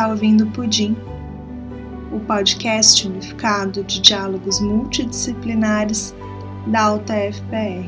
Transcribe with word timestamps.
está 0.00 0.08
ouvindo 0.08 0.46
Pudim, 0.46 0.96
o 2.10 2.18
podcast 2.20 3.06
unificado 3.06 3.84
de 3.84 4.00
diálogos 4.00 4.58
multidisciplinares 4.58 6.14
da 6.68 6.84
Alta 6.84 7.12
FPR. 7.12 7.86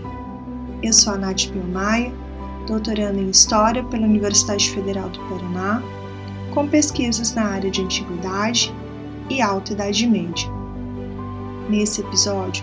Eu 0.82 0.92
sou 0.92 1.14
a 1.14 1.16
Nath 1.16 1.46
Pilmaia, 1.46 2.12
doutoranda 2.66 3.18
em 3.18 3.30
História 3.30 3.82
pela 3.84 4.04
Universidade 4.04 4.68
Federal 4.72 5.09
do 5.09 5.20
Paraná, 5.20 5.82
com 6.52 6.68
pesquisas 6.68 7.34
na 7.34 7.46
área 7.46 7.70
de 7.70 7.80
Antiguidade 7.80 8.74
e 9.30 9.40
Alta 9.40 9.72
Idade 9.72 10.06
Média. 10.06 10.50
Nesse 11.70 12.02
episódio, 12.02 12.62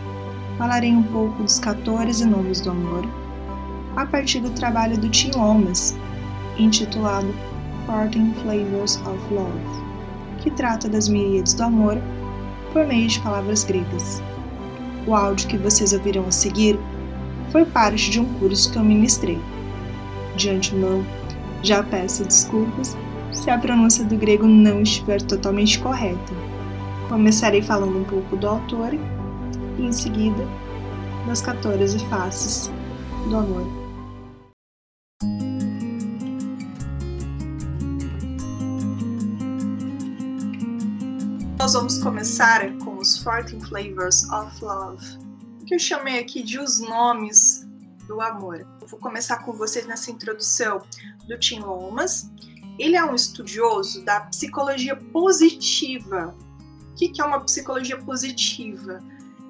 falarei 0.60 0.92
um 0.92 1.02
pouco 1.02 1.42
dos 1.42 1.58
14 1.58 2.24
nomes 2.24 2.62
do 2.62 2.70
amor, 2.70 3.04
a 3.96 4.06
partir 4.06 4.42
do 4.42 4.52
trabalho 4.52 4.96
do 4.96 5.10
Tim 5.10 5.32
Lomas, 5.32 5.98
intitulado 6.56 7.34
14 7.90 8.34
Flavors 8.44 8.98
of 8.98 9.34
Love, 9.34 9.60
que 10.42 10.52
trata 10.52 10.88
das 10.88 11.10
miríades 11.10 11.56
do 11.56 11.64
amor 11.64 11.98
por 12.72 12.86
meio 12.86 13.08
de 13.08 13.20
palavras 13.20 13.64
gregas. 13.64 14.22
O 15.08 15.16
áudio 15.16 15.48
que 15.48 15.58
vocês 15.58 15.92
ouvirão 15.92 16.28
a 16.28 16.32
seguir 16.32 16.80
foi 17.52 17.66
parte 17.66 18.12
de 18.12 18.20
um 18.20 18.26
curso 18.36 18.72
que 18.72 18.78
eu 18.78 18.84
ministrei. 18.84 19.40
De 20.36 20.52
antemão, 20.52 21.04
já 21.64 21.82
peço 21.82 22.24
desculpas 22.24 22.96
se 23.34 23.50
a 23.50 23.58
pronúncia 23.58 24.06
do 24.06 24.16
grego 24.16 24.46
não 24.46 24.84
estiver 24.84 25.20
totalmente 25.24 25.80
correta. 25.80 26.34
Começarei 27.10 27.64
falando 27.64 27.98
um 27.98 28.04
pouco 28.04 28.38
do 28.38 28.48
autor 28.48 28.94
e, 28.94 29.82
em 29.82 29.92
seguida, 29.92 30.48
das 31.26 31.42
14 31.42 31.98
faces 32.06 32.72
do 33.28 33.36
amor. 33.36 33.79
Nós 41.70 41.76
vamos 41.76 42.00
começar 42.00 42.76
com 42.80 42.98
os 42.98 43.24
14 43.24 43.60
Flavors 43.60 44.24
of 44.32 44.66
Love, 44.66 45.06
que 45.68 45.76
eu 45.76 45.78
chamei 45.78 46.18
aqui 46.18 46.42
de 46.42 46.58
os 46.58 46.80
nomes 46.80 47.64
do 48.08 48.20
amor. 48.22 48.66
Eu 48.82 48.88
vou 48.88 49.00
começar 49.00 49.44
com 49.44 49.54
vocês 49.54 49.86
nessa 49.86 50.10
introdução 50.10 50.82
do 51.28 51.38
Tim 51.38 51.60
Lomas. 51.60 52.28
Ele 52.80 52.96
é 52.96 53.06
um 53.06 53.14
estudioso 53.14 54.04
da 54.04 54.22
psicologia 54.22 54.96
positiva. 54.96 56.36
O 56.92 56.96
que 56.96 57.22
é 57.22 57.24
uma 57.24 57.40
psicologia 57.42 58.00
positiva? 58.00 59.04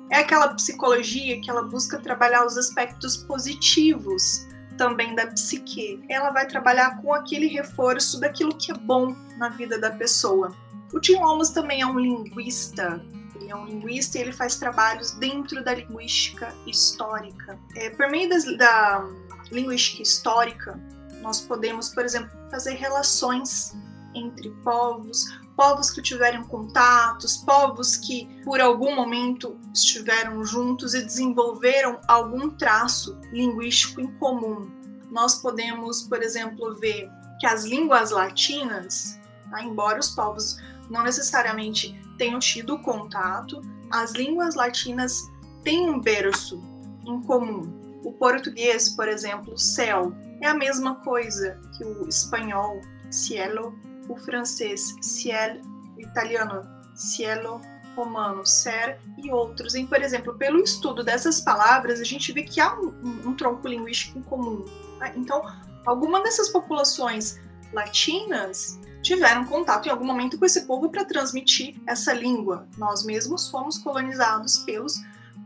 É 0.10 0.18
aquela 0.18 0.50
psicologia 0.50 1.40
que 1.40 1.50
ela 1.50 1.64
busca 1.64 2.00
trabalhar 2.00 2.46
os 2.46 2.58
aspectos 2.58 3.16
positivos 3.16 4.46
também 4.78 5.16
da 5.16 5.26
psique. 5.28 6.04
Ela 6.10 6.32
vai 6.32 6.46
trabalhar 6.46 7.02
com 7.02 7.14
aquele 7.14 7.48
reforço 7.48 8.20
daquilo 8.20 8.58
que 8.58 8.74
é 8.74 8.76
bom 8.76 9.16
na 9.38 9.48
vida 9.48 9.80
da 9.80 9.92
pessoa. 9.92 10.54
O 10.94 11.00
Tim 11.00 11.16
Lomas 11.16 11.52
também 11.52 11.82
é 11.82 11.86
um 11.86 12.00
linguista. 12.00 13.02
Ele 13.36 13.52
é 13.52 13.56
um 13.56 13.66
linguista 13.66 14.18
e 14.18 14.22
ele 14.22 14.32
faz 14.32 14.58
trabalhos 14.58 15.12
dentro 15.12 15.64
da 15.64 15.74
linguística 15.74 16.54
histórica. 16.66 17.60
É, 17.76 17.90
por 17.92 18.10
meio 18.10 18.30
das, 18.30 18.46
da 18.58 19.06
linguística 19.52 20.02
histórica, 20.02 20.80
nós 21.22 21.42
podemos, 21.42 21.90
por 21.90 22.04
exemplo, 22.04 22.32
fazer 22.50 22.74
relações 22.74 23.76
entre 24.16 24.50
povos, 24.64 25.26
povos 25.56 25.92
que 25.92 26.02
tiveram 26.02 26.44
contatos, 26.46 27.38
povos 27.38 27.98
que 27.98 28.28
por 28.44 28.60
algum 28.60 28.96
momento 28.96 29.60
estiveram 29.74 30.44
juntos 30.44 30.94
e 30.94 31.02
desenvolveram 31.02 32.00
algum 32.08 32.50
traço 32.50 33.20
linguístico 33.32 34.02
em 34.02 34.12
comum. 34.18 34.70
Nós 35.12 35.36
podemos, 35.36 36.04
por 36.04 36.22
exemplo, 36.24 36.76
ver 36.76 37.10
que 37.40 37.46
as 37.46 37.66
línguas 37.66 38.12
latinas, 38.12 39.20
tá, 39.50 39.62
embora 39.64 40.00
os 40.00 40.10
povos 40.10 40.58
não 40.90 41.04
necessariamente 41.04 42.00
tenham 42.18 42.40
tido 42.40 42.80
contato, 42.80 43.62
as 43.92 44.12
línguas 44.14 44.56
latinas 44.56 45.30
têm 45.64 45.90
um 45.90 46.00
berço 46.00 46.62
em 47.06 47.22
comum. 47.22 47.80
O 48.04 48.14
português, 48.14 48.90
por 48.90 49.08
exemplo, 49.08 49.58
céu, 49.58 50.14
é 50.42 50.48
a 50.48 50.54
mesma 50.54 50.96
coisa 50.96 51.60
que 51.78 51.84
o 51.84 52.08
espanhol, 52.08 52.82
cielo, 53.10 53.78
o 54.08 54.18
francês, 54.18 54.96
ciel, 55.02 55.60
o 55.98 56.02
italiano, 56.02 56.66
cielo, 56.96 57.62
romano, 57.96 58.46
ser 58.46 58.98
e 59.18 59.32
outros. 59.32 59.76
E, 59.76 59.86
por 59.86 60.02
exemplo, 60.02 60.36
pelo 60.36 60.62
estudo 60.64 61.04
dessas 61.04 61.42
palavras, 61.42 62.00
a 62.00 62.04
gente 62.04 62.32
vê 62.32 62.44
que 62.44 62.62
há 62.62 62.74
um, 62.74 62.88
um, 63.04 63.30
um 63.30 63.36
tronco 63.36 63.68
linguístico 63.68 64.22
comum. 64.24 64.64
Tá? 64.98 65.12
Então, 65.16 65.44
alguma 65.86 66.24
dessas 66.24 66.50
populações 66.50 67.40
latinas 67.74 68.80
tiveram 69.02 69.46
contato 69.46 69.88
em 69.88 69.90
algum 69.90 70.06
momento 70.06 70.38
com 70.38 70.46
esse 70.46 70.66
povo 70.66 70.90
para 70.90 71.06
transmitir 71.06 71.76
essa 71.88 72.14
língua. 72.14 72.68
Nós 72.78 73.04
mesmos 73.04 73.50
fomos 73.50 73.78
colonizados 73.78 74.60
pelos 74.60 74.96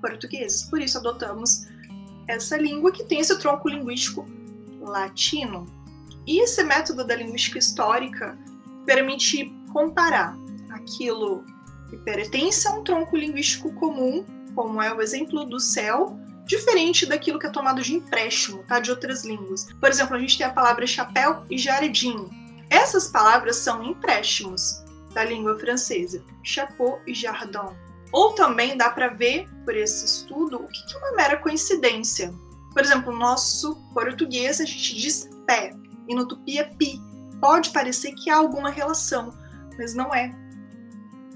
portugueses, 0.02 0.64
por 0.64 0.82
isso 0.82 0.98
adotamos 0.98 1.68
essa 2.28 2.58
língua 2.58 2.92
que 2.92 3.04
tem 3.04 3.20
esse 3.20 3.38
tronco 3.40 3.70
linguístico 3.70 4.28
latino. 4.82 5.66
E 6.26 6.42
esse 6.42 6.64
método 6.64 7.06
da 7.06 7.16
linguística 7.16 7.60
histórica 7.60 8.38
permite 8.86 9.54
comparar 9.72 10.36
aquilo 10.70 11.44
que 11.90 11.98
pertence 11.98 12.68
a 12.68 12.72
um 12.72 12.84
tronco 12.84 13.16
linguístico 13.16 13.72
comum, 13.74 14.26
como 14.56 14.82
é 14.82 14.94
o 14.94 15.02
exemplo 15.02 15.46
do 15.46 15.60
céu, 15.60 16.18
diferente 16.46 17.06
daquilo 17.06 17.40
que 17.40 17.46
é 17.46 17.50
tomado 17.50 17.82
de 17.82 17.94
empréstimo, 17.94 18.64
tá? 18.64 18.80
De 18.80 18.92
outras 18.92 19.24
línguas. 19.24 19.68
Por 19.80 19.90
exemplo, 19.90 20.16
a 20.16 20.20
gente 20.20 20.38
tem 20.38 20.46
a 20.46 20.52
palavra 20.52 20.86
chapéu 20.86 21.46
e 21.50 21.58
jardim. 21.58 22.30
Essas 22.74 23.08
palavras 23.08 23.58
são 23.58 23.84
empréstimos 23.84 24.84
da 25.14 25.24
língua 25.24 25.60
francesa, 25.60 26.24
chapeau 26.42 27.00
e 27.06 27.14
jardin. 27.14 27.72
Ou 28.12 28.34
também 28.34 28.76
dá 28.76 28.90
para 28.90 29.10
ver, 29.10 29.48
por 29.64 29.76
esse 29.76 30.04
estudo, 30.06 30.58
o 30.58 30.68
que 30.68 30.96
é 30.96 30.98
uma 30.98 31.12
mera 31.12 31.38
coincidência. 31.38 32.34
Por 32.72 32.82
exemplo, 32.82 33.14
no 33.14 33.20
nosso 33.20 33.76
português 33.94 34.60
a 34.60 34.66
gente 34.66 34.96
diz 34.96 35.30
pé, 35.46 35.72
e 36.08 36.16
no 36.16 36.28
tupi 36.28 36.58
é 36.58 36.64
pi. 36.64 37.00
Pode 37.40 37.70
parecer 37.70 38.16
que 38.16 38.32
há 38.32 38.38
alguma 38.38 38.72
relação, 38.72 39.32
mas 39.78 39.94
não 39.94 40.12
é. 40.12 40.34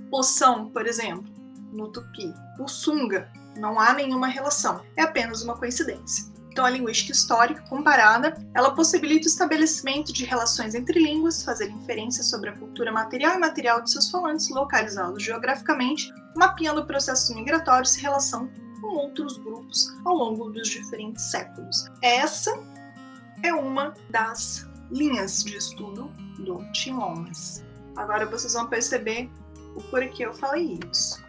Poção, 0.10 0.72
por 0.72 0.88
exemplo, 0.88 1.32
no 1.72 1.92
tupi. 1.92 2.34
Puçunga, 2.58 3.32
não 3.58 3.80
há 3.80 3.94
nenhuma 3.94 4.28
relação, 4.28 4.84
é 4.96 5.04
apenas 5.04 5.44
uma 5.44 5.56
coincidência. 5.56 6.26
Então, 6.58 6.66
a 6.66 6.72
linguística 6.72 7.12
histórica 7.12 7.62
comparada, 7.70 8.36
ela 8.52 8.74
possibilita 8.74 9.28
o 9.28 9.30
estabelecimento 9.30 10.12
de 10.12 10.26
relações 10.26 10.74
entre 10.74 11.00
línguas, 11.00 11.44
fazer 11.44 11.70
inferências 11.70 12.32
sobre 12.32 12.50
a 12.50 12.54
cultura 12.54 12.92
material 12.92 13.36
e 13.36 13.38
material 13.38 13.80
de 13.80 13.92
seus 13.92 14.10
falantes, 14.10 14.50
localizá-los 14.50 15.22
geograficamente, 15.22 16.12
mapeando 16.36 16.84
processos 16.84 17.36
migratórios 17.36 17.96
e 17.96 18.02
relação 18.02 18.50
com 18.82 18.88
outros 18.88 19.38
grupos 19.38 19.96
ao 20.04 20.16
longo 20.16 20.50
dos 20.50 20.68
diferentes 20.68 21.26
séculos. 21.26 21.86
Essa 22.02 22.60
é 23.44 23.54
uma 23.54 23.94
das 24.10 24.68
linhas 24.90 25.44
de 25.44 25.58
estudo 25.58 26.12
do 26.40 26.66
Tim. 26.72 26.98
Agora 27.96 28.26
vocês 28.26 28.54
vão 28.54 28.66
perceber 28.66 29.30
o 29.76 29.84
porquê 29.92 30.26
eu 30.26 30.34
falei 30.34 30.80
isso. 30.92 31.24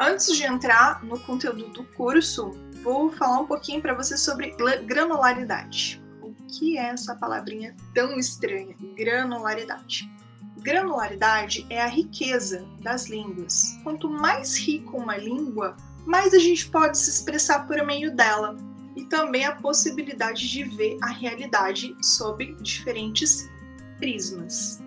Antes 0.00 0.36
de 0.36 0.42
entrar 0.42 1.04
no 1.04 1.16
conteúdo 1.20 1.68
do 1.68 1.84
curso, 1.84 2.50
vou 2.84 3.10
falar 3.10 3.40
um 3.40 3.46
pouquinho 3.46 3.80
para 3.80 3.94
você 3.94 4.14
sobre 4.16 4.54
granularidade. 4.84 6.04
O 6.20 6.34
que 6.46 6.76
é 6.76 6.90
essa 6.90 7.16
palavrinha 7.16 7.74
tão 7.94 8.18
estranha? 8.18 8.76
Granularidade. 8.94 10.10
Granularidade 10.58 11.66
é 11.70 11.80
a 11.80 11.86
riqueza 11.86 12.66
das 12.82 13.08
línguas. 13.08 13.78
Quanto 13.82 14.08
mais 14.08 14.58
rica 14.58 14.96
uma 14.96 15.16
língua, 15.16 15.76
mais 16.04 16.34
a 16.34 16.38
gente 16.38 16.70
pode 16.70 16.98
se 16.98 17.08
expressar 17.08 17.66
por 17.66 17.84
meio 17.86 18.14
dela. 18.14 18.54
E 18.94 19.06
também 19.06 19.44
a 19.44 19.56
possibilidade 19.56 20.48
de 20.48 20.62
ver 20.62 20.98
a 21.02 21.08
realidade 21.08 21.96
sob 22.00 22.54
diferentes 22.60 23.50
prismas. 23.98 24.80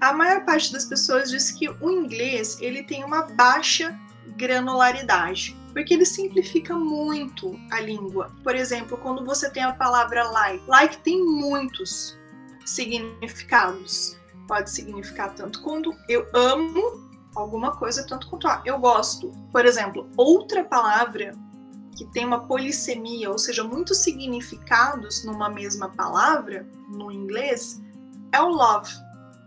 A 0.00 0.12
maior 0.12 0.44
parte 0.44 0.70
das 0.72 0.84
pessoas 0.84 1.30
diz 1.30 1.50
que 1.52 1.68
o 1.68 1.90
inglês 1.90 2.58
ele 2.60 2.82
tem 2.82 3.02
uma 3.04 3.22
baixa 3.22 3.98
granularidade 4.36 5.56
porque 5.74 5.92
ele 5.92 6.06
simplifica 6.06 6.74
muito 6.76 7.58
a 7.70 7.80
língua. 7.80 8.32
Por 8.44 8.54
exemplo, 8.54 8.96
quando 8.96 9.24
você 9.24 9.50
tem 9.50 9.64
a 9.64 9.72
palavra 9.72 10.22
like, 10.30 10.64
like 10.68 10.98
tem 10.98 11.22
muitos 11.22 12.16
significados. 12.64 14.16
Pode 14.46 14.70
significar 14.70 15.34
tanto 15.34 15.60
quando 15.62 15.92
eu 16.08 16.26
amo 16.32 17.02
alguma 17.34 17.76
coisa, 17.76 18.06
tanto 18.06 18.28
quanto 18.28 18.46
ah, 18.46 18.62
eu 18.64 18.78
gosto. 18.78 19.32
Por 19.50 19.66
exemplo, 19.66 20.08
outra 20.16 20.62
palavra 20.62 21.32
que 21.96 22.04
tem 22.06 22.24
uma 22.24 22.46
polissemia, 22.46 23.30
ou 23.30 23.38
seja, 23.38 23.64
muitos 23.64 23.98
significados 23.98 25.24
numa 25.24 25.48
mesma 25.48 25.88
palavra, 25.88 26.66
no 26.88 27.10
inglês, 27.10 27.82
é 28.32 28.40
o 28.40 28.48
love. 28.48 28.92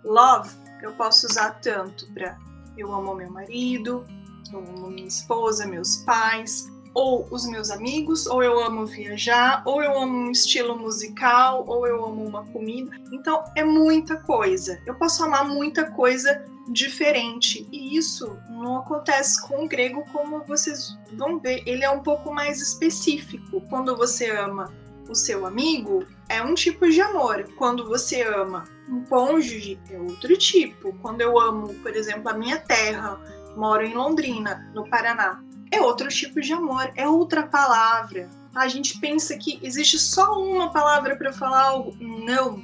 Love 0.04 0.50
eu 0.82 0.92
posso 0.94 1.26
usar 1.26 1.52
tanto 1.62 2.12
para 2.14 2.38
eu 2.78 2.94
amo 2.94 3.16
meu 3.16 3.32
marido, 3.32 4.06
minha 4.52 5.08
esposa, 5.08 5.66
meus 5.66 5.98
pais. 5.98 6.70
ou 6.98 7.28
os 7.30 7.48
meus 7.48 7.70
amigos, 7.70 8.26
ou 8.26 8.42
eu 8.42 8.60
amo 8.60 8.84
viajar, 8.88 9.62
ou 9.68 9.84
eu 9.84 10.00
amo 10.00 10.18
um 10.18 10.32
estilo 10.32 10.76
musical, 10.76 11.64
ou 11.68 11.86
eu 11.86 12.04
amo 12.04 12.26
uma 12.26 12.44
comida. 12.48 12.90
Então 13.14 13.44
é 13.56 13.64
muita 13.64 14.18
coisa. 14.18 14.82
Eu 14.84 14.96
posso 14.96 15.24
amar 15.24 15.48
muita 15.48 15.92
coisa 15.92 16.44
diferente. 16.68 17.68
E 17.72 17.96
isso 17.96 18.36
não 18.50 18.78
acontece 18.78 19.40
com 19.48 19.64
o 19.64 19.68
grego, 19.68 20.04
como 20.12 20.44
vocês 20.44 20.98
vão 21.14 21.38
ver. 21.38 21.62
Ele 21.68 21.84
é 21.84 21.90
um 21.90 22.02
pouco 22.02 22.34
mais 22.34 22.60
específico. 22.60 23.62
Quando 23.70 23.96
você 23.96 24.32
ama 24.32 24.74
o 25.08 25.14
seu 25.14 25.46
amigo, 25.46 26.04
é 26.28 26.42
um 26.42 26.56
tipo 26.56 26.90
de 26.90 27.00
amor. 27.00 27.48
Quando 27.58 27.88
você 27.88 28.24
ama 28.24 28.64
um 28.90 29.04
cônjuge, 29.06 29.80
é 29.90 30.00
outro 30.00 30.36
tipo. 30.36 30.94
Quando 31.02 31.22
eu 31.22 31.40
amo, 31.40 31.74
por 31.76 31.96
exemplo, 31.96 32.28
a 32.28 32.34
minha 32.34 32.58
terra, 32.58 33.20
moro 33.58 33.84
em 33.84 33.94
Londrina, 33.94 34.72
no 34.74 34.88
Paraná, 34.88 35.42
é 35.72 35.82
outro 35.82 36.08
tipo 36.08 36.40
de 36.40 36.54
amor, 36.54 36.92
é 36.96 37.08
outra 37.08 37.44
palavra. 37.44 38.30
A 38.56 38.68
gente 38.68 39.00
pensa 39.00 39.38
que 39.38 39.60
existe 39.62 40.00
só 40.00 40.40
uma 40.40 40.72
palavra 40.72 41.16
para 41.16 41.34
falar 41.34 41.64
algo. 41.64 41.96
Não. 42.00 42.62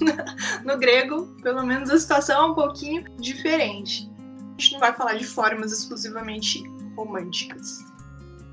no 0.64 0.78
grego, 0.78 1.26
pelo 1.42 1.64
menos 1.66 1.90
a 1.90 1.98
situação 1.98 2.42
é 2.42 2.50
um 2.50 2.54
pouquinho 2.54 3.04
diferente. 3.16 4.10
A 4.56 4.60
gente 4.60 4.72
não 4.74 4.80
vai 4.80 4.92
falar 4.92 5.14
de 5.14 5.26
formas 5.26 5.72
exclusivamente 5.72 6.62
românticas. 6.96 7.78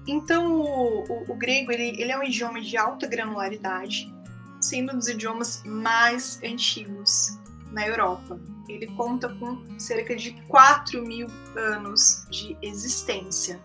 Então, 0.07 0.61
o, 0.61 1.03
o, 1.03 1.31
o 1.31 1.35
grego 1.35 1.71
ele, 1.71 2.01
ele 2.01 2.11
é 2.11 2.17
um 2.17 2.23
idioma 2.23 2.59
de 2.59 2.75
alta 2.75 3.07
granularidade, 3.07 4.11
sendo 4.59 4.93
um 4.93 4.97
dos 4.97 5.07
idiomas 5.07 5.63
mais 5.63 6.41
antigos 6.43 7.39
na 7.71 7.87
Europa. 7.87 8.39
Ele 8.71 8.87
conta 8.95 9.29
com 9.35 9.79
cerca 9.79 10.15
de 10.15 10.33
4 10.47 11.01
mil 11.05 11.27
anos 11.55 12.25
de 12.29 12.57
existência. 12.61 13.59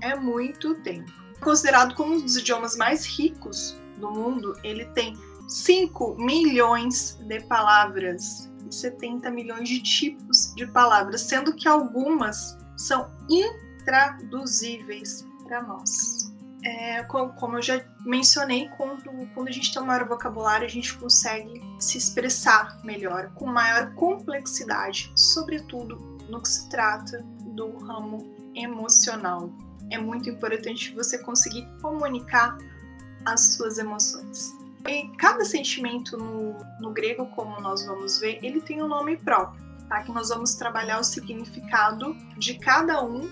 É 0.00 0.14
muito 0.14 0.74
tempo. 0.82 1.10
Considerado 1.40 1.94
como 1.94 2.14
um 2.14 2.20
dos 2.20 2.36
idiomas 2.36 2.76
mais 2.76 3.06
ricos 3.06 3.76
do 3.98 4.10
mundo, 4.10 4.54
ele 4.62 4.84
tem 4.86 5.16
5 5.48 6.16
milhões 6.18 7.18
de 7.22 7.40
palavras 7.40 8.52
e 8.68 8.74
70 8.74 9.30
milhões 9.30 9.68
de 9.68 9.82
tipos 9.82 10.54
de 10.54 10.66
palavras, 10.66 11.22
sendo 11.22 11.54
que 11.54 11.66
algumas 11.66 12.58
são 12.76 13.10
intraduzíveis 13.28 15.26
para 15.44 15.62
nós. 15.62 16.19
É, 16.62 17.02
como 17.04 17.56
eu 17.56 17.62
já 17.62 17.82
mencionei, 18.04 18.68
quando, 18.76 19.02
quando 19.34 19.48
a 19.48 19.52
gente 19.52 19.72
tem 19.72 19.82
um 19.82 19.86
maior 19.86 20.06
vocabulário, 20.06 20.66
a 20.66 20.70
gente 20.70 20.92
consegue 20.98 21.62
se 21.78 21.96
expressar 21.96 22.78
melhor, 22.84 23.30
com 23.34 23.46
maior 23.46 23.94
complexidade, 23.94 25.10
sobretudo 25.16 25.96
no 26.28 26.40
que 26.40 26.48
se 26.48 26.68
trata 26.68 27.24
do 27.54 27.78
ramo 27.78 28.18
emocional. 28.54 29.50
É 29.90 29.98
muito 29.98 30.28
importante 30.28 30.94
você 30.94 31.18
conseguir 31.18 31.66
comunicar 31.80 32.58
as 33.24 33.54
suas 33.54 33.78
emoções. 33.78 34.54
E 34.86 35.08
cada 35.16 35.44
sentimento 35.44 36.16
no, 36.16 36.56
no 36.80 36.92
grego, 36.92 37.26
como 37.26 37.60
nós 37.60 37.84
vamos 37.84 38.18
ver, 38.18 38.38
ele 38.42 38.60
tem 38.60 38.82
um 38.82 38.88
nome 38.88 39.16
próprio, 39.16 39.60
tá? 39.88 40.02
Que 40.02 40.12
nós 40.12 40.28
vamos 40.28 40.54
trabalhar 40.54 41.00
o 41.00 41.04
significado 41.04 42.14
de 42.38 42.54
cada 42.58 43.02
um. 43.02 43.28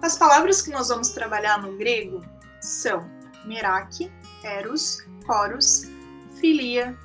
As 0.00 0.16
palavras 0.16 0.62
que 0.62 0.70
nós 0.70 0.88
vamos 0.88 1.10
trabalhar 1.10 1.60
no 1.60 1.76
grego 1.76 2.22
são 2.62 3.04
Meraki, 3.44 4.10
Eros, 4.42 5.04
Coros, 5.26 5.90
Filia, 6.40 6.96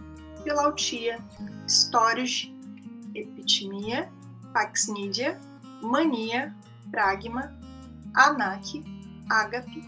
Filautia, 0.43 1.19
Storge, 1.67 2.55
Epitimia, 3.13 4.09
Paxnídia, 4.53 5.39
Mania, 5.81 6.55
Pragma, 6.89 7.53
Anak, 8.15 8.83
Ágape, 9.29 9.85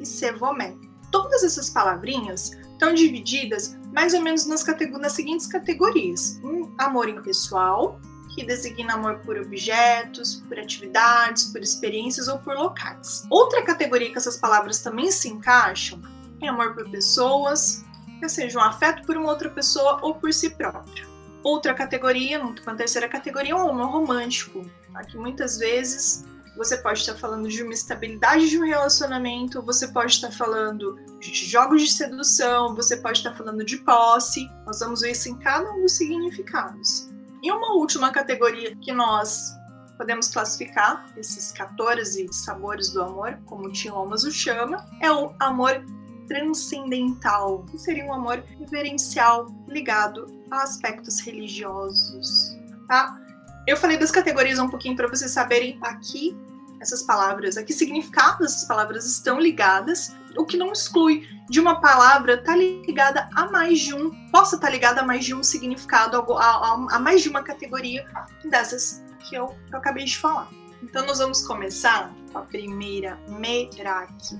e 0.00 0.06
Sevomé. 0.06 0.74
Todas 1.10 1.42
essas 1.42 1.68
palavrinhas 1.70 2.52
estão 2.72 2.94
divididas 2.94 3.78
mais 3.92 4.14
ou 4.14 4.22
menos 4.22 4.46
nas, 4.46 4.64
nas 4.64 5.12
seguintes 5.12 5.46
categorias: 5.46 6.40
um 6.42 6.72
amor 6.78 7.08
impessoal, 7.08 8.00
que 8.38 8.46
designa 8.46 8.94
amor 8.94 9.18
por 9.24 9.36
objetos, 9.36 10.36
por 10.46 10.56
atividades, 10.60 11.46
por 11.46 11.60
experiências 11.60 12.28
ou 12.28 12.38
por 12.38 12.54
locais. 12.54 13.26
Outra 13.28 13.62
categoria 13.62 14.12
que 14.12 14.18
essas 14.18 14.36
palavras 14.36 14.80
também 14.80 15.10
se 15.10 15.28
encaixam 15.28 16.00
é 16.40 16.46
amor 16.46 16.72
por 16.72 16.88
pessoas, 16.88 17.84
quer 18.20 18.30
seja 18.30 18.60
um 18.60 18.62
afeto 18.62 19.04
por 19.04 19.16
uma 19.16 19.28
outra 19.28 19.50
pessoa 19.50 19.98
ou 20.02 20.14
por 20.14 20.32
si 20.32 20.50
próprio. 20.50 21.08
Outra 21.42 21.74
categoria, 21.74 22.40
uma 22.40 22.76
terceira 22.76 23.08
categoria, 23.08 23.52
é 23.52 23.54
o 23.56 23.70
amor 23.70 23.90
romântico, 23.90 24.64
tá? 24.92 25.02
que 25.02 25.16
muitas 25.16 25.58
vezes 25.58 26.24
você 26.56 26.76
pode 26.76 27.00
estar 27.00 27.16
falando 27.16 27.48
de 27.48 27.62
uma 27.64 27.72
estabilidade 27.72 28.48
de 28.48 28.58
um 28.58 28.64
relacionamento, 28.64 29.62
você 29.62 29.88
pode 29.88 30.12
estar 30.12 30.30
falando 30.30 30.96
de 31.18 31.32
jogos 31.32 31.82
de 31.82 31.90
sedução, 31.90 32.74
você 32.74 32.96
pode 32.96 33.18
estar 33.18 33.34
falando 33.34 33.64
de 33.64 33.78
posse. 33.78 34.48
Nós 34.64 34.78
vamos 34.78 35.00
ver 35.00 35.10
isso 35.10 35.28
em 35.28 35.36
cada 35.38 35.72
um 35.72 35.82
dos 35.82 35.92
significados. 35.92 37.08
E 37.42 37.50
uma 37.50 37.74
última 37.74 38.10
categoria 38.10 38.74
que 38.76 38.92
nós 38.92 39.56
podemos 39.96 40.28
classificar 40.28 41.06
esses 41.16 41.52
14 41.52 42.28
sabores 42.32 42.90
do 42.90 43.02
amor, 43.02 43.38
como 43.44 43.66
o 43.66 43.72
Tiomas 43.72 44.24
o 44.24 44.30
chama, 44.30 44.86
é 45.00 45.10
o 45.10 45.34
amor 45.40 45.84
transcendental, 46.28 47.64
que 47.64 47.78
seria 47.78 48.04
um 48.04 48.12
amor 48.12 48.44
reverencial 48.58 49.46
ligado 49.66 50.26
a 50.50 50.62
aspectos 50.62 51.20
religiosos, 51.20 52.56
tá? 52.86 53.18
Eu 53.66 53.76
falei 53.76 53.96
das 53.96 54.10
categorias 54.10 54.58
um 54.58 54.68
pouquinho 54.68 54.96
para 54.96 55.08
vocês 55.08 55.30
saberem 55.30 55.78
aqui 55.82 56.36
essas 56.80 57.02
palavras, 57.02 57.56
a 57.56 57.62
que 57.62 57.72
significado 57.72 58.44
essas 58.44 58.64
palavras 58.64 59.06
estão 59.06 59.40
ligadas, 59.40 60.14
o 60.36 60.44
que 60.44 60.56
não 60.56 60.72
exclui 60.72 61.28
de 61.48 61.60
uma 61.60 61.80
palavra 61.80 62.34
estar 62.34 62.52
tá 62.52 62.56
ligada 62.56 63.28
a 63.34 63.50
mais 63.50 63.80
de 63.80 63.94
um, 63.94 64.10
possa 64.30 64.56
estar 64.56 64.68
tá 64.68 64.72
ligada 64.72 65.00
a 65.00 65.04
mais 65.04 65.24
de 65.24 65.34
um 65.34 65.42
significado, 65.42 66.16
a, 66.16 66.44
a, 66.44 66.96
a 66.96 66.98
mais 66.98 67.22
de 67.22 67.28
uma 67.28 67.42
categoria 67.42 68.06
dessas 68.44 69.02
que 69.18 69.34
eu, 69.34 69.48
que 69.66 69.74
eu 69.74 69.78
acabei 69.78 70.04
de 70.04 70.16
falar. 70.16 70.48
Então 70.82 71.04
nós 71.06 71.18
vamos 71.18 71.42
começar 71.46 72.12
com 72.32 72.38
a 72.38 72.42
primeira, 72.42 73.18
Merak. 73.28 74.38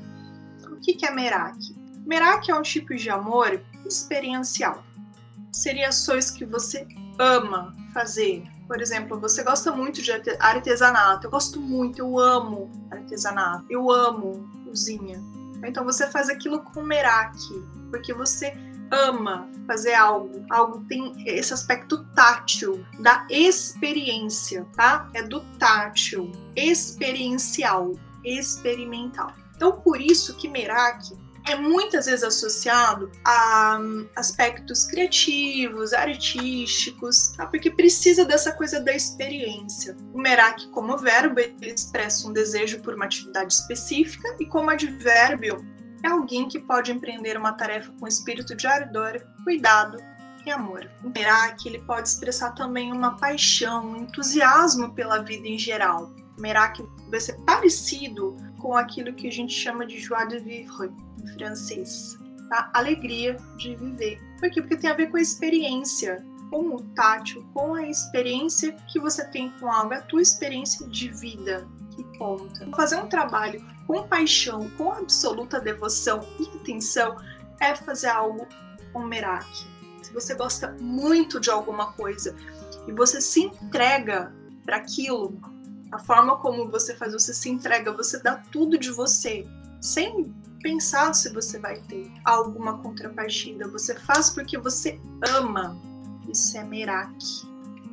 O 0.70 0.76
que, 0.76 0.94
que 0.94 1.06
é 1.06 1.10
Merak? 1.10 1.58
Merak 2.06 2.50
é 2.50 2.54
um 2.54 2.62
tipo 2.62 2.94
de 2.94 3.10
amor 3.10 3.60
experiencial. 3.84 4.84
Seria 5.52 5.88
ações 5.88 6.30
que 6.30 6.44
você 6.44 6.84
ama 7.18 7.74
fazer, 7.92 8.44
por 8.68 8.82
exemplo, 8.82 9.18
você 9.18 9.42
gosta 9.42 9.72
muito 9.72 10.02
de 10.02 10.12
artesanato. 10.38 11.26
Eu 11.26 11.30
gosto 11.30 11.58
muito, 11.58 11.98
eu 11.98 12.18
amo 12.18 12.70
artesanato. 12.90 13.64
Eu 13.70 13.90
amo 13.90 14.46
cozinha. 14.64 15.18
Então 15.64 15.84
você 15.84 16.06
faz 16.10 16.28
aquilo 16.28 16.60
com 16.60 16.82
meraki, 16.82 17.62
porque 17.90 18.12
você 18.12 18.54
ama 18.90 19.48
fazer 19.66 19.94
algo. 19.94 20.44
Algo 20.50 20.84
tem 20.84 21.14
esse 21.26 21.52
aspecto 21.54 22.04
tátil, 22.14 22.84
da 23.00 23.26
experiência, 23.30 24.66
tá? 24.76 25.08
É 25.14 25.22
do 25.22 25.40
tátil, 25.58 26.30
experiencial, 26.54 27.92
experimental. 28.22 29.32
Então 29.56 29.80
por 29.80 30.00
isso 30.00 30.36
que 30.36 30.46
meraki 30.46 31.16
é 31.52 31.56
muitas 31.56 32.06
vezes 32.06 32.22
associado 32.22 33.10
a 33.24 33.78
hum, 33.80 34.06
aspectos 34.14 34.84
criativos, 34.84 35.92
artísticos, 35.92 37.28
tá? 37.36 37.46
porque 37.46 37.70
precisa 37.70 38.24
dessa 38.24 38.52
coisa 38.52 38.80
da 38.80 38.94
experiência. 38.94 39.96
O 40.12 40.18
merak, 40.18 40.68
como 40.68 40.96
verbo, 40.98 41.40
ele 41.40 41.56
expressa 41.62 42.28
um 42.28 42.32
desejo 42.32 42.80
por 42.80 42.94
uma 42.94 43.06
atividade 43.06 43.52
específica, 43.52 44.36
e 44.38 44.46
como 44.46 44.70
advérbio, 44.70 45.64
é 46.02 46.08
alguém 46.08 46.48
que 46.48 46.58
pode 46.58 46.92
empreender 46.92 47.36
uma 47.36 47.52
tarefa 47.52 47.92
com 47.98 48.06
espírito 48.06 48.54
de 48.54 48.66
ardor, 48.66 49.20
cuidado 49.42 49.98
e 50.46 50.50
amor. 50.50 50.88
O 51.02 51.08
merak 51.08 51.66
ele 51.66 51.80
pode 51.80 52.08
expressar 52.08 52.52
também 52.52 52.92
uma 52.92 53.16
paixão, 53.16 53.90
um 53.90 53.96
entusiasmo 53.96 54.94
pela 54.94 55.22
vida 55.22 55.48
em 55.48 55.58
geral. 55.58 56.12
O 56.36 56.40
merak 56.40 56.84
vai 57.10 57.20
ser 57.20 57.34
parecido 57.44 58.36
com 58.60 58.74
aquilo 58.74 59.12
que 59.12 59.26
a 59.26 59.32
gente 59.32 59.52
chama 59.52 59.84
de 59.84 59.98
joie 59.98 60.28
de 60.28 60.38
vivre 60.38 60.92
em 61.22 61.26
francês, 61.34 62.18
tá? 62.48 62.70
Alegria 62.72 63.36
de 63.56 63.74
viver. 63.76 64.20
Por 64.38 64.50
quê? 64.50 64.60
Porque 64.60 64.76
tem 64.76 64.90
a 64.90 64.94
ver 64.94 65.10
com 65.10 65.16
a 65.16 65.20
experiência, 65.20 66.24
com 66.50 66.74
o 66.74 66.82
tátil, 66.94 67.46
com 67.52 67.74
a 67.74 67.86
experiência 67.86 68.72
que 68.88 68.98
você 68.98 69.24
tem 69.24 69.50
com 69.58 69.70
algo, 69.70 69.94
a 69.94 70.00
tua 70.00 70.22
experiência 70.22 70.86
de 70.88 71.08
vida 71.08 71.66
que 71.90 72.04
conta. 72.18 72.68
Fazer 72.74 72.96
um 72.96 73.06
trabalho 73.06 73.62
com 73.86 74.06
paixão, 74.06 74.70
com 74.76 74.92
absoluta 74.92 75.60
devoção 75.60 76.20
e 76.38 76.56
atenção 76.58 77.16
é 77.60 77.74
fazer 77.74 78.08
algo 78.08 78.46
com 78.92 79.02
merak. 79.02 79.46
Se 80.02 80.12
você 80.12 80.34
gosta 80.34 80.76
muito 80.80 81.40
de 81.40 81.50
alguma 81.50 81.92
coisa 81.92 82.34
e 82.86 82.92
você 82.92 83.20
se 83.20 83.40
entrega 83.40 84.32
para 84.64 84.76
aquilo, 84.76 85.38
a 85.90 85.98
forma 85.98 86.36
como 86.36 86.70
você 86.70 86.94
faz, 86.94 87.12
você 87.12 87.34
se 87.34 87.48
entrega, 87.48 87.92
você 87.92 88.22
dá 88.22 88.36
tudo 88.52 88.78
de 88.78 88.90
você, 88.90 89.46
sem 89.80 90.32
pensar 90.62 91.12
se 91.14 91.32
você 91.32 91.58
vai 91.58 91.76
ter 91.82 92.10
alguma 92.24 92.78
contrapartida. 92.78 93.68
Você 93.68 93.94
faz 93.94 94.30
porque 94.30 94.58
você 94.58 95.00
ama. 95.28 95.76
Isso 96.28 96.56
é 96.56 96.64
merak. 96.64 97.16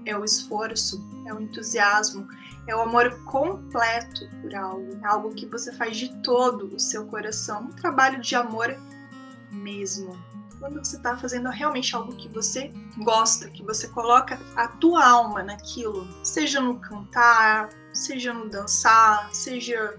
É 0.06 0.16
o 0.18 0.24
esforço, 0.24 1.04
é 1.26 1.34
o 1.34 1.42
entusiasmo, 1.42 2.28
É 2.68 2.76
o 2.76 2.82
amor 2.82 3.24
completo 3.26 4.28
por 4.42 4.56
algo, 4.56 4.98
é 5.04 5.08
algo 5.08 5.36
que 5.36 5.46
você 5.46 5.72
faz 5.74 5.98
de 5.98 6.10
todo 6.24 6.76
o 6.76 6.80
seu 6.80 7.06
coração, 7.06 7.66
um 7.66 7.72
trabalho 7.72 8.20
de 8.20 8.36
amor 8.36 8.76
mesmo. 9.52 10.18
Quando 10.60 10.84
você 10.84 10.96
está 10.98 11.16
fazendo 11.16 11.50
realmente 11.50 11.96
algo 11.96 12.16
que 12.16 12.28
você 12.30 12.74
gosta, 12.98 13.50
que 13.50 13.62
você 13.62 13.88
coloca 13.90 14.40
a 14.56 14.68
tua 14.68 15.06
alma 15.06 15.44
naquilo, 15.44 16.08
seja 16.24 16.60
no 16.60 16.80
cantar, 16.80 17.70
seja 17.94 18.34
no 18.34 18.50
dançar, 18.50 19.30
seja 19.32 19.96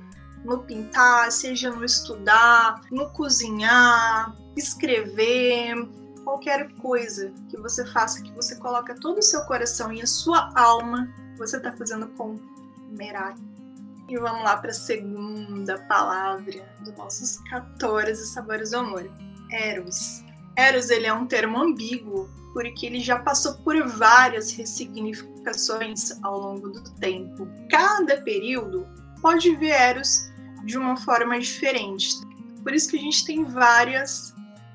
no 0.47 0.59
pintar, 0.59 1.31
seja 1.33 1.71
no 1.71 1.85
estudar, 1.85 2.81
no 2.91 3.11
cozinhar, 3.11 4.35
escrever, 4.57 5.75
qualquer 6.25 6.73
coisa 6.75 7.33
que 7.51 7.57
você 7.57 7.85
faça, 7.87 8.23
que 8.23 8.33
você 8.33 8.57
coloca 8.57 8.95
todo 8.95 9.19
o 9.19 9.23
seu 9.23 9.43
coração 9.43 9.93
e 9.93 10.01
a 10.01 10.07
sua 10.07 10.51
alma, 10.55 11.13
você 11.37 11.57
está 11.57 11.73
fazendo 11.73 12.07
com 12.09 12.39
Merak. 12.91 13.39
E 14.09 14.17
vamos 14.17 14.45
lá 14.45 14.57
para 14.57 14.71
a 14.71 14.75
segunda 14.75 15.79
palavra 15.89 16.65
dos 16.81 16.97
nossos 16.97 17.39
14 17.51 18.25
sabores 18.27 18.71
do 18.71 18.79
amor. 18.79 19.11
Eros. 19.51 20.25
Eros 20.57 20.91
ele 20.91 21.07
é 21.07 21.13
um 21.13 21.27
termo 21.27 21.61
ambíguo 21.61 22.31
porque 22.53 22.87
ele 22.87 23.01
já 23.01 23.19
passou 23.19 23.55
por 23.59 23.87
várias 23.87 24.53
ressignificações 24.53 26.13
ao 26.23 26.39
longo 26.39 26.71
do 26.71 26.83
tempo. 26.95 27.49
Cada 27.69 28.21
período 28.23 28.87
pode 29.21 29.55
ver 29.57 29.71
Eros 29.71 30.31
de 30.65 30.77
uma 30.79 30.97
forma 30.97 31.39
diferente. 31.39 32.21
Por 32.63 32.75
isso 32.75 32.91
que 32.91 32.97
a 32.97 33.01
gente 33.01 33.25
tem 33.25 33.45
várias 33.45 34.35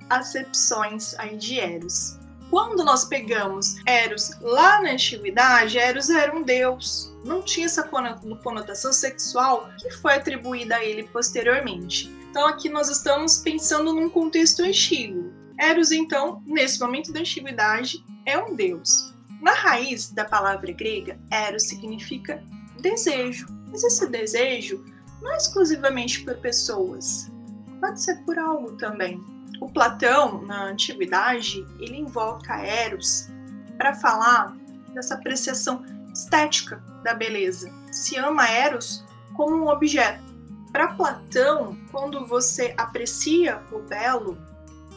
acepções 0.09 1.13
aí 1.17 1.37
de 1.37 1.59
Eros. 1.59 2.17
Quando 2.49 2.83
nós 2.83 3.05
pegamos 3.05 3.77
Eros 3.85 4.31
lá 4.41 4.81
na 4.81 4.91
antiguidade, 4.91 5.77
Eros 5.77 6.09
era 6.09 6.35
um 6.35 6.43
deus, 6.43 7.13
não 7.23 7.41
tinha 7.41 7.65
essa 7.65 7.83
conotação 7.83 8.91
sexual 8.91 9.69
que 9.79 9.89
foi 9.89 10.15
atribuída 10.15 10.75
a 10.75 10.83
ele 10.83 11.03
posteriormente. 11.03 12.09
Então 12.29 12.45
aqui 12.47 12.69
nós 12.69 12.89
estamos 12.89 13.37
pensando 13.37 13.93
num 13.93 14.09
contexto 14.09 14.63
antigo. 14.63 15.31
Eros, 15.59 15.91
então, 15.91 16.41
nesse 16.45 16.79
momento 16.79 17.13
da 17.13 17.19
antiguidade, 17.19 18.03
é 18.25 18.37
um 18.37 18.55
deus. 18.55 19.13
Na 19.41 19.53
raiz 19.53 20.09
da 20.11 20.25
palavra 20.25 20.71
grega, 20.71 21.19
Eros 21.31 21.63
significa 21.63 22.43
desejo. 22.79 23.47
Mas 23.69 23.83
esse 23.83 24.07
desejo 24.07 24.83
não 25.21 25.31
é 25.31 25.37
exclusivamente 25.37 26.23
por 26.23 26.35
pessoas, 26.37 27.31
pode 27.79 28.01
ser 28.01 28.17
por 28.23 28.37
algo 28.37 28.73
também. 28.77 29.23
O 29.59 29.69
Platão, 29.69 30.41
na 30.41 30.65
antiguidade, 30.65 31.65
ele 31.79 31.97
invoca 31.97 32.55
Eros 32.57 33.29
para 33.77 33.93
falar 33.93 34.55
dessa 34.93 35.15
apreciação 35.15 35.83
estética 36.13 36.83
da 37.03 37.13
beleza. 37.13 37.71
Se 37.91 38.17
ama 38.17 38.49
Eros 38.49 39.05
como 39.35 39.55
um 39.55 39.67
objeto. 39.69 40.23
Para 40.71 40.93
Platão, 40.93 41.77
quando 41.91 42.25
você 42.25 42.73
aprecia 42.77 43.61
o 43.71 43.79
belo, 43.79 44.37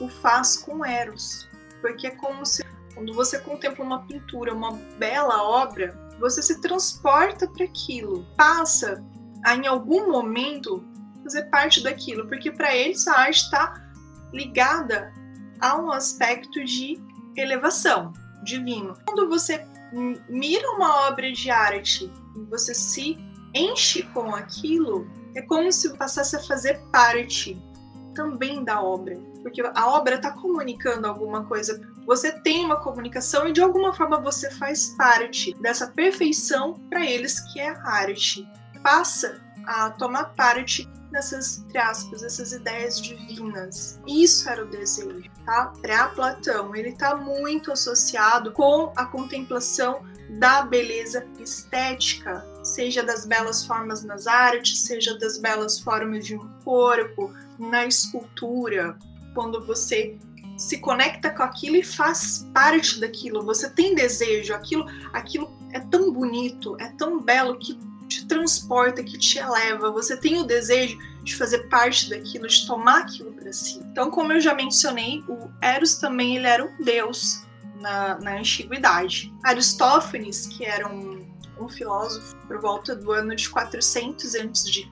o 0.00 0.08
faz 0.08 0.56
com 0.56 0.84
Eros, 0.84 1.48
porque 1.80 2.06
é 2.06 2.10
como 2.10 2.46
se 2.46 2.64
quando 2.94 3.12
você 3.12 3.40
contempla 3.40 3.84
uma 3.84 4.06
pintura, 4.06 4.54
uma 4.54 4.72
bela 4.98 5.42
obra, 5.42 5.98
você 6.20 6.40
se 6.40 6.60
transporta 6.60 7.46
para 7.48 7.64
aquilo, 7.64 8.24
passa 8.36 9.04
a 9.44 9.54
em 9.54 9.66
algum 9.66 10.10
momento 10.10 10.82
fazer 11.22 11.44
parte 11.44 11.82
daquilo, 11.82 12.26
porque 12.26 12.50
para 12.50 12.74
eles 12.74 13.06
a 13.06 13.18
arte 13.18 13.42
está 13.42 13.82
ligada 14.32 15.12
a 15.60 15.80
um 15.80 15.90
aspecto 15.90 16.64
de 16.64 16.98
elevação 17.36 18.12
divino. 18.42 18.96
Quando 19.06 19.28
você 19.28 19.66
mira 20.28 20.70
uma 20.72 21.08
obra 21.08 21.32
de 21.32 21.50
arte 21.50 22.10
e 22.36 22.40
você 22.50 22.74
se 22.74 23.16
enche 23.54 24.02
com 24.14 24.34
aquilo, 24.34 25.06
é 25.34 25.42
como 25.42 25.70
se 25.72 25.96
passasse 25.96 26.36
a 26.36 26.42
fazer 26.42 26.80
parte 26.92 27.60
também 28.14 28.64
da 28.64 28.80
obra, 28.80 29.18
porque 29.42 29.60
a 29.60 29.88
obra 29.88 30.16
está 30.16 30.32
comunicando 30.32 31.06
alguma 31.06 31.44
coisa. 31.44 31.80
Você 32.06 32.32
tem 32.40 32.64
uma 32.64 32.76
comunicação 32.76 33.48
e 33.48 33.52
de 33.52 33.62
alguma 33.62 33.92
forma 33.92 34.20
você 34.20 34.50
faz 34.50 34.94
parte 34.96 35.54
dessa 35.60 35.88
perfeição 35.88 36.74
para 36.88 37.04
eles 37.04 37.40
que 37.52 37.60
é 37.60 37.70
a 37.70 37.82
arte. 37.82 38.46
Passa 38.84 39.40
a 39.66 39.90
tomar 39.90 40.34
parte 40.36 40.86
nessas, 41.10 41.58
entre 41.58 41.78
aspas, 41.78 42.22
essas 42.22 42.52
ideias 42.52 43.00
divinas. 43.00 43.98
Isso 44.06 44.48
era 44.48 44.62
o 44.62 44.68
desejo, 44.68 45.30
tá? 45.46 45.72
Para 45.80 46.08
Platão, 46.08 46.76
ele 46.76 46.90
está 46.90 47.16
muito 47.16 47.72
associado 47.72 48.52
com 48.52 48.92
a 48.94 49.06
contemplação 49.06 50.04
da 50.38 50.62
beleza 50.62 51.26
estética, 51.38 52.44
seja 52.62 53.02
das 53.02 53.24
belas 53.24 53.64
formas 53.64 54.04
nas 54.04 54.26
artes, 54.26 54.82
seja 54.82 55.18
das 55.18 55.38
belas 55.38 55.80
formas 55.80 56.26
de 56.26 56.36
um 56.36 56.46
corpo, 56.62 57.32
na 57.58 57.86
escultura, 57.86 58.98
quando 59.34 59.64
você 59.64 60.18
se 60.56 60.78
conecta 60.78 61.30
com 61.30 61.42
aquilo 61.42 61.76
e 61.76 61.82
faz 61.82 62.46
parte 62.52 63.00
daquilo, 63.00 63.44
você 63.44 63.68
tem 63.70 63.94
desejo, 63.94 64.54
aquilo, 64.54 64.86
aquilo 65.12 65.50
é 65.72 65.80
tão 65.80 66.12
bonito, 66.12 66.76
é 66.80 66.88
tão 66.90 67.20
belo 67.20 67.58
que 67.58 67.78
te 68.06 68.26
transporta, 68.26 69.02
que 69.02 69.18
te 69.18 69.38
eleva. 69.38 69.90
Você 69.90 70.16
tem 70.16 70.38
o 70.38 70.44
desejo 70.44 70.98
de 71.22 71.34
fazer 71.36 71.68
parte 71.68 72.10
daquilo, 72.10 72.46
de 72.46 72.66
tomar 72.66 73.02
aquilo 73.02 73.32
para 73.32 73.52
si. 73.52 73.78
Então, 73.78 74.10
como 74.10 74.32
eu 74.32 74.40
já 74.40 74.54
mencionei, 74.54 75.24
o 75.28 75.50
Eros 75.62 75.96
também 75.96 76.36
ele 76.36 76.46
era 76.46 76.64
um 76.64 76.82
deus 76.82 77.44
na, 77.80 78.18
na 78.20 78.38
antiguidade. 78.38 79.32
Aristófanes, 79.42 80.46
que 80.46 80.64
era 80.64 80.88
um, 80.88 81.26
um 81.58 81.68
filósofo 81.68 82.36
por 82.46 82.60
volta 82.60 82.94
do 82.94 83.12
ano 83.12 83.34
de 83.34 83.48
400 83.48 84.34
a.C., 84.34 84.88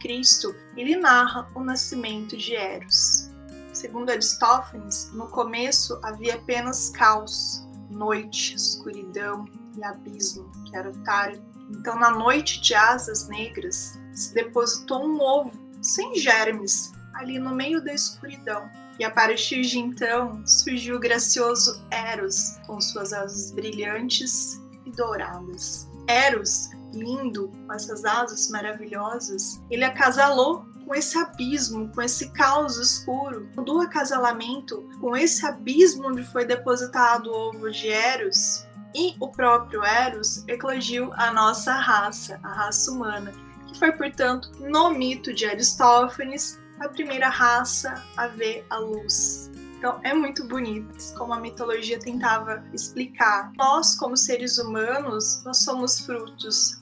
ele 0.76 0.96
narra 0.96 1.48
o 1.54 1.60
nascimento 1.60 2.36
de 2.36 2.54
Eros. 2.54 3.30
Segundo 3.72 4.10
Aristófanes, 4.10 5.10
no 5.12 5.28
começo 5.28 5.98
havia 6.02 6.34
apenas 6.34 6.90
caos, 6.90 7.66
noite, 7.90 8.54
escuridão 8.54 9.46
e 9.76 9.84
abismo, 9.84 10.50
que 10.66 10.76
era 10.76 10.90
o 10.90 10.92
Tártaro 11.04 11.51
então, 11.70 11.98
na 11.98 12.10
noite 12.10 12.60
de 12.60 12.74
asas 12.74 13.28
negras, 13.28 13.98
se 14.12 14.34
depositou 14.34 15.04
um 15.04 15.20
ovo 15.20 15.52
sem 15.80 16.14
germes 16.14 16.92
ali 17.14 17.38
no 17.38 17.54
meio 17.54 17.82
da 17.82 17.92
escuridão. 17.92 18.70
E 18.98 19.04
a 19.04 19.10
partir 19.10 19.62
de 19.62 19.78
então 19.78 20.46
surgiu 20.46 20.96
o 20.96 21.00
gracioso 21.00 21.82
Eros 21.90 22.58
com 22.66 22.80
suas 22.80 23.12
asas 23.12 23.50
brilhantes 23.50 24.60
e 24.84 24.90
douradas. 24.90 25.88
Eros, 26.06 26.70
lindo, 26.92 27.50
com 27.66 27.72
essas 27.72 28.04
asas 28.04 28.48
maravilhosas, 28.50 29.60
ele 29.70 29.84
acasalou 29.84 30.66
com 30.86 30.94
esse 30.94 31.16
abismo, 31.16 31.90
com 31.94 32.02
esse 32.02 32.30
caos 32.32 32.76
escuro. 32.76 33.48
Do 33.64 33.80
acasalamento, 33.80 34.88
com 35.00 35.16
esse 35.16 35.46
abismo 35.46 36.08
onde 36.08 36.22
foi 36.22 36.44
depositado 36.44 37.30
o 37.30 37.48
ovo 37.48 37.70
de 37.70 37.88
Eros, 37.88 38.66
e 38.94 39.16
o 39.20 39.28
próprio 39.28 39.84
Eros 39.84 40.44
eclodiu 40.48 41.12
a 41.14 41.32
nossa 41.32 41.72
raça, 41.74 42.38
a 42.42 42.52
raça 42.52 42.90
humana, 42.90 43.32
que 43.66 43.78
foi, 43.78 43.92
portanto, 43.92 44.50
no 44.60 44.90
mito 44.90 45.32
de 45.32 45.46
Aristófanes, 45.46 46.58
a 46.80 46.88
primeira 46.88 47.28
raça 47.28 48.02
a 48.16 48.26
ver 48.26 48.66
a 48.70 48.78
luz. 48.78 49.50
Então 49.78 49.98
é 50.04 50.14
muito 50.14 50.46
bonito 50.46 50.96
como 51.16 51.32
a 51.32 51.40
mitologia 51.40 51.98
tentava 51.98 52.62
explicar. 52.72 53.52
Nós, 53.56 53.94
como 53.94 54.16
seres 54.16 54.58
humanos, 54.58 55.42
nós 55.44 55.58
somos 55.58 56.00
frutos 56.00 56.78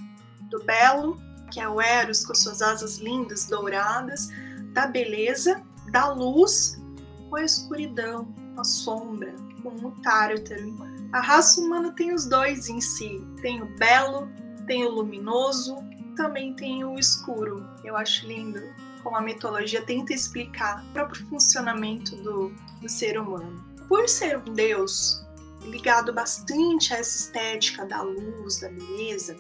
do 0.51 0.63
belo, 0.65 1.21
que 1.51 1.61
é 1.61 1.69
o 1.69 1.81
Eros 1.81 2.25
com 2.25 2.35
suas 2.35 2.61
asas 2.61 2.99
lindas, 2.99 3.47
douradas, 3.47 4.29
da 4.73 4.87
beleza, 4.87 5.63
da 5.91 6.13
luz 6.13 6.81
com 7.29 7.37
a 7.37 7.45
escuridão, 7.45 8.27
com 8.55 8.61
a 8.61 8.65
sombra, 8.65 9.35
com 9.63 9.71
o 9.71 9.91
tártaro, 10.03 10.77
a 11.13 11.21
raça 11.21 11.61
humana 11.61 11.93
tem 11.93 12.15
os 12.15 12.27
dois 12.27 12.69
em 12.69 12.81
si: 12.81 13.25
tem 13.43 13.63
o 13.63 13.67
belo, 13.77 14.29
tem 14.67 14.85
o 14.85 14.91
luminoso, 14.91 15.77
também 16.17 16.55
tem 16.55 16.85
o 16.85 16.99
escuro. 16.99 17.67
Eu 17.83 17.97
acho 17.97 18.27
lindo 18.27 18.61
como 19.03 19.17
a 19.17 19.21
mitologia 19.21 19.83
tenta 19.83 20.13
explicar 20.13 20.85
o 20.85 20.93
próprio 20.93 21.27
funcionamento 21.29 22.15
do, 22.17 22.53
do 22.81 22.89
ser 22.89 23.19
humano. 23.19 23.65
Por 23.89 24.09
ser 24.09 24.39
um 24.39 24.53
deus 24.53 25.25
ligado 25.63 26.13
bastante 26.13 26.95
a 26.95 26.99
essa 26.99 27.25
estética 27.25 27.85
da 27.85 28.03
luz, 28.03 28.61
da 28.61 28.69
beleza, 28.69 29.37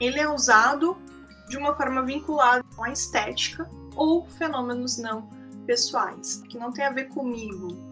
ele 0.00 0.18
é 0.18 0.28
usado 0.28 0.96
de 1.48 1.56
uma 1.56 1.74
forma 1.74 2.02
vinculada 2.02 2.64
a 2.80 2.90
estética 2.90 3.68
ou 3.94 4.26
fenômenos 4.26 4.96
não 4.96 5.28
pessoais, 5.66 6.42
que 6.48 6.56
não 6.56 6.72
tem 6.72 6.84
a 6.84 6.90
ver 6.90 7.08
comigo, 7.08 7.89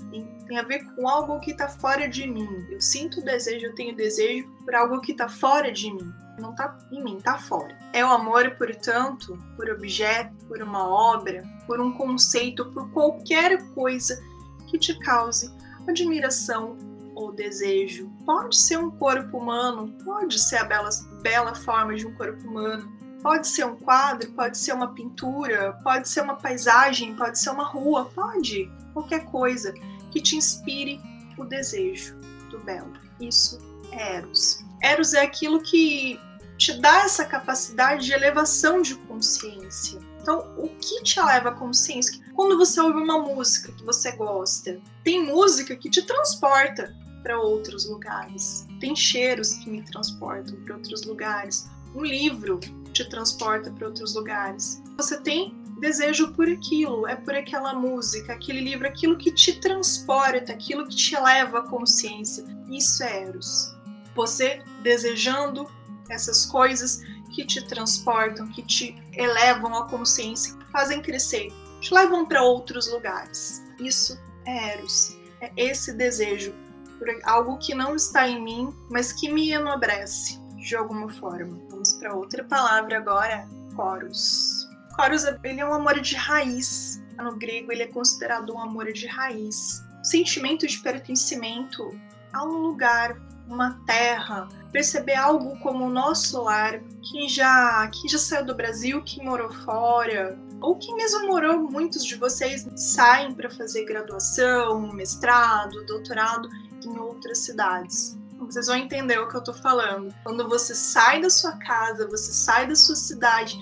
tem 0.49 0.59
a 0.59 0.63
ver 0.63 0.85
com 0.95 1.07
algo 1.07 1.39
que 1.41 1.51
está 1.51 1.69
fora 1.69 2.09
de 2.09 2.27
mim. 2.27 2.67
Eu 2.71 2.81
sinto 2.81 3.23
desejo, 3.23 3.67
eu 3.67 3.75
tenho 3.75 3.95
desejo 3.95 4.49
por 4.65 4.75
algo 4.75 5.01
que 5.01 5.13
está 5.13 5.29
fora 5.29 5.71
de 5.71 5.93
mim. 5.93 6.13
Não 6.41 6.51
está 6.51 6.77
em 6.91 7.03
mim, 7.03 7.19
está 7.19 7.39
fora. 7.39 7.77
É 7.93 8.05
o 8.05 8.09
amor, 8.09 8.51
portanto, 8.57 9.39
por 9.57 9.69
objeto, 9.69 10.33
por 10.47 10.63
uma 10.63 10.89
obra, 10.89 11.45
por 11.67 11.81
um 11.81 11.93
conceito, 11.93 12.65
por 12.73 12.91
qualquer 12.91 13.63
coisa 13.75 14.21
que 14.67 14.79
te 14.79 14.99
cause 15.01 15.53
admiração 15.87 16.77
ou 17.15 17.33
desejo. 17.33 18.11
Pode 18.25 18.57
ser 18.57 18.79
um 18.79 18.91
corpo 18.91 19.39
humano, 19.39 19.93
pode 20.05 20.39
ser 20.39 20.59
a 20.59 20.65
bela, 20.65 20.89
bela 21.23 21.55
forma 21.55 21.95
de 21.95 22.07
um 22.07 22.15
corpo 22.15 22.47
humano, 22.49 22.99
Pode 23.23 23.49
ser 23.49 23.65
um 23.65 23.75
quadro, 23.75 24.31
pode 24.31 24.57
ser 24.57 24.73
uma 24.73 24.95
pintura, 24.95 25.73
pode 25.83 26.09
ser 26.09 26.21
uma 26.21 26.37
paisagem, 26.37 27.17
pode 27.17 27.39
ser 27.39 27.51
uma 27.51 27.65
rua, 27.65 28.11
pode. 28.15 28.71
Qualquer 28.93 29.25
coisa 29.25 29.75
que 30.11 30.21
te 30.21 30.37
inspire 30.37 31.01
o 31.37 31.45
desejo 31.45 32.17
do 32.51 32.59
belo. 32.61 32.93
Isso 33.21 33.59
é 33.93 34.17
Eros. 34.17 34.65
Eros 34.83 35.15
é 35.15 35.23
aquilo 35.23 35.61
que 35.61 36.19
te 36.57 36.73
dá 36.81 37.05
essa 37.05 37.25
capacidade 37.25 38.07
de 38.07 38.13
elevação 38.13 38.83
de 38.83 38.97
consciência. 38.97 40.01
Então, 40.21 40.53
o 40.59 40.69
que 40.69 41.03
te 41.03 41.19
eleva 41.19 41.51
a 41.51 41.55
consciência? 41.55 42.21
Quando 42.35 42.59
você 42.59 42.81
ouve 42.81 43.01
uma 43.01 43.19
música 43.19 43.73
que 43.73 43.85
você 43.85 44.13
gosta, 44.13 44.79
tem 45.05 45.25
música 45.25 45.75
que 45.75 45.89
te 45.89 46.03
transporta 46.03 46.95
para 47.23 47.41
outros 47.41 47.89
lugares. 47.89 48.67
Tem 48.81 48.95
cheiros 48.95 49.55
que 49.55 49.71
me 49.71 49.83
transportam 49.83 50.57
para 50.65 50.77
outros 50.77 51.05
lugares. 51.05 51.69
Um 51.95 52.03
livro 52.03 52.61
te 52.93 53.09
transporta 53.09 53.71
para 53.71 53.87
outros 53.87 54.15
lugares. 54.15 54.83
Você 54.97 55.21
tem 55.21 55.57
desejo 55.79 56.33
por 56.33 56.49
aquilo, 56.49 57.07
é 57.07 57.15
por 57.15 57.35
aquela 57.35 57.73
música, 57.75 58.33
aquele 58.33 58.61
livro, 58.61 58.87
aquilo 58.87 59.17
que 59.17 59.31
te 59.31 59.61
transporta, 59.61 60.53
aquilo 60.53 60.87
que 60.87 60.97
te 60.97 61.15
eleva 61.15 61.61
a 61.61 61.69
consciência. 61.69 62.45
Isso 62.69 63.03
é 63.03 63.25
Eros. 63.25 63.75
Você 64.15 64.63
desejando 64.83 65.71
essas 66.11 66.45
coisas 66.47 67.03
que 67.35 67.45
te 67.45 67.65
transportam, 67.65 68.49
que 68.49 68.63
te 68.63 68.97
elevam 69.13 69.75
a 69.77 69.89
consciência, 69.89 70.57
fazem 70.73 71.01
crescer, 71.01 71.53
te 71.81 71.93
levam 71.95 72.27
para 72.27 72.43
outros 72.43 72.91
lugares. 72.91 73.63
Isso 73.79 74.19
é 74.45 74.75
Eros. 74.75 75.17
É 75.41 75.53
esse 75.57 75.93
desejo 75.93 76.53
por 76.99 77.09
algo 77.23 77.59
que 77.59 77.75
não 77.75 77.95
está 77.95 78.29
em 78.29 78.43
mim, 78.43 78.75
mas 78.91 79.13
que 79.13 79.31
me 79.31 79.53
enobrece 79.53 80.41
de 80.57 80.75
alguma 80.75 81.09
forma. 81.09 81.61
Vamos 81.71 81.93
para 81.93 82.15
outra 82.15 82.43
palavra 82.43 82.99
agora, 82.99 83.49
Coros. 83.77 84.58
Coros 84.99 85.23
ele 85.45 85.61
é 85.61 85.65
um 85.65 85.73
amor 85.73 86.01
de 86.01 86.17
raiz. 86.17 87.01
No 87.17 87.37
grego 87.37 87.71
ele 87.71 87.85
é 87.85 87.87
considerado 87.87 88.53
um 88.53 88.61
amor 88.61 88.93
de 88.93 89.07
raiz. 89.07 89.85
Sentimento 90.03 90.67
de 90.67 90.77
pertencimento 90.81 91.97
a 92.33 92.43
um 92.45 92.59
lugar, 92.59 93.17
uma 93.47 93.81
terra, 93.87 94.49
perceber 94.73 95.15
algo 95.15 95.57
como 95.61 95.87
o 95.87 95.91
nosso 95.91 96.43
lar, 96.43 96.81
quem 97.01 97.29
já, 97.29 97.89
quem 97.93 98.11
já 98.11 98.19
saiu 98.19 98.45
do 98.45 98.57
Brasil, 98.57 99.01
quem 99.05 99.25
morou 99.25 99.53
fora, 99.53 100.37
ou 100.61 100.75
quem 100.77 100.97
mesmo 100.97 101.29
morou, 101.29 101.71
muitos 101.71 102.05
de 102.05 102.17
vocês 102.17 102.67
saem 102.75 103.33
para 103.33 103.49
fazer 103.49 103.85
graduação, 103.85 104.93
mestrado, 104.93 105.87
doutorado 105.87 106.49
em 106.85 106.99
outras 106.99 107.39
cidades. 107.39 108.19
Vocês 108.37 108.67
vão 108.67 108.77
entender 108.77 109.19
o 109.19 109.29
que 109.29 109.37
eu 109.37 109.45
tô 109.45 109.55
falando. 109.55 110.13
Quando 110.25 110.49
você 110.49 110.75
sai 110.75 111.21
da 111.21 111.31
sua 111.31 111.53
casa, 111.53 112.09
você 112.09 112.33
sai 112.33 112.67
da 112.67 112.75
sua 112.75 112.97
cidade 112.97 113.59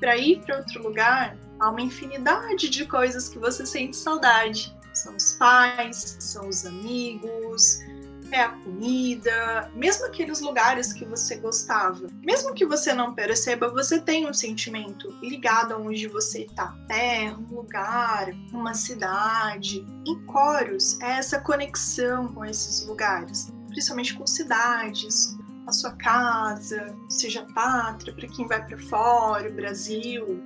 para 0.00 0.16
ir 0.16 0.40
para 0.40 0.56
outro 0.56 0.82
lugar, 0.82 1.36
há 1.60 1.70
uma 1.70 1.82
infinidade 1.82 2.68
de 2.68 2.86
coisas 2.86 3.28
que 3.28 3.38
você 3.38 3.64
sente 3.66 3.96
saudade. 3.96 4.74
São 4.92 5.14
os 5.14 5.34
pais, 5.34 6.16
são 6.18 6.48
os 6.48 6.66
amigos, 6.66 7.78
é 8.32 8.42
a 8.42 8.48
comida, 8.50 9.70
mesmo 9.74 10.06
aqueles 10.06 10.40
lugares 10.40 10.92
que 10.92 11.04
você 11.04 11.36
gostava. 11.36 12.06
Mesmo 12.24 12.54
que 12.54 12.64
você 12.64 12.92
não 12.92 13.14
perceba, 13.14 13.68
você 13.68 14.00
tem 14.00 14.28
um 14.28 14.32
sentimento 14.32 15.10
ligado 15.22 15.74
a 15.74 15.78
onde 15.78 16.06
você 16.06 16.42
está. 16.42 16.76
Terra, 16.86 17.36
um 17.36 17.54
lugar, 17.54 18.30
uma 18.52 18.74
cidade. 18.74 19.84
Em 20.06 20.18
Coros, 20.26 20.98
é 21.00 21.18
essa 21.18 21.40
conexão 21.40 22.28
com 22.28 22.44
esses 22.44 22.86
lugares, 22.86 23.52
principalmente 23.68 24.14
com 24.14 24.26
cidades, 24.26 25.36
a 25.70 25.72
sua 25.72 25.92
casa, 25.92 26.94
seja 27.08 27.46
pátria, 27.54 28.12
para 28.12 28.28
quem 28.28 28.46
vai 28.46 28.64
para 28.64 28.78
fora, 28.78 29.48
o 29.48 29.54
Brasil. 29.54 30.42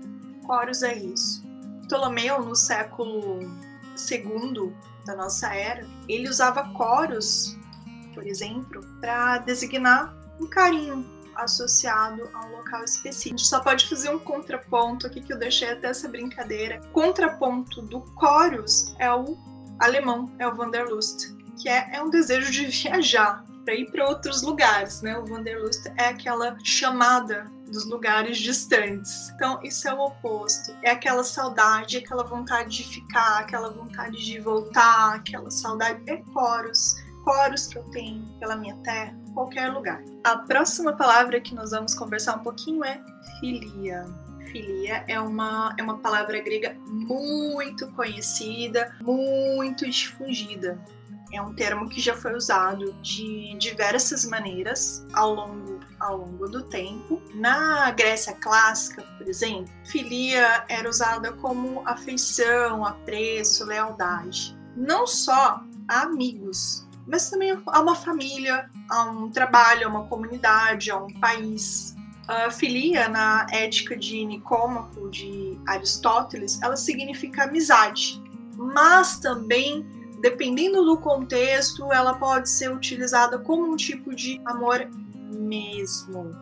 Coros 0.46 0.82
é 0.82 0.94
isso. 0.94 1.42
Ptolomeu, 1.84 2.42
no 2.42 2.54
século 2.54 3.40
II 4.10 4.72
da 5.04 5.16
nossa 5.16 5.54
era, 5.54 5.86
ele 6.08 6.28
usava 6.28 6.68
coros 6.70 7.58
por 8.14 8.26
exemplo, 8.26 8.82
para 9.00 9.38
designar 9.38 10.14
um 10.40 10.46
carinho 10.46 11.04
associado 11.34 12.30
a 12.32 12.46
um 12.46 12.56
local 12.56 12.84
específico. 12.84 13.34
A 13.34 13.38
gente 13.38 13.46
só 13.46 13.60
pode 13.60 13.88
fazer 13.88 14.08
um 14.10 14.18
contraponto 14.20 15.06
aqui 15.06 15.20
que 15.20 15.32
eu 15.32 15.38
deixei 15.38 15.70
até 15.70 15.88
essa 15.88 16.08
brincadeira. 16.08 16.80
Contraponto 16.92 17.82
do 17.82 18.04
chorus 18.18 18.94
é 18.98 19.12
o 19.12 19.36
alemão, 19.80 20.30
é 20.38 20.46
o 20.46 20.56
Wanderlust, 20.56 21.34
que 21.60 21.68
é, 21.68 21.96
é 21.96 22.02
um 22.02 22.08
desejo 22.08 22.50
de 22.52 22.66
viajar 22.70 23.44
para 23.64 23.74
ir 23.74 23.90
para 23.90 24.08
outros 24.08 24.42
lugares, 24.42 25.00
né? 25.02 25.18
O 25.18 25.30
Wanderlust 25.30 25.86
é 25.96 26.08
aquela 26.08 26.56
chamada 26.62 27.50
dos 27.66 27.86
lugares 27.86 28.38
distantes. 28.38 29.30
Então, 29.30 29.58
isso 29.62 29.88
é 29.88 29.94
o 29.94 30.00
oposto. 30.00 30.76
É 30.82 30.90
aquela 30.90 31.24
saudade, 31.24 31.96
aquela 31.96 32.24
vontade 32.24 32.76
de 32.76 32.84
ficar, 32.84 33.40
aquela 33.40 33.70
vontade 33.70 34.24
de 34.24 34.38
voltar, 34.38 35.14
aquela 35.14 35.50
saudade. 35.50 36.02
É 36.06 36.16
poros 36.32 36.96
poros 37.24 37.66
que 37.66 37.78
eu 37.78 37.82
tenho 37.84 38.22
pela 38.38 38.54
minha 38.54 38.76
terra, 38.76 39.16
qualquer 39.32 39.72
lugar. 39.72 40.02
A 40.22 40.36
próxima 40.36 40.92
palavra 40.92 41.40
que 41.40 41.54
nós 41.54 41.70
vamos 41.70 41.94
conversar 41.94 42.36
um 42.36 42.42
pouquinho 42.42 42.84
é 42.84 43.00
filia. 43.40 44.04
Filia 44.52 45.04
é 45.08 45.18
uma, 45.18 45.74
é 45.78 45.82
uma 45.82 45.98
palavra 45.98 46.40
grega 46.40 46.76
muito 46.86 47.88
conhecida, 47.92 48.94
muito 49.00 49.88
difundida. 49.88 50.78
É 51.34 51.42
um 51.42 51.52
termo 51.52 51.88
que 51.88 52.00
já 52.00 52.14
foi 52.14 52.34
usado 52.34 52.92
de 53.02 53.56
diversas 53.58 54.24
maneiras 54.24 55.04
ao 55.12 55.34
longo, 55.34 55.80
ao 55.98 56.18
longo 56.18 56.48
do 56.48 56.62
tempo. 56.62 57.20
Na 57.34 57.90
Grécia 57.90 58.34
clássica, 58.34 59.02
por 59.18 59.28
exemplo, 59.28 59.68
filia 59.84 60.64
era 60.68 60.88
usada 60.88 61.32
como 61.32 61.82
afeição, 61.84 62.84
apreço, 62.84 63.64
lealdade. 63.64 64.56
Não 64.76 65.08
só 65.08 65.60
a 65.88 66.02
amigos, 66.02 66.86
mas 67.06 67.28
também 67.30 67.60
a 67.66 67.80
uma 67.80 67.94
família, 67.94 68.70
a 68.88 69.02
um 69.04 69.30
trabalho, 69.30 69.86
a 69.86 69.90
uma 69.90 70.06
comunidade, 70.06 70.90
a 70.90 70.96
um 70.96 71.12
país. 71.20 71.94
A 72.28 72.50
filia, 72.50 73.08
na 73.08 73.46
ética 73.50 73.96
de 73.96 74.24
Nicômaco, 74.24 75.10
de 75.10 75.58
Aristóteles, 75.66 76.62
ela 76.62 76.76
significa 76.76 77.44
amizade, 77.44 78.22
mas 78.56 79.18
também, 79.18 79.86
dependendo 80.24 80.82
do 80.86 80.96
contexto, 80.96 81.92
ela 81.92 82.14
pode 82.14 82.48
ser 82.48 82.72
utilizada 82.72 83.38
como 83.38 83.70
um 83.70 83.76
tipo 83.76 84.14
de 84.14 84.40
amor 84.46 84.88
mesmo. 85.30 86.34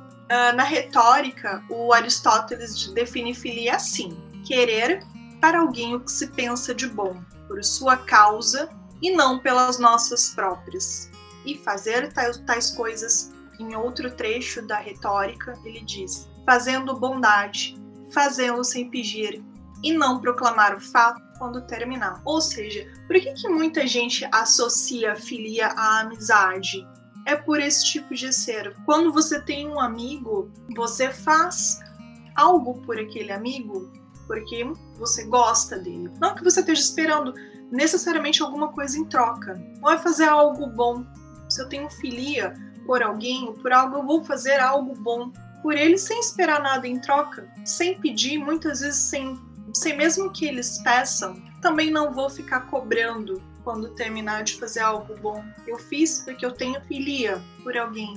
Na 0.55 0.62
retórica, 0.62 1.61
o 1.68 1.92
Aristóteles 1.92 2.87
define 2.92 3.35
filia 3.35 3.75
assim: 3.75 4.16
querer 4.47 5.05
para 5.40 5.59
alguém 5.59 5.97
o 5.97 6.01
que 6.01 6.12
se 6.12 6.29
pensa 6.29 6.73
de 6.73 6.87
bom, 6.87 7.21
por 7.49 7.62
sua 7.64 7.97
causa 7.97 8.71
e 9.03 9.11
não 9.11 9.40
pelas 9.40 9.81
nossas 9.81 10.29
próprias. 10.29 11.11
E 11.45 11.59
fazer 11.59 12.12
tais, 12.12 12.38
tais 12.47 12.71
coisas, 12.71 13.33
em 13.59 13.75
outro 13.75 14.12
trecho 14.12 14.62
da 14.62 14.77
retórica, 14.77 15.59
ele 15.64 15.81
diz: 15.81 16.29
fazendo 16.47 16.97
bondade, 16.97 17.77
fazê-lo 18.12 18.62
sem 18.62 18.88
pedir, 18.88 19.42
e 19.83 19.92
não 19.92 20.21
proclamar 20.21 20.77
o 20.77 20.81
fato 20.81 21.21
quando 21.42 21.61
terminar. 21.62 22.22
Ou 22.24 22.40
seja, 22.40 22.88
por 23.09 23.16
que, 23.16 23.33
que 23.33 23.48
muita 23.48 23.85
gente 23.85 24.24
associa 24.31 25.16
filia 25.16 25.66
à 25.76 26.02
amizade? 26.02 26.87
É 27.26 27.35
por 27.35 27.59
esse 27.59 27.85
tipo 27.85 28.14
de 28.14 28.33
ser. 28.33 28.76
Quando 28.85 29.12
você 29.12 29.40
tem 29.40 29.68
um 29.68 29.81
amigo, 29.81 30.52
você 30.76 31.11
faz 31.11 31.81
algo 32.37 32.81
por 32.83 32.96
aquele 32.96 33.33
amigo 33.33 33.90
porque 34.28 34.64
você 34.96 35.24
gosta 35.24 35.76
dele. 35.81 36.12
Não 36.20 36.37
que 36.37 36.44
você 36.44 36.61
esteja 36.61 36.81
esperando 36.81 37.35
necessariamente 37.72 38.40
alguma 38.40 38.68
coisa 38.68 38.96
em 38.96 39.05
troca. 39.05 39.61
Não 39.81 39.90
é 39.90 39.98
fazer 39.98 40.28
algo 40.28 40.68
bom. 40.68 41.05
Se 41.48 41.61
eu 41.61 41.68
tenho 41.68 41.90
filia 41.90 42.55
por 42.87 43.02
alguém 43.02 43.48
ou 43.48 43.55
por 43.55 43.72
algo, 43.72 43.96
eu 43.96 44.07
vou 44.07 44.24
fazer 44.24 44.61
algo 44.61 44.94
bom 44.94 45.33
por 45.61 45.74
ele 45.74 45.98
sem 45.98 46.20
esperar 46.20 46.62
nada 46.62 46.87
em 46.87 47.00
troca, 47.00 47.48
sem 47.64 48.00
pedir, 48.00 48.38
muitas 48.38 48.81
vezes 48.81 49.00
sem, 49.00 49.37
sem 49.72 49.96
mesmo 49.96 50.30
que 50.30 50.44
eles 50.46 50.78
peçam. 50.82 51.42
Também 51.61 51.90
não 51.90 52.12
vou 52.12 52.28
ficar 52.28 52.62
cobrando 52.62 53.42
quando 53.64 53.90
terminar 53.90 54.42
de 54.42 54.58
fazer 54.58 54.80
algo 54.80 55.14
bom. 55.20 55.44
Eu 55.66 55.78
fiz 55.78 56.20
porque 56.20 56.44
eu 56.44 56.52
tenho 56.52 56.80
filia 56.82 57.40
por 57.62 57.76
alguém. 57.76 58.14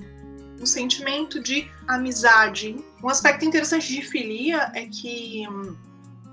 Um 0.60 0.66
sentimento 0.66 1.42
de 1.42 1.70
amizade. 1.88 2.76
Um 3.04 3.10
aspecto 3.10 3.46
interessante 3.46 3.88
de 3.94 4.02
filia 4.02 4.72
é 4.74 4.86
que 4.86 5.48
hum, 5.50 5.76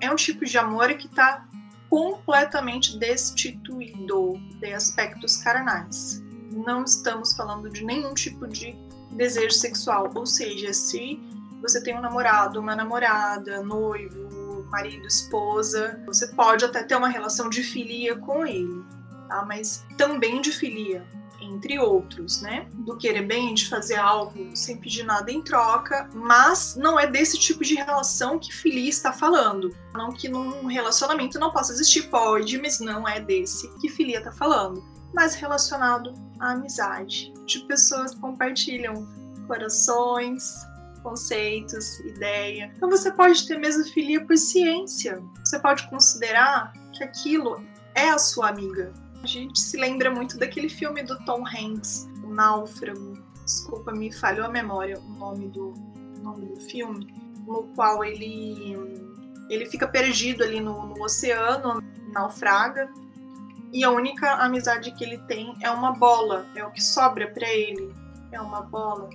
é 0.00 0.10
um 0.10 0.16
tipo 0.16 0.44
de 0.44 0.56
amor 0.56 0.94
que 0.94 1.06
está 1.06 1.46
completamente 1.90 2.98
destituído 2.98 4.40
de 4.58 4.72
aspectos 4.72 5.36
carnais. 5.36 6.22
Não 6.50 6.84
estamos 6.84 7.34
falando 7.34 7.68
de 7.68 7.84
nenhum 7.84 8.14
tipo 8.14 8.48
de 8.48 8.74
desejo 9.10 9.54
sexual, 9.54 10.10
ou 10.14 10.24
seja, 10.24 10.72
se 10.72 11.20
você 11.60 11.82
tem 11.82 11.96
um 11.96 12.00
namorado, 12.00 12.58
uma 12.58 12.74
namorada, 12.74 13.62
noivo, 13.62 14.28
marido, 14.72 15.06
esposa, 15.06 16.02
você 16.06 16.26
pode 16.28 16.64
até 16.64 16.82
ter 16.82 16.96
uma 16.96 17.08
relação 17.08 17.50
de 17.50 17.62
filia 17.62 18.16
com 18.16 18.46
ele, 18.46 18.82
tá? 19.28 19.44
Mas 19.46 19.84
também 19.98 20.40
de 20.40 20.50
filia 20.50 21.06
entre 21.42 21.78
outros, 21.78 22.40
né? 22.40 22.66
Do 22.72 22.96
querer 22.96 23.26
bem, 23.26 23.52
de 23.52 23.68
fazer 23.68 23.96
algo 23.96 24.56
sem 24.56 24.78
pedir 24.78 25.02
nada 25.02 25.30
em 25.30 25.42
troca, 25.42 26.08
mas 26.14 26.74
não 26.74 26.98
é 26.98 27.06
desse 27.06 27.38
tipo 27.38 27.62
de 27.62 27.74
relação 27.74 28.38
que 28.38 28.52
filia 28.52 28.88
está 28.88 29.12
falando. 29.12 29.76
Não 29.92 30.10
que 30.10 30.26
num 30.28 30.66
relacionamento 30.66 31.38
não 31.38 31.52
possa 31.52 31.72
existir, 31.72 32.08
pode, 32.08 32.56
mas 32.58 32.80
não 32.80 33.06
é 33.06 33.20
desse 33.20 33.68
que 33.78 33.90
filia 33.90 34.18
está 34.18 34.32
falando. 34.32 34.82
Mas 35.12 35.34
relacionado 35.34 36.14
à 36.40 36.52
amizade, 36.52 37.34
de 37.44 37.58
pessoas 37.66 38.14
que 38.14 38.20
compartilham 38.20 39.06
corações, 39.46 40.64
conceitos, 41.02 42.00
ideia. 42.00 42.72
Então 42.76 42.88
você 42.88 43.10
pode 43.10 43.46
ter 43.46 43.58
mesmo 43.58 43.84
filia 43.84 44.24
por 44.24 44.36
ciência. 44.36 45.22
Você 45.44 45.58
pode 45.58 45.88
considerar 45.88 46.72
que 46.92 47.02
aquilo 47.02 47.62
é 47.94 48.10
a 48.10 48.18
sua 48.18 48.48
amiga, 48.48 48.92
a 49.22 49.26
gente 49.26 49.60
se 49.60 49.76
lembra 49.76 50.10
muito 50.10 50.36
daquele 50.36 50.68
filme 50.68 51.02
do 51.02 51.16
Tom 51.24 51.44
Hanks, 51.46 52.08
O 52.24 52.34
Náufrago. 52.34 53.22
Desculpa, 53.44 53.92
me 53.92 54.12
falhou 54.12 54.46
a 54.46 54.48
memória 54.48 54.98
o 54.98 55.10
nome 55.10 55.48
do, 55.48 55.72
o 55.72 56.22
nome 56.22 56.46
do 56.46 56.60
filme, 56.60 57.06
no 57.46 57.64
qual 57.74 58.04
ele, 58.04 58.76
ele 59.48 59.66
fica 59.66 59.86
perdido 59.86 60.42
ali 60.42 60.60
no, 60.60 60.86
no 60.86 61.04
oceano, 61.04 61.82
naufraga, 62.12 62.90
e 63.72 63.84
a 63.84 63.90
única 63.90 64.34
amizade 64.34 64.90
que 64.92 65.04
ele 65.04 65.18
tem 65.18 65.56
é 65.60 65.70
uma 65.70 65.92
bola, 65.92 66.46
é 66.54 66.64
o 66.64 66.70
que 66.70 66.82
sobra 66.82 67.28
para 67.30 67.48
ele, 67.48 67.92
é 68.30 68.40
uma 68.40 68.62
bola. 68.62 69.08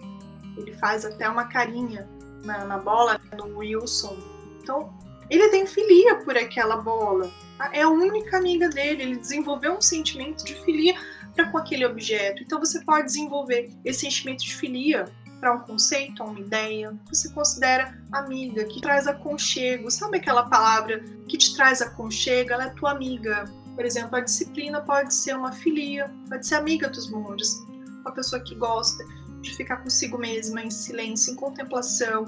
Ele 0.58 0.74
faz 0.74 1.06
até 1.06 1.30
uma 1.30 1.46
carinha 1.46 2.10
na, 2.43 2.65
na 2.65 2.78
bola 2.78 3.20
do 3.38 3.58
Wilson. 3.58 4.17
Então, 4.62 4.93
ele 5.30 5.50
tem 5.50 5.65
filia 5.65 6.15
por 6.15 6.36
aquela 6.36 6.78
bola 6.78 7.30
é 7.72 7.82
a 7.82 7.89
única 7.89 8.38
amiga 8.38 8.70
dele, 8.70 9.04
ele 9.04 9.17
desenvolveu 9.17 9.74
um 9.74 9.82
sentimento 9.82 10.46
de 10.46 10.54
filia 10.63 10.96
para 11.36 11.50
com 11.52 11.58
aquele 11.58 11.86
objeto. 11.86 12.43
Então 12.43 12.60
você 12.60 12.84
pode 12.84 13.08
desenvolver 13.08 13.70
esse 13.84 14.02
sentimento 14.02 14.43
de 14.43 14.56
filia 14.56 15.06
para 15.39 15.54
um 15.54 15.60
conceito, 15.60 16.24
uma 16.24 16.39
ideia, 16.39 16.98
que 17.06 17.15
você 17.15 17.30
considera 17.30 17.98
amiga, 18.12 18.65
que 18.65 18.82
traz 18.82 19.08
aconchego. 19.08 19.89
Sabe 19.91 20.17
aquela 20.17 20.43
palavra 20.50 21.04
que 21.28 21.38
te 21.38 21.56
traz 21.56 21.82
aconchego? 21.82 22.54
Ela 22.54 22.65
é 22.65 22.70
tua 22.72 22.91
amiga. 22.91 23.46
Por 23.76 23.86
exemplo, 23.86 24.15
a 24.15 24.22
disciplina 24.22 24.82
pode 24.82 25.13
ser 25.13 25.36
uma 25.36 25.52
filia, 25.52 26.12
pode 26.28 26.48
ser 26.48 26.56
amiga 26.56 26.89
dos 26.89 27.12
monges, 27.12 27.60
uma 28.02 28.12
pessoa 28.12 28.41
que 28.41 28.56
gosta 28.56 29.04
de 29.41 29.56
ficar 29.56 29.78
consigo 29.78 30.17
mesma 30.17 30.62
em 30.62 30.69
silêncio, 30.69 31.34
em 31.34 31.36
contemplação, 31.36 32.26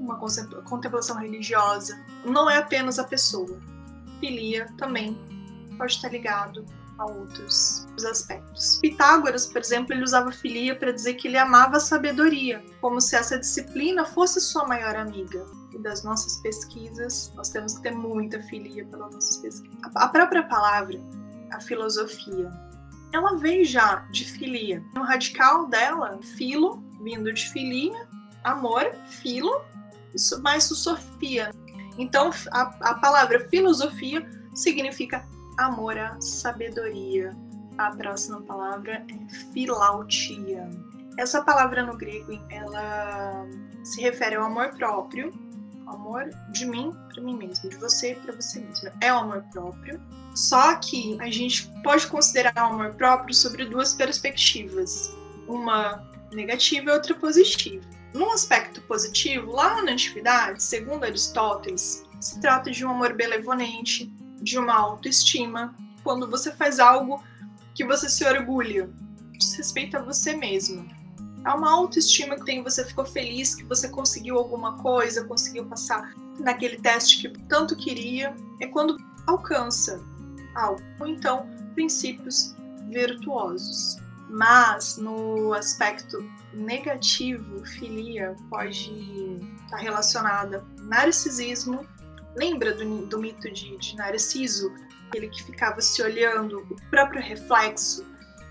uma 0.00 0.16
contemplação 0.16 1.16
religiosa. 1.16 1.98
Não 2.24 2.48
é 2.48 2.58
apenas 2.58 2.98
a 2.98 3.04
pessoa, 3.04 3.58
filia 4.20 4.66
também 4.76 5.16
pode 5.76 5.92
estar 5.92 6.08
ligado 6.08 6.64
a 6.98 7.06
outros 7.06 7.86
aspectos. 8.10 8.78
Pitágoras, 8.82 9.46
por 9.46 9.60
exemplo, 9.60 9.94
ele 9.94 10.02
usava 10.02 10.32
filia 10.32 10.74
para 10.74 10.90
dizer 10.90 11.14
que 11.14 11.28
ele 11.28 11.38
amava 11.38 11.76
a 11.76 11.80
sabedoria, 11.80 12.62
como 12.80 13.00
se 13.00 13.14
essa 13.14 13.38
disciplina 13.38 14.04
fosse 14.04 14.40
sua 14.40 14.66
maior 14.66 14.96
amiga. 14.96 15.46
E 15.72 15.78
das 15.78 16.02
nossas 16.02 16.38
pesquisas, 16.38 17.32
nós 17.36 17.50
temos 17.50 17.74
que 17.74 17.82
ter 17.82 17.92
muita 17.92 18.42
filia 18.42 18.84
pelas 18.86 19.14
nossas 19.14 19.36
pesquisas. 19.36 19.76
A 19.94 20.08
própria 20.08 20.42
palavra, 20.42 20.98
a 21.52 21.60
filosofia, 21.60 22.50
ela 23.12 23.36
veio 23.36 23.64
já 23.64 24.06
de 24.10 24.24
filia. 24.24 24.84
O 24.96 25.00
radical 25.00 25.66
dela, 25.66 26.18
filo, 26.36 26.82
vindo 27.02 27.32
de 27.32 27.48
filia, 27.50 28.06
amor, 28.44 28.92
filo, 29.08 29.62
mais 30.42 30.64
sofia, 30.64 31.50
então, 31.98 32.30
a, 32.52 32.62
a 32.90 32.94
palavra 32.94 33.48
filosofia 33.48 34.24
significa 34.54 35.26
amor 35.58 35.98
à 35.98 36.18
sabedoria. 36.20 37.36
A 37.76 37.90
próxima 37.90 38.40
palavra 38.42 39.04
é 39.10 39.34
filautia. 39.52 40.70
Essa 41.18 41.42
palavra 41.42 41.82
no 41.84 41.96
grego, 41.96 42.32
ela 42.48 43.44
se 43.82 44.00
refere 44.00 44.36
ao 44.36 44.44
amor 44.44 44.70
próprio, 44.76 45.32
amor 45.88 46.30
de 46.50 46.66
mim 46.66 46.94
para 47.12 47.22
mim 47.22 47.36
mesmo, 47.36 47.68
de 47.68 47.76
você 47.76 48.14
para 48.14 48.34
você 48.34 48.60
mesmo. 48.60 48.90
É 49.00 49.12
o 49.12 49.18
amor 49.18 49.44
próprio. 49.52 50.00
Só 50.34 50.76
que 50.76 51.16
a 51.20 51.30
gente 51.30 51.68
pode 51.82 52.06
considerar 52.06 52.54
o 52.56 52.74
amor 52.74 52.94
próprio 52.94 53.34
sobre 53.34 53.64
duas 53.64 53.94
perspectivas, 53.94 55.12
uma 55.48 56.06
negativa 56.32 56.90
e 56.90 56.92
outra 56.92 57.14
positiva. 57.14 57.84
No 58.14 58.30
aspecto 58.30 58.80
positivo, 58.82 59.52
lá 59.52 59.82
na 59.82 59.92
antiguidade, 59.92 60.62
segundo 60.62 61.04
Aristóteles, 61.04 62.04
se 62.20 62.40
trata 62.40 62.70
de 62.70 62.84
um 62.84 62.90
amor 62.90 63.14
benevolente, 63.14 64.12
de 64.40 64.58
uma 64.58 64.74
autoestima, 64.74 65.74
quando 66.02 66.28
você 66.28 66.52
faz 66.52 66.78
algo 66.78 67.22
que 67.74 67.84
você 67.84 68.08
se 68.08 68.24
orgulha, 68.24 68.88
diz 69.32 69.54
respeito 69.54 69.96
a 69.96 70.02
você 70.02 70.34
mesmo. 70.34 70.88
É 71.48 71.52
uma 71.54 71.70
autoestima 71.70 72.36
que 72.36 72.44
tem, 72.44 72.62
você 72.62 72.84
ficou 72.84 73.06
feliz 73.06 73.54
que 73.54 73.64
você 73.64 73.88
conseguiu 73.88 74.36
alguma 74.36 74.76
coisa, 74.82 75.24
conseguiu 75.24 75.64
passar 75.64 76.12
naquele 76.38 76.76
teste 76.76 77.22
que 77.22 77.42
tanto 77.44 77.74
queria. 77.74 78.36
É 78.60 78.66
quando 78.66 78.98
alcança 79.26 79.98
algo. 80.54 80.82
Ou 81.00 81.06
então, 81.06 81.48
princípios 81.74 82.54
virtuosos. 82.90 83.96
Mas 84.28 84.98
no 84.98 85.54
aspecto 85.54 86.22
negativo, 86.52 87.64
filia 87.64 88.36
pode 88.50 88.92
estar 89.64 89.78
relacionada 89.78 90.62
narcisismo. 90.82 91.86
Lembra 92.36 92.74
do, 92.74 93.06
do 93.06 93.18
mito 93.18 93.50
de, 93.50 93.74
de 93.78 93.96
Narciso? 93.96 94.70
Aquele 95.08 95.28
que 95.28 95.42
ficava 95.42 95.80
se 95.80 96.02
olhando 96.02 96.58
o 96.70 96.76
próprio 96.90 97.22
reflexo 97.22 98.04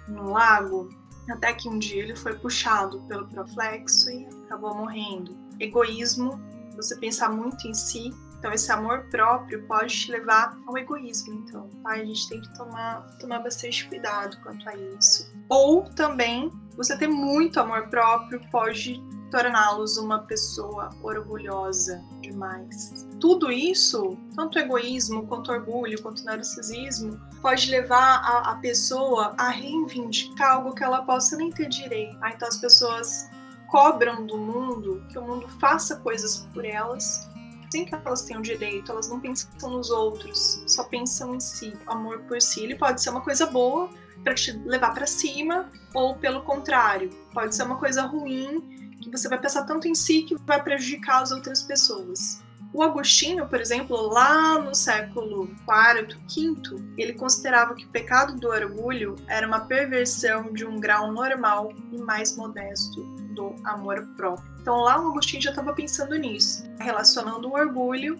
no 0.07 0.31
lago, 0.31 0.89
até 1.29 1.53
que 1.53 1.67
um 1.67 1.77
dia 1.77 2.03
ele 2.03 2.15
foi 2.15 2.35
puxado 2.37 3.01
pelo 3.01 3.27
reflexo 3.27 4.09
e 4.09 4.25
acabou 4.45 4.75
morrendo. 4.75 5.37
Egoísmo, 5.59 6.39
você 6.75 6.95
pensar 6.97 7.29
muito 7.29 7.67
em 7.67 7.73
si, 7.73 8.13
então 8.37 8.53
esse 8.53 8.71
amor 8.71 9.07
próprio 9.09 9.65
pode 9.67 9.93
te 9.93 10.11
levar 10.11 10.57
ao 10.67 10.77
egoísmo. 10.77 11.33
Então, 11.33 11.67
tá? 11.83 11.91
a 11.91 12.05
gente 12.05 12.29
tem 12.29 12.41
que 12.41 12.53
tomar, 12.55 13.01
tomar 13.19 13.39
bastante 13.39 13.87
cuidado 13.87 14.37
quanto 14.41 14.67
a 14.69 14.75
isso. 14.75 15.33
Ou 15.49 15.83
também 15.95 16.51
você 16.75 16.97
ter 16.97 17.07
muito 17.07 17.59
amor 17.59 17.87
próprio 17.89 18.39
pode 18.51 19.01
torná-los 19.31 19.97
uma 19.97 20.19
pessoa 20.19 20.89
orgulhosa 21.03 22.03
demais. 22.21 23.07
Tudo 23.19 23.51
isso, 23.51 24.17
tanto 24.35 24.59
egoísmo, 24.59 25.27
quanto 25.27 25.51
orgulho, 25.51 26.01
quanto 26.01 26.23
narcisismo, 26.23 27.19
pode 27.41 27.69
levar 27.69 28.21
a, 28.23 28.51
a 28.51 28.55
pessoa 28.55 29.33
a 29.37 29.49
reivindicar 29.49 30.53
algo 30.53 30.73
que 30.73 30.83
ela 30.83 31.01
possa 31.01 31.35
nem 31.35 31.49
ter 31.49 31.67
direito. 31.67 32.17
Ah, 32.21 32.31
então 32.31 32.47
as 32.47 32.57
pessoas 32.57 33.29
cobram 33.67 34.25
do 34.25 34.37
mundo 34.37 35.03
que 35.09 35.19
o 35.19 35.21
mundo 35.21 35.47
faça 35.59 35.97
coisas 35.97 36.47
por 36.53 36.63
elas 36.63 37.27
sem 37.69 37.85
que 37.85 37.93
elas 37.93 38.21
tenham 38.21 38.41
direito, 38.41 38.91
elas 38.91 39.09
não 39.09 39.19
pensam 39.19 39.69
nos 39.69 39.89
outros, 39.89 40.63
só 40.67 40.85
pensam 40.85 41.35
em 41.35 41.39
si. 41.39 41.73
O 41.85 41.91
amor 41.91 42.19
por 42.21 42.41
si 42.41 42.63
ele 42.63 42.75
pode 42.75 43.01
ser 43.01 43.09
uma 43.09 43.21
coisa 43.21 43.45
boa 43.45 43.89
para 44.23 44.33
te 44.33 44.51
levar 44.65 44.93
para 44.93 45.05
cima, 45.05 45.69
ou 45.93 46.15
pelo 46.15 46.41
contrário, 46.41 47.09
pode 47.33 47.55
ser 47.55 47.63
uma 47.63 47.77
coisa 47.77 48.03
ruim 48.03 48.76
que 49.09 49.17
você 49.17 49.27
vai 49.27 49.39
pensar 49.39 49.63
tanto 49.63 49.87
em 49.87 49.95
si 49.95 50.23
que 50.23 50.35
vai 50.35 50.61
prejudicar 50.61 51.21
as 51.21 51.31
outras 51.31 51.61
pessoas. 51.63 52.41
O 52.73 52.83
Agostinho, 52.83 53.47
por 53.47 53.59
exemplo, 53.59 53.95
lá 54.07 54.59
no 54.59 54.75
século 54.75 55.45
IV, 55.45 56.15
V, 56.27 56.93
ele 56.97 57.13
considerava 57.13 57.73
que 57.73 57.85
o 57.85 57.89
pecado 57.89 58.35
do 58.35 58.49
orgulho 58.49 59.15
era 59.27 59.47
uma 59.47 59.61
perversão 59.61 60.51
de 60.53 60.65
um 60.65 60.79
grau 60.79 61.11
normal 61.11 61.71
e 61.91 61.97
mais 61.97 62.35
modesto 62.35 63.01
do 63.33 63.55
amor 63.63 64.05
próprio. 64.17 64.47
Então 64.61 64.81
lá 64.81 65.01
o 65.01 65.11
Agostinho 65.11 65.41
já 65.41 65.51
estava 65.51 65.73
pensando 65.73 66.15
nisso, 66.15 66.63
relacionando 66.79 67.47
o 67.47 67.53
orgulho 67.53 68.19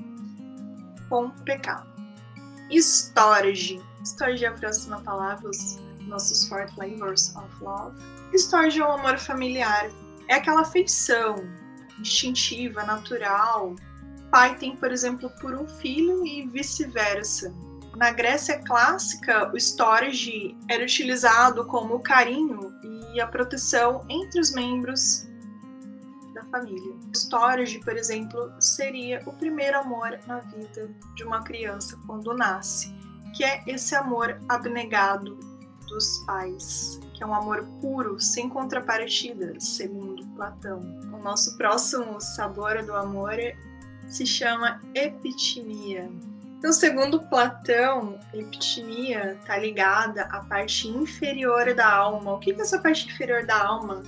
com 1.10 1.26
o 1.26 1.32
pecado. 1.43 1.88
Storge. 2.71 3.82
Storge 4.04 4.45
é 4.45 4.47
a 4.47 4.54
próxima 4.54 5.02
palavra, 5.02 5.50
os 5.50 5.78
nossos 6.02 6.47
four 6.47 6.67
flavors 6.73 7.36
of 7.36 7.63
love. 7.63 7.95
Storge 8.34 8.80
é 8.80 8.86
o 8.86 8.91
amor 8.91 9.17
familiar. 9.17 9.89
É 10.28 10.36
aquela 10.36 10.62
afeição 10.62 11.36
instintiva, 12.00 12.84
natural. 12.84 13.76
Pai 14.32 14.56
tem, 14.58 14.76
por 14.76 14.92
exemplo, 14.92 15.30
por 15.42 15.54
um 15.54 15.68
filho 15.68 16.26
e 16.26 16.46
vice-versa. 16.48 17.54
Na 17.96 18.12
Grécia 18.12 18.62
clássica, 18.63 19.52
o 19.52 19.58
storge 19.58 20.56
era 20.70 20.84
utilizado 20.84 21.66
como 21.66 22.00
carinho 22.00 22.72
e 23.13 23.20
a 23.20 23.26
proteção 23.26 24.06
entre 24.08 24.40
os 24.40 24.54
membros 24.54 25.28
da 26.34 26.44
família. 26.46 26.94
O 26.94 27.12
storge, 27.16 27.80
por 27.80 27.98
exemplo, 27.98 28.52
seria 28.60 29.24
o 29.26 29.34
primeiro 29.34 29.80
amor 29.80 30.20
na 30.28 30.40
vida 30.42 30.94
de 31.16 31.24
uma 31.24 31.42
criança 31.42 31.98
quando 32.06 32.36
nasce, 32.36 32.94
que 33.36 33.44
é 33.44 33.63
esse 33.66 33.96
amor 33.96 34.40
abnegado 34.48 35.36
dos 35.88 36.20
pais, 36.26 37.00
que 37.16 37.24
é 37.24 37.26
um 37.26 37.34
amor 37.34 37.63
puro, 37.82 38.20
sem 38.20 38.48
contrapartida, 38.48 39.60
segundo 39.60 40.17
Platão. 40.38 40.80
O 41.12 41.17
nosso 41.17 41.58
próximo 41.58 42.21
sabor 42.21 42.84
do 42.84 42.93
amor 42.93 43.36
se 44.08 44.26
chama 44.26 44.80
epitimia. 44.93 46.10
Então, 46.58 46.71
segundo 46.71 47.21
Platão, 47.23 48.19
epitimia 48.34 49.34
está 49.34 49.58
ligada 49.58 50.23
à 50.26 50.39
parte 50.41 50.88
inferior 50.88 51.73
da 51.73 51.91
alma. 51.91 52.34
O 52.34 52.39
que 52.39 52.52
é 52.52 52.62
essa 52.62 52.80
parte 52.80 53.08
inferior 53.08 53.45
da 53.45 53.62
alma? 53.62 54.04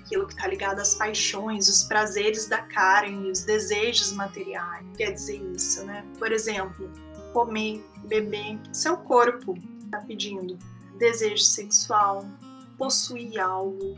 Aquilo 0.00 0.26
que 0.26 0.32
está 0.32 0.48
ligado 0.48 0.80
às 0.80 0.94
paixões, 0.94 1.68
os 1.68 1.84
prazeres 1.84 2.48
da 2.48 2.58
carne, 2.58 3.30
os 3.30 3.44
desejos 3.44 4.12
materiais. 4.12 4.86
Quer 4.96 5.12
dizer 5.12 5.40
isso, 5.54 5.84
né? 5.84 6.04
Por 6.18 6.32
exemplo, 6.32 6.90
comer, 7.32 7.84
beber, 8.04 8.58
isso 8.72 8.88
é 8.88 8.96
corpo 8.96 9.56
está 9.84 9.98
pedindo. 10.00 10.56
Desejo 10.98 11.42
sexual, 11.42 12.24
possuir 12.78 13.38
algo, 13.38 13.96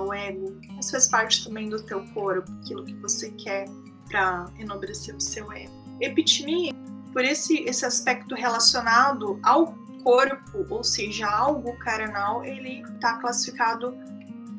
o 0.00 0.12
ego. 0.12 0.58
Isso 0.78 0.90
faz 0.92 1.08
parte 1.08 1.44
também 1.44 1.68
do 1.68 1.82
teu 1.82 2.04
corpo, 2.14 2.50
aquilo 2.62 2.84
que 2.84 2.94
você 2.94 3.30
quer 3.32 3.66
para 4.08 4.46
enobrecer 4.58 5.14
o 5.14 5.20
seu 5.20 5.50
ego. 5.52 5.72
Epitimia 6.00 6.72
por 7.12 7.24
esse, 7.24 7.60
esse 7.60 7.84
aspecto 7.84 8.34
relacionado 8.34 9.38
ao 9.42 9.74
corpo, 10.04 10.66
ou 10.68 10.84
seja, 10.84 11.26
algo 11.26 11.76
carnal, 11.78 12.44
ele 12.44 12.82
está 12.94 13.18
classificado 13.18 13.96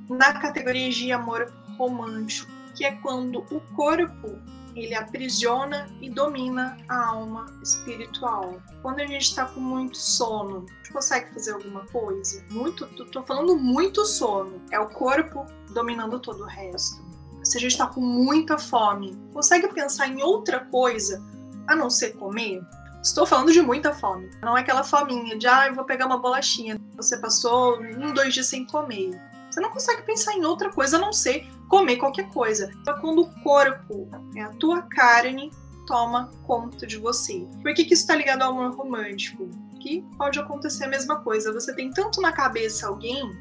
na 0.10 0.34
categoria 0.40 0.90
de 0.90 1.12
amor 1.12 1.54
romântico, 1.78 2.52
que 2.76 2.84
é 2.84 2.92
quando 2.94 3.46
o 3.52 3.62
corpo 3.76 4.40
ele 4.84 4.96
aprisiona 4.96 5.88
e 6.02 6.10
domina 6.10 6.78
a 6.88 7.08
alma 7.08 7.46
espiritual. 7.62 8.62
Quando 8.82 9.00
a 9.00 9.06
gente 9.06 9.24
está 9.24 9.46
com 9.46 9.60
muito 9.60 9.98
sono, 9.98 10.66
a 10.68 10.78
gente 10.78 10.94
consegue 10.94 11.34
fazer 11.34 11.54
alguma 11.54 11.86
coisa? 11.88 12.44
Muito, 12.52 12.86
tô 13.12 13.24
falando 13.24 13.58
muito 13.58 14.06
sono. 14.06 14.62
É 14.72 14.80
o 14.80 14.88
corpo 14.88 15.46
dominando 15.74 16.20
todo 16.20 16.44
o 16.44 16.48
resto. 16.48 17.06
Se 17.44 17.58
a 17.58 17.62
gente 17.62 17.72
está 17.72 17.88
com 17.88 18.02
muita 18.02 18.58
fome, 18.58 19.18
consegue 19.34 19.68
pensar 19.70 20.08
em 20.08 20.22
outra 20.22 20.60
coisa 20.66 21.24
a 21.68 21.76
não 21.76 21.90
ser 21.90 22.12
comer, 22.14 22.62
estou 23.02 23.26
falando 23.26 23.52
de 23.52 23.62
muita 23.62 23.94
fome. 23.94 24.30
Não 24.42 24.58
é 24.58 24.62
aquela 24.62 24.84
fominha 24.84 25.38
de, 25.38 25.48
ah, 25.48 25.68
eu 25.68 25.76
vou 25.76 25.86
pegar 25.86 26.06
uma 26.06 26.18
bolachinha. 26.18 26.80
Você 26.96 27.18
passou 27.18 27.80
um, 27.80 28.14
dois 28.14 28.34
dias 28.34 28.48
sem 28.48 28.66
comer. 28.66 29.20
Você 29.50 29.60
não 29.60 29.72
consegue 29.72 30.04
pensar 30.04 30.34
em 30.34 30.46
outra 30.46 30.70
coisa 30.70 30.98
a 30.98 31.00
não 31.00 31.14
ser 31.14 31.48
comer 31.68 31.98
qualquer 31.98 32.30
coisa. 32.30 32.72
Então, 32.82 33.00
quando 33.00 33.22
o 33.22 33.42
corpo, 33.42 34.10
é 34.36 34.42
a 34.42 34.50
tua 34.52 34.82
carne, 34.84 35.52
toma 35.86 36.30
conta 36.46 36.86
de 36.86 36.98
você. 36.98 37.48
Por 37.62 37.74
que, 37.74 37.86
que 37.86 37.94
isso 37.94 38.04
está 38.04 38.16
ligado 38.16 38.44
ao 38.44 38.52
amor 38.52 38.76
romântico? 38.76 39.50
Que 39.80 40.04
pode 40.18 40.40
acontecer 40.40 40.86
a 40.86 40.90
mesma 40.90 41.18
coisa. 41.22 41.54
Você 41.54 41.74
tem 41.74 41.92
tanto 41.92 42.22
na 42.22 42.32
cabeça 42.32 42.88
alguém 42.88 43.36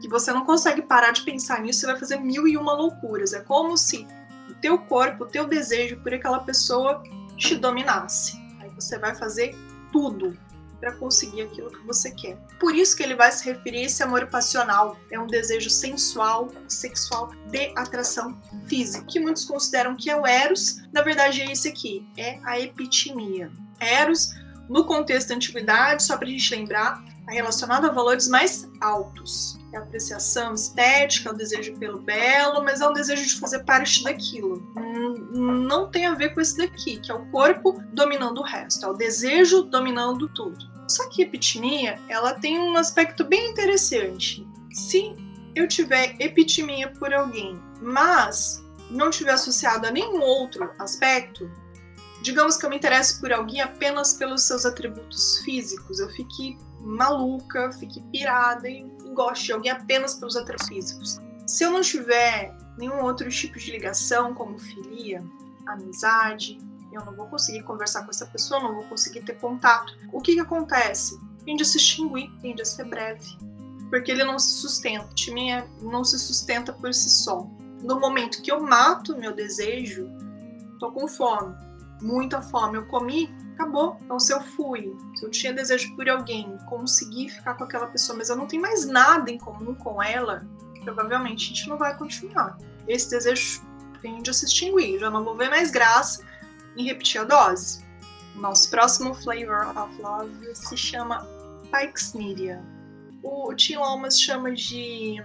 que 0.00 0.08
você 0.08 0.32
não 0.32 0.44
consegue 0.44 0.82
parar 0.82 1.12
de 1.12 1.22
pensar 1.22 1.60
nisso 1.62 1.84
e 1.84 1.88
vai 1.90 1.98
fazer 1.98 2.18
mil 2.18 2.46
e 2.46 2.56
uma 2.56 2.74
loucuras. 2.74 3.32
É 3.32 3.40
como 3.40 3.76
se 3.76 4.06
o 4.48 4.54
teu 4.54 4.78
corpo, 4.78 5.24
o 5.24 5.26
teu 5.26 5.46
desejo 5.46 5.96
por 6.00 6.12
aquela 6.12 6.40
pessoa 6.40 7.02
te 7.36 7.56
dominasse. 7.56 8.36
Aí 8.60 8.70
você 8.70 8.98
vai 8.98 9.14
fazer 9.14 9.56
tudo 9.90 10.36
para 10.84 10.92
conseguir 10.92 11.40
aquilo 11.40 11.70
que 11.70 11.86
você 11.86 12.10
quer. 12.10 12.36
Por 12.60 12.74
isso 12.74 12.94
que 12.94 13.02
ele 13.02 13.14
vai 13.14 13.32
se 13.32 13.42
referir 13.42 13.78
a 13.78 13.82
esse 13.84 14.02
amor 14.02 14.26
passional. 14.26 14.98
É 15.10 15.18
um 15.18 15.26
desejo 15.26 15.70
sensual, 15.70 16.50
sexual, 16.68 17.32
de 17.46 17.72
atração 17.74 18.38
física, 18.66 19.02
que 19.06 19.18
muitos 19.18 19.46
consideram 19.46 19.96
que 19.96 20.10
é 20.10 20.16
o 20.16 20.26
eros. 20.26 20.82
Na 20.92 21.00
verdade 21.00 21.40
é 21.40 21.50
esse 21.50 21.68
aqui, 21.68 22.06
é 22.18 22.38
a 22.44 22.60
epitimia. 22.60 23.50
Eros, 23.80 24.28
no 24.68 24.84
contexto 24.84 25.28
da 25.28 25.36
antiguidade, 25.36 26.02
só 26.02 26.18
para 26.18 26.28
a 26.28 26.30
gente 26.30 26.54
lembrar, 26.54 27.02
é 27.30 27.32
relacionado 27.32 27.86
a 27.86 27.90
valores 27.90 28.28
mais 28.28 28.68
altos. 28.78 29.58
É 29.72 29.78
apreciação 29.78 30.52
estética, 30.52 31.30
é 31.30 31.32
o 31.32 31.34
desejo 31.34 31.74
pelo 31.78 31.98
belo, 31.98 32.62
mas 32.62 32.82
é 32.82 32.86
o 32.86 32.92
desejo 32.92 33.26
de 33.26 33.40
fazer 33.40 33.64
parte 33.64 34.04
daquilo. 34.04 34.62
Não 35.32 35.90
tem 35.90 36.06
a 36.06 36.14
ver 36.14 36.34
com 36.34 36.40
esse 36.42 36.58
daqui, 36.58 36.98
que 36.98 37.10
é 37.10 37.14
o 37.14 37.24
corpo 37.30 37.82
dominando 37.92 38.38
o 38.38 38.44
resto, 38.44 38.84
é 38.84 38.88
o 38.88 38.92
desejo 38.92 39.62
dominando 39.62 40.28
tudo. 40.28 40.73
Só 40.88 41.08
que 41.08 41.22
epitimia, 41.22 41.98
ela 42.08 42.34
tem 42.34 42.58
um 42.58 42.76
aspecto 42.76 43.24
bem 43.24 43.50
interessante. 43.50 44.46
Se 44.72 45.14
eu 45.54 45.66
tiver 45.68 46.16
epitimia 46.20 46.90
por 46.90 47.12
alguém, 47.12 47.58
mas 47.80 48.62
não 48.90 49.10
tiver 49.10 49.32
associado 49.32 49.86
a 49.86 49.90
nenhum 49.90 50.20
outro 50.20 50.70
aspecto, 50.78 51.50
digamos 52.22 52.56
que 52.56 52.66
eu 52.66 52.70
me 52.70 52.76
interesse 52.76 53.20
por 53.20 53.32
alguém 53.32 53.60
apenas 53.60 54.14
pelos 54.14 54.42
seus 54.42 54.66
atributos 54.66 55.38
físicos, 55.38 56.00
eu 56.00 56.08
fique 56.10 56.58
maluca, 56.80 57.72
fique 57.72 58.02
pirada 58.12 58.68
e 58.68 58.84
goste 59.14 59.46
de 59.46 59.52
alguém 59.52 59.70
apenas 59.70 60.14
pelos 60.14 60.36
atributos 60.36 60.68
físicos. 60.68 61.20
Se 61.46 61.64
eu 61.64 61.70
não 61.70 61.80
tiver 61.80 62.54
nenhum 62.76 63.02
outro 63.02 63.28
tipo 63.30 63.58
de 63.58 63.70
ligação, 63.70 64.34
como 64.34 64.58
filia, 64.58 65.24
amizade, 65.66 66.58
eu 66.94 67.04
não 67.04 67.14
vou 67.14 67.26
conseguir 67.26 67.62
conversar 67.62 68.04
com 68.04 68.10
essa 68.10 68.26
pessoa, 68.26 68.60
não 68.60 68.74
vou 68.74 68.84
conseguir 68.84 69.22
ter 69.22 69.38
contato. 69.38 69.92
O 70.12 70.20
que, 70.20 70.34
que 70.34 70.40
acontece? 70.40 71.18
Tende 71.44 71.62
a 71.62 71.66
se 71.66 71.76
extinguir, 71.76 72.30
tende 72.40 72.62
a 72.62 72.64
ser 72.64 72.84
breve. 72.84 73.36
Porque 73.90 74.10
ele 74.10 74.24
não 74.24 74.38
se 74.38 74.54
sustenta. 74.60 75.06
O 75.06 75.14
time 75.14 75.50
não 75.82 76.04
se 76.04 76.18
sustenta 76.18 76.72
por 76.72 76.92
si 76.92 77.10
só. 77.10 77.46
No 77.82 78.00
momento 78.00 78.42
que 78.42 78.50
eu 78.50 78.62
mato 78.62 79.16
meu 79.16 79.34
desejo, 79.34 80.08
tô 80.80 80.90
com 80.90 81.06
fome, 81.06 81.54
muita 82.00 82.40
fome, 82.40 82.78
eu 82.78 82.86
comi, 82.86 83.34
acabou. 83.54 83.98
Então, 84.02 84.18
se 84.18 84.32
eu 84.32 84.40
fui, 84.40 84.96
se 85.14 85.24
eu 85.24 85.30
tinha 85.30 85.52
desejo 85.52 85.94
por 85.96 86.08
alguém, 86.08 86.56
consegui 86.66 87.28
ficar 87.28 87.54
com 87.54 87.64
aquela 87.64 87.86
pessoa, 87.86 88.16
mas 88.16 88.28
eu 88.28 88.36
não 88.36 88.46
tenho 88.46 88.62
mais 88.62 88.86
nada 88.86 89.30
em 89.30 89.38
comum 89.38 89.74
com 89.74 90.02
ela, 90.02 90.46
provavelmente 90.82 91.44
a 91.44 91.48
gente 91.48 91.68
não 91.68 91.76
vai 91.76 91.96
continuar. 91.96 92.58
Esse 92.88 93.10
desejo 93.10 93.62
tende 94.02 94.28
a 94.28 94.32
se 94.32 94.44
extinguir, 94.44 94.98
já 94.98 95.10
não 95.10 95.24
vou 95.24 95.36
ver 95.36 95.48
mais 95.48 95.70
graça 95.70 96.22
em 96.76 96.84
repetir 96.84 97.20
a 97.20 97.24
dose. 97.24 97.84
Nosso 98.34 98.70
próximo 98.70 99.14
flavor 99.14 99.76
of 99.76 100.00
love 100.00 100.54
se 100.54 100.76
chama 100.76 101.26
Pyxnidia. 101.70 102.62
O 103.22 103.54
Tim 103.54 103.76
Lomas 103.76 104.20
chama 104.20 104.52
de 104.52 105.22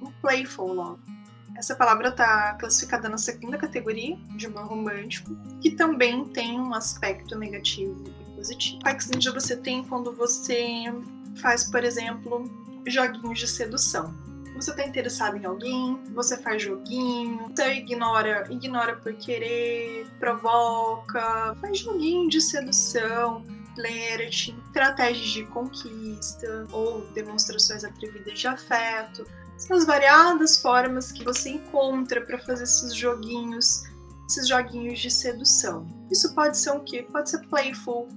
um 0.00 0.10
playful 0.20 0.72
love 0.72 1.14
essa 1.56 1.76
palavra 1.76 2.08
está 2.08 2.54
classificada 2.54 3.08
na 3.08 3.16
segunda 3.16 3.56
categoria 3.56 4.16
de 4.36 4.46
amor 4.46 4.66
romântico, 4.66 5.36
que 5.60 5.70
também 5.70 6.24
tem 6.26 6.60
um 6.60 6.74
aspecto 6.74 7.38
negativo 7.38 8.04
e 8.20 8.36
positivo. 8.36 8.80
Pax 8.80 9.08
Ninja 9.08 9.32
você 9.32 9.56
tem 9.56 9.84
quando 9.84 10.12
você 10.12 10.92
faz, 11.36 11.64
por 11.64 11.84
exemplo, 11.84 12.44
joguinhos 12.86 13.38
de 13.38 13.46
sedução. 13.46 14.12
Você 14.54 14.70
está 14.70 14.84
interessado 14.84 15.36
em 15.36 15.44
alguém, 15.44 16.00
você 16.14 16.36
faz 16.38 16.62
joguinho, 16.62 17.50
você 17.54 17.74
ignora, 17.74 18.46
ignora 18.50 18.96
por 18.96 19.12
querer, 19.14 20.06
provoca, 20.18 21.56
faz 21.60 21.78
joguinho 21.78 22.28
de 22.28 22.40
sedução, 22.40 23.44
flerte, 23.74 24.56
estratégias 24.66 25.28
de 25.28 25.44
conquista 25.46 26.66
ou 26.70 27.04
demonstrações 27.12 27.84
atrevidas 27.84 28.38
de 28.38 28.46
afeto 28.46 29.26
as 29.70 29.86
variadas 29.86 30.60
formas 30.60 31.12
que 31.12 31.24
você 31.24 31.50
encontra 31.50 32.20
para 32.20 32.38
fazer 32.38 32.64
esses 32.64 32.94
joguinhos, 32.94 33.84
esses 34.28 34.48
joguinhos 34.48 34.98
de 34.98 35.10
sedução. 35.10 35.86
Isso 36.10 36.34
pode 36.34 36.58
ser 36.58 36.70
o 36.70 36.80
quê? 36.80 37.06
Pode 37.10 37.30
ser 37.30 37.46
playful, 37.46 38.08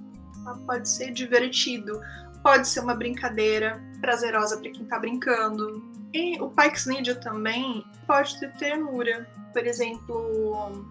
tá? 0.44 0.58
pode 0.66 0.88
ser 0.88 1.12
divertido, 1.12 2.00
pode 2.42 2.68
ser 2.68 2.80
uma 2.80 2.94
brincadeira 2.94 3.82
prazerosa 4.00 4.58
para 4.58 4.70
quem 4.70 4.82
está 4.82 4.98
brincando. 4.98 5.82
E 6.12 6.40
o 6.40 6.50
Pikes 6.50 6.86
Ninja 6.86 7.14
também 7.14 7.84
pode 8.06 8.38
ter 8.40 8.52
ternura. 8.54 9.28
Por 9.52 9.66
exemplo, 9.66 10.84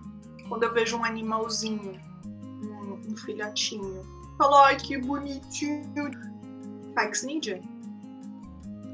quando 0.47 0.63
eu 0.63 0.73
vejo 0.73 0.97
um 0.97 1.03
animalzinho, 1.03 1.99
um, 2.25 3.11
um 3.11 3.17
filhotinho, 3.17 4.05
falo, 4.37 4.55
ai 4.55 4.77
que 4.77 4.97
bonitinho. 4.97 6.11
Pikes 6.95 7.23
Ninja 7.23 7.61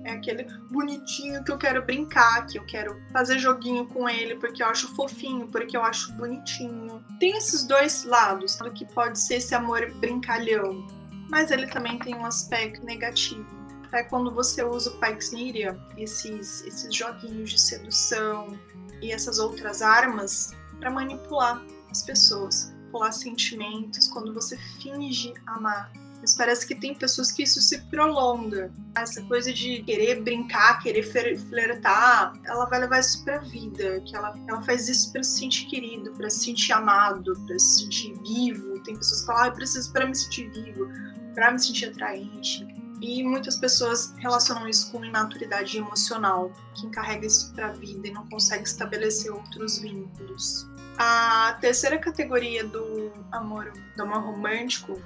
é 0.05 0.11
aquele 0.11 0.45
bonitinho 0.69 1.43
que 1.43 1.51
eu 1.51 1.57
quero 1.57 1.85
brincar, 1.85 2.45
que 2.47 2.57
eu 2.57 2.65
quero 2.65 3.01
fazer 3.11 3.39
joguinho 3.39 3.85
com 3.87 4.07
ele 4.07 4.35
porque 4.35 4.61
eu 4.61 4.67
acho 4.67 4.93
fofinho, 4.95 5.47
porque 5.47 5.75
eu 5.75 5.83
acho 5.83 6.11
bonitinho. 6.13 7.03
Tem 7.19 7.37
esses 7.37 7.65
dois 7.65 8.03
lados, 8.03 8.57
do 8.57 8.71
que 8.71 8.85
pode 8.85 9.19
ser 9.19 9.35
esse 9.35 9.55
amor 9.55 9.89
brincalhão, 9.95 10.85
mas 11.29 11.51
ele 11.51 11.67
também 11.67 11.97
tem 11.99 12.15
um 12.15 12.25
aspecto 12.25 12.85
negativo. 12.85 13.45
É 13.93 14.03
quando 14.03 14.33
você 14.33 14.63
usa 14.63 14.89
o 14.89 14.99
Pyxniria, 14.99 15.79
esses, 15.97 16.63
esses 16.63 16.93
joguinhos 16.93 17.51
de 17.51 17.61
sedução 17.61 18.59
e 19.01 19.11
essas 19.11 19.39
outras 19.39 19.81
armas 19.81 20.51
para 20.79 20.89
manipular 20.89 21.63
as 21.89 22.01
pessoas, 22.01 22.71
manipular 22.71 23.13
sentimentos, 23.13 24.07
quando 24.07 24.33
você 24.33 24.57
finge 24.81 25.33
amar 25.45 25.91
mas 26.23 26.33
parece 26.35 26.65
que 26.65 26.73
tem 26.73 26.95
pessoas 26.95 27.33
que 27.33 27.43
isso 27.43 27.59
se 27.59 27.81
prolonga. 27.87 28.71
Essa 28.95 29.21
coisa 29.23 29.51
de 29.51 29.83
querer 29.83 30.21
brincar, 30.21 30.81
querer 30.81 31.03
flertar, 31.03 32.31
ela 32.45 32.65
vai 32.65 32.79
levar 32.79 33.01
isso 33.01 33.25
pra 33.25 33.39
vida. 33.39 33.99
Que 34.05 34.15
ela, 34.15 34.33
ela 34.47 34.61
faz 34.61 34.87
isso 34.87 35.11
para 35.11 35.21
se 35.21 35.39
sentir 35.39 35.65
querido, 35.65 36.13
para 36.13 36.29
se 36.29 36.45
sentir 36.45 36.71
amado, 36.71 37.33
para 37.45 37.59
se 37.59 37.81
sentir 37.81 38.13
vivo. 38.23 38.81
Tem 38.85 38.95
pessoas 38.95 39.19
que 39.19 39.27
falam, 39.27 39.43
ah, 39.43 39.47
eu 39.47 39.51
preciso 39.51 39.91
para 39.91 40.05
me 40.07 40.15
sentir 40.15 40.49
vivo, 40.51 40.87
para 41.35 41.51
me 41.51 41.59
sentir 41.59 41.87
atraente. 41.87 42.72
E 43.03 43.21
muitas 43.21 43.57
pessoas 43.57 44.13
relacionam 44.17 44.65
isso 44.65 44.89
com 44.89 45.03
imaturidade 45.03 45.77
emocional, 45.77 46.53
quem 46.73 46.89
carrega 46.89 47.27
isso 47.27 47.53
para 47.53 47.67
a 47.67 47.71
vida 47.73 48.07
e 48.07 48.11
não 48.11 48.25
consegue 48.29 48.63
estabelecer 48.63 49.29
outros 49.29 49.77
vínculos. 49.77 50.65
A 50.97 51.57
terceira 51.59 51.97
categoria 51.97 52.65
do 52.65 53.11
amor, 53.29 53.73
do 53.97 54.03
amor 54.03 54.23
romântico, 54.23 55.01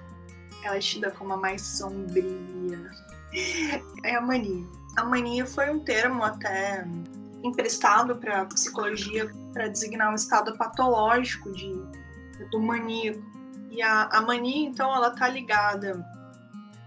ela 0.62 0.76
é 0.76 0.80
tida 0.80 1.10
como 1.10 1.34
a 1.34 1.38
mais 1.38 1.64
sombria. 1.64 2.92
É 4.04 4.16
a 4.16 4.22
mania. 4.22 4.68
A 4.96 5.04
mania 5.04 5.48
foi 5.48 5.72
um 5.72 5.80
termo 5.80 6.24
até 6.24 6.86
emprestado 7.44 8.16
para 8.18 8.46
psicologia 8.46 9.28
para 9.54 9.70
designar 9.70 10.12
um 10.12 10.16
estado 10.16 10.56
patológico 10.56 11.52
de, 11.52 11.74
do 12.52 12.62
maníaco. 12.62 13.24
E 13.72 13.82
a, 13.82 14.04
a 14.04 14.22
mania, 14.22 14.68
então, 14.68 14.96
ela 14.96 15.10
tá 15.10 15.28
ligada 15.28 16.06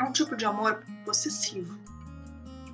a 0.00 0.04
um 0.04 0.12
tipo 0.12 0.34
de 0.34 0.46
amor 0.46 0.82
possessivo, 1.04 1.78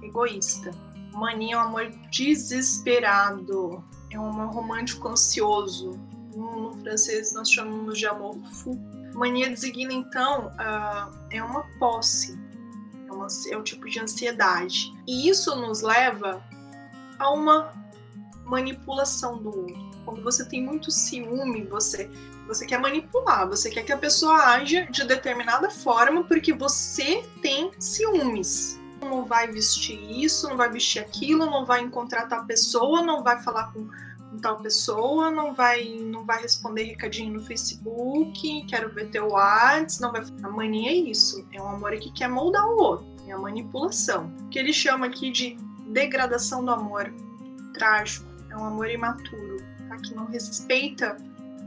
egoísta. 0.00 0.70
Mania 1.12 1.56
é 1.56 1.58
um 1.58 1.60
amor 1.60 1.90
desesperado, 2.10 3.84
é 4.10 4.18
um 4.18 4.26
amor 4.26 4.54
romântico 4.54 5.08
ansioso. 5.08 5.98
No 6.34 6.72
francês 6.82 7.34
nós 7.34 7.50
chamamos 7.50 7.98
de 7.98 8.06
amor 8.06 8.36
fou. 8.52 8.78
Mania 9.14 9.50
designa, 9.50 9.92
então, 9.92 10.48
uh, 10.48 11.18
é 11.30 11.42
uma 11.42 11.64
posse, 11.78 12.38
é, 13.08 13.12
uma, 13.12 13.26
é 13.50 13.56
um 13.56 13.62
tipo 13.62 13.88
de 13.88 13.98
ansiedade. 13.98 14.94
E 15.06 15.28
isso 15.28 15.56
nos 15.56 15.80
leva 15.80 16.44
a 17.18 17.30
uma 17.32 17.72
manipulação 18.44 19.38
do 19.38 19.48
outro. 19.48 19.90
Quando 20.04 20.22
você 20.22 20.44
tem 20.44 20.62
muito 20.62 20.90
ciúme, 20.90 21.64
você 21.64 22.10
você 22.46 22.64
quer 22.64 22.78
manipular, 22.78 23.48
você 23.48 23.70
quer 23.70 23.82
que 23.82 23.92
a 23.92 23.98
pessoa 23.98 24.36
haja 24.36 24.86
de 24.86 25.04
determinada 25.04 25.70
forma 25.70 26.24
porque 26.24 26.52
você 26.52 27.24
tem 27.42 27.70
ciúmes. 27.78 28.80
Não 29.00 29.24
vai 29.24 29.46
vestir 29.46 29.98
isso, 30.24 30.48
não 30.48 30.56
vai 30.56 30.70
vestir 30.70 31.00
aquilo, 31.00 31.46
não 31.46 31.66
vai 31.66 31.80
encontrar 31.80 32.26
tal 32.26 32.46
pessoa, 32.46 33.02
não 33.02 33.22
vai 33.22 33.42
falar 33.42 33.72
com, 33.72 33.86
tal 34.40 34.58
pessoa, 34.58 35.30
não 35.30 35.54
vai 35.54 35.98
não 36.00 36.24
vai 36.24 36.42
responder 36.42 36.84
recadinho 36.84 37.34
no 37.34 37.42
Facebook, 37.42 38.66
quero 38.66 38.92
ver 38.92 39.10
teu 39.10 39.28
WhatsApp, 39.28 40.00
não 40.00 40.12
vai. 40.12 40.22
A 40.42 40.48
mania 40.48 40.90
é 40.90 40.94
isso, 40.94 41.46
é 41.52 41.60
um 41.60 41.68
amor 41.68 41.92
que 41.96 42.12
quer 42.12 42.28
moldar 42.28 42.66
o 42.66 42.76
outro, 42.76 43.06
é 43.26 43.32
a 43.32 43.38
manipulação. 43.38 44.32
Que 44.50 44.58
ele 44.58 44.72
chama 44.72 45.06
aqui 45.06 45.30
de 45.30 45.56
degradação 45.88 46.64
do 46.64 46.70
amor, 46.70 47.12
trágico, 47.74 48.26
é 48.50 48.56
um 48.56 48.64
amor 48.64 48.88
imaturo, 48.90 49.56
tá? 49.88 49.96
que 49.96 50.14
não 50.14 50.26
respeita 50.26 51.16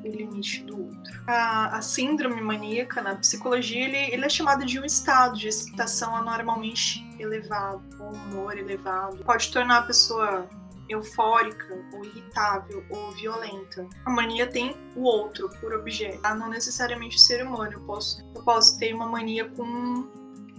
o 0.04 0.08
limite 0.08 0.64
do 0.64 0.86
outro. 0.86 1.24
A, 1.28 1.78
a 1.78 1.82
síndrome 1.82 2.42
maníaca 2.42 3.02
na 3.02 3.16
psicologia 3.16 3.86
ele, 3.86 4.14
ele, 4.14 4.26
é 4.26 4.30
chamado 4.30 4.66
de 4.66 4.80
um 4.80 4.86
estado 4.86 5.38
de 5.38 5.48
excitação 5.48 6.16
anormalmente 6.16 7.06
elevado, 7.20 7.82
um 8.00 8.12
humor 8.12 8.58
elevado. 8.58 9.24
Pode 9.24 9.52
tornar 9.52 9.80
a 9.80 9.84
pessoa 9.84 10.48
eufórica, 10.90 11.78
ou 11.94 12.04
irritável, 12.04 12.84
ou 12.90 13.12
violenta. 13.12 13.88
A 14.06 14.10
mania 14.10 14.48
tem 14.48 14.76
o 14.96 15.04
outro 15.04 15.50
por 15.62 15.72
objeto, 15.74 16.20
tá? 16.22 16.34
não 16.34 16.50
necessariamente 16.50 17.16
o 17.18 17.20
ser 17.20 17.46
humano. 17.46 17.74
Eu 17.74 17.82
posso, 17.82 18.22
eu 18.36 18.42
posso 18.42 18.78
ter 18.80 18.94
uma 18.94 19.08
mania 19.08 19.48
com 19.50 20.10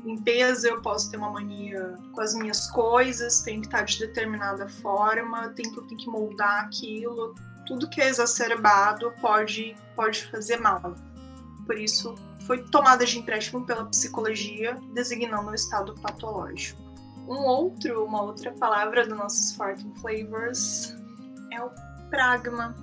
limpeza, 0.05 0.68
eu 0.68 0.81
posso 0.81 1.11
ter 1.11 1.16
uma 1.16 1.31
mania 1.31 1.98
com 2.12 2.20
as 2.20 2.35
minhas 2.35 2.70
coisas, 2.70 3.42
tem 3.42 3.61
que 3.61 3.66
estar 3.66 3.83
de 3.83 3.98
determinada 3.98 4.68
forma, 4.68 5.48
tem 5.50 5.70
que, 5.70 5.79
eu 5.79 5.87
tenho 5.87 6.00
que 6.00 6.09
moldar 6.09 6.64
aquilo. 6.64 7.35
Tudo 7.71 7.89
que 7.89 8.01
é 8.01 8.09
exacerbado 8.09 9.15
pode, 9.21 9.77
pode 9.95 10.27
fazer 10.27 10.57
mal. 10.57 10.97
Por 11.65 11.79
isso, 11.79 12.17
foi 12.45 12.65
tomada 12.65 13.07
de 13.07 13.17
empréstimo 13.17 13.65
pela 13.65 13.85
psicologia, 13.85 14.77
designando 14.93 15.51
o 15.51 15.55
estado 15.55 15.95
patológico. 16.03 16.83
Um 17.29 17.37
outro, 17.45 18.05
uma 18.05 18.23
outra 18.23 18.51
palavra 18.51 19.07
do 19.07 19.15
nossos 19.15 19.53
Fortune 19.53 19.95
Flavors 20.01 20.97
é 21.53 21.63
o 21.63 21.71
pragma. 22.11 22.75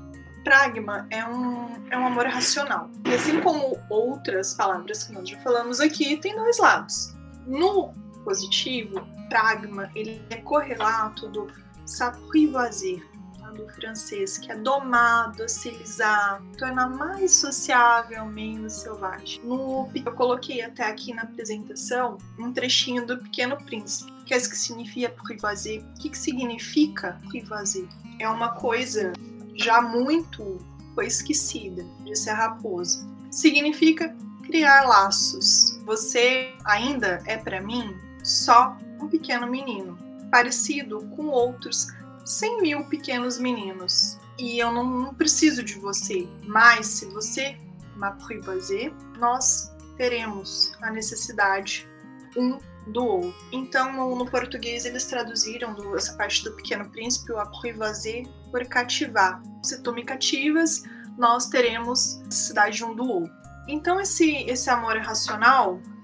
Pragma 0.46 1.06
é 1.10 1.28
um, 1.28 1.68
é 1.92 1.98
um 1.98 2.08
amor 2.08 2.26
racional. 2.28 2.90
E 3.06 3.14
assim 3.14 3.42
como 3.42 3.78
outras 3.90 4.54
palavras 4.54 5.04
que 5.04 5.12
nós 5.12 5.28
já 5.28 5.38
falamos 5.40 5.82
aqui, 5.82 6.16
tem 6.16 6.34
dois 6.34 6.60
lados. 6.60 7.14
No 7.46 7.94
positivo, 8.24 9.06
pragma 9.28 9.92
ele 9.94 10.26
é 10.30 10.38
correlato 10.38 11.28
do 11.28 11.48
tá? 11.86 13.04
Do 13.54 13.68
francês, 13.70 14.38
que 14.38 14.52
é 14.52 14.56
domar, 14.56 15.32
docilizar, 15.34 16.42
tornar 16.58 16.90
mais 16.90 17.34
sociável, 17.34 18.26
menos 18.26 18.74
selvagem. 18.74 19.42
No, 19.44 19.90
eu 19.94 20.12
coloquei 20.14 20.62
até 20.62 20.84
aqui 20.84 21.14
na 21.14 21.24
apresentação 21.24 22.18
um 22.38 22.52
trechinho 22.52 23.06
do 23.06 23.18
Pequeno 23.18 23.58
Príncipe. 23.58 24.12
Qu'est-ce 24.26 24.50
que 24.50 24.58
significa 24.58 25.10
privazer? 25.24 25.82
O 25.82 25.94
que, 26.00 26.10
que 26.10 26.18
significa 26.18 27.20
privazer? 27.30 27.88
É 28.20 28.28
uma 28.28 28.50
coisa 28.56 29.14
já 29.56 29.82
muito 29.82 30.58
foi 30.98 31.06
esquecida, 31.06 31.86
disse 32.04 32.28
a 32.28 32.34
raposa. 32.34 33.08
Significa 33.30 34.16
criar 34.44 34.88
laços. 34.88 35.80
Você 35.86 36.54
ainda 36.66 37.22
é 37.26 37.38
para 37.38 37.62
mim 37.62 37.96
só 38.24 38.76
um 39.00 39.08
pequeno 39.08 39.46
menino, 39.46 39.96
parecido 40.32 41.06
com 41.16 41.28
outros 41.28 41.88
cem 42.28 42.62
mil 42.62 42.84
pequenos 42.86 43.40
meninos. 43.40 44.20
E 44.38 44.60
eu 44.60 44.72
não 44.72 45.14
preciso 45.14 45.64
de 45.64 45.80
você, 45.80 46.28
mas 46.46 46.86
se 46.86 47.06
você 47.06 47.58
m'apprivoiser, 47.96 48.94
nós 49.18 49.72
teremos 49.96 50.74
a 50.82 50.92
necessidade 50.92 51.88
um 52.36 52.60
do 52.88 53.04
outro. 53.04 53.36
Então, 53.52 53.92
no, 53.94 54.16
no 54.16 54.26
português, 54.30 54.86
eles 54.86 55.06
traduziram 55.06 55.74
do, 55.74 55.96
essa 55.96 56.14
parte 56.14 56.44
do 56.44 56.52
Pequeno 56.52 56.90
Príncipe, 56.90 57.32
o 57.32 57.40
apprivoiser, 57.40 58.28
por 58.52 58.64
cativar. 58.66 59.42
Se 59.64 59.82
tu 59.82 59.92
me 59.92 60.04
cativas, 60.04 60.84
nós 61.18 61.48
teremos 61.48 62.20
necessidade 62.26 62.84
um 62.84 62.94
do 62.94 63.04
outro. 63.10 63.34
Então, 63.68 64.00
esse, 64.00 64.44
esse 64.44 64.70
amor 64.70 64.98
racional, 64.98 65.76
o 65.76 65.97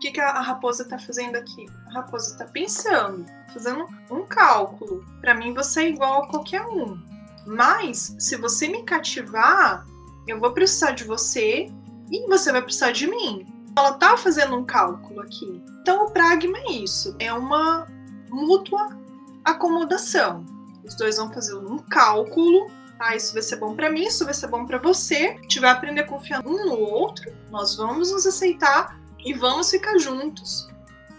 que, 0.00 0.10
que 0.10 0.20
a, 0.20 0.40
raposa 0.40 0.82
está 0.82 0.98
fazendo 0.98 1.36
aqui? 1.36 1.66
A 1.88 2.00
raposa 2.00 2.32
está 2.32 2.46
pensando, 2.46 3.26
fazendo 3.52 3.86
um 4.10 4.24
cálculo. 4.24 5.04
Para 5.20 5.34
mim, 5.34 5.52
você 5.52 5.82
é 5.82 5.88
igual 5.90 6.24
a 6.24 6.28
qualquer 6.28 6.62
um. 6.62 6.98
Mas, 7.46 8.16
se 8.18 8.36
você 8.36 8.66
me 8.66 8.82
cativar, 8.82 9.86
eu 10.26 10.40
vou 10.40 10.52
precisar 10.52 10.92
de 10.92 11.04
você 11.04 11.70
e 12.10 12.26
você 12.26 12.50
vai 12.50 12.62
precisar 12.62 12.92
de 12.92 13.06
mim. 13.06 13.46
Ela 13.76 13.92
tá 13.92 14.16
fazendo 14.16 14.56
um 14.56 14.64
cálculo 14.64 15.20
aqui. 15.20 15.62
Então, 15.82 16.06
o 16.06 16.10
pragma 16.10 16.58
é 16.58 16.72
isso, 16.72 17.14
é 17.18 17.32
uma 17.32 17.86
mútua 18.30 18.98
acomodação. 19.44 20.44
Os 20.82 20.96
dois 20.96 21.18
vão 21.18 21.32
fazer 21.32 21.54
um 21.54 21.78
cálculo. 21.78 22.70
Ah, 22.98 23.16
isso 23.16 23.32
vai 23.32 23.42
ser 23.42 23.56
bom 23.56 23.74
para 23.74 23.90
mim, 23.90 24.04
isso 24.04 24.24
vai 24.24 24.34
ser 24.34 24.48
bom 24.48 24.66
para 24.66 24.78
você. 24.78 25.36
A 25.38 25.42
gente 25.42 25.60
vai 25.60 25.70
aprender 25.70 26.02
a 26.02 26.06
confiar 26.06 26.46
um 26.46 26.66
no 26.66 26.78
outro. 26.78 27.32
Nós 27.50 27.76
vamos 27.76 28.12
nos 28.12 28.26
aceitar 28.26 29.00
e 29.24 29.32
vamos 29.32 29.70
ficar 29.70 29.98
juntos 29.98 30.68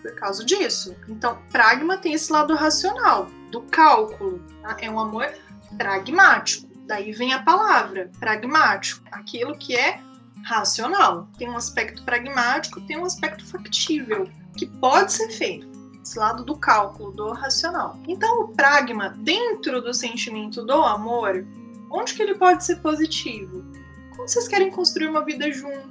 por 0.02 0.16
causa 0.16 0.44
disso. 0.44 0.96
Então, 1.08 1.38
pragma 1.52 1.98
tem 1.98 2.14
esse 2.14 2.32
lado 2.32 2.56
racional, 2.56 3.28
do 3.52 3.62
cálculo. 3.62 4.42
Tá? 4.62 4.78
É 4.80 4.90
um 4.90 5.00
amor 5.00 5.32
pragmático. 5.78 6.70
Daí 6.88 7.12
vem 7.12 7.34
a 7.34 7.44
palavra 7.44 8.12
pragmático, 8.20 9.04
aquilo 9.12 9.58
que 9.58 9.76
é 9.76 10.02
racional. 10.44 11.28
Tem 11.38 11.50
um 11.50 11.56
aspecto 11.56 12.04
pragmático, 12.04 12.82
tem 12.82 12.98
um 12.98 13.06
aspecto 13.06 13.46
factível, 13.46 14.28
que 14.58 14.66
pode 14.66 15.14
ser 15.14 15.30
feito. 15.30 15.70
Esse 16.04 16.18
lado 16.18 16.44
do 16.44 16.58
cálculo, 16.58 17.12
do 17.12 17.32
racional. 17.32 18.00
Então, 18.08 18.42
o 18.42 18.48
pragma, 18.50 19.10
dentro 19.20 19.82
do 19.82 19.94
sentimento 19.94 20.66
do 20.66 20.82
amor, 20.82 21.46
onde 21.92 22.16
que 22.16 22.24
ele 22.24 22.36
pode 22.36 22.66
ser 22.66 22.78
positivo? 22.78 23.64
Como 24.10 24.28
vocês 24.28 24.48
querem 24.48 24.72
construir 24.72 25.08
uma 25.08 25.24
vida 25.24 25.52
juntos? 25.52 25.91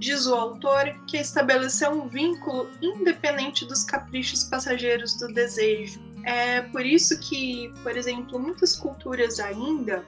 Diz 0.00 0.26
o 0.26 0.34
autor 0.34 0.98
que 1.06 1.18
estabelecer 1.18 1.90
um 1.90 2.08
vínculo 2.08 2.70
independente 2.80 3.66
dos 3.66 3.84
caprichos 3.84 4.44
passageiros 4.44 5.14
do 5.14 5.28
desejo. 5.28 6.00
É 6.24 6.62
por 6.62 6.86
isso 6.86 7.20
que, 7.20 7.70
por 7.82 7.94
exemplo, 7.94 8.38
muitas 8.38 8.74
culturas 8.74 9.38
ainda 9.38 10.02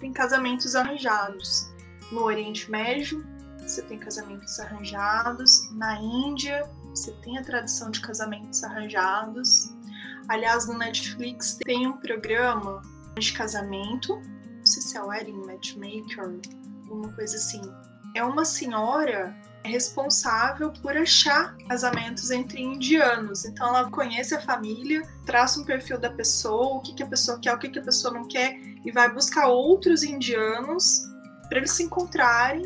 têm 0.00 0.12
casamentos 0.12 0.74
arranjados 0.74 1.70
no 2.10 2.22
Oriente 2.24 2.68
Médio, 2.68 3.24
você 3.60 3.82
tem 3.82 3.98
casamentos 3.98 4.58
arranjados. 4.58 5.70
Na 5.74 5.96
Índia, 6.00 6.68
você 6.90 7.12
tem 7.22 7.38
a 7.38 7.42
tradição 7.42 7.88
de 7.92 8.00
casamentos 8.00 8.64
arranjados. 8.64 9.72
Aliás, 10.28 10.66
no 10.66 10.76
Netflix 10.76 11.56
tem 11.64 11.86
um 11.86 11.98
programa 11.98 12.82
de 13.16 13.32
casamento, 13.32 14.16
não 14.16 14.66
sei 14.66 14.82
se 14.82 14.96
é 14.96 15.02
Wedding 15.02 15.46
Matchmaker, 15.46 16.40
alguma 16.88 17.12
coisa 17.12 17.36
assim. 17.36 17.62
É 18.16 18.24
uma 18.24 18.46
senhora 18.46 19.36
responsável 19.62 20.72
por 20.72 20.96
achar 20.96 21.54
casamentos 21.68 22.30
entre 22.30 22.62
indianos. 22.62 23.44
Então 23.44 23.68
ela 23.68 23.90
conhece 23.90 24.34
a 24.34 24.40
família, 24.40 25.02
traça 25.26 25.60
um 25.60 25.64
perfil 25.64 25.98
da 25.98 26.08
pessoa, 26.08 26.78
o 26.78 26.80
que, 26.80 26.94
que 26.94 27.02
a 27.02 27.06
pessoa 27.06 27.38
quer, 27.38 27.54
o 27.54 27.58
que, 27.58 27.68
que 27.68 27.78
a 27.78 27.82
pessoa 27.82 28.14
não 28.14 28.26
quer, 28.26 28.58
e 28.82 28.90
vai 28.90 29.12
buscar 29.12 29.48
outros 29.48 30.02
indianos 30.02 31.02
para 31.50 31.58
eles 31.58 31.72
se 31.72 31.82
encontrarem 31.82 32.62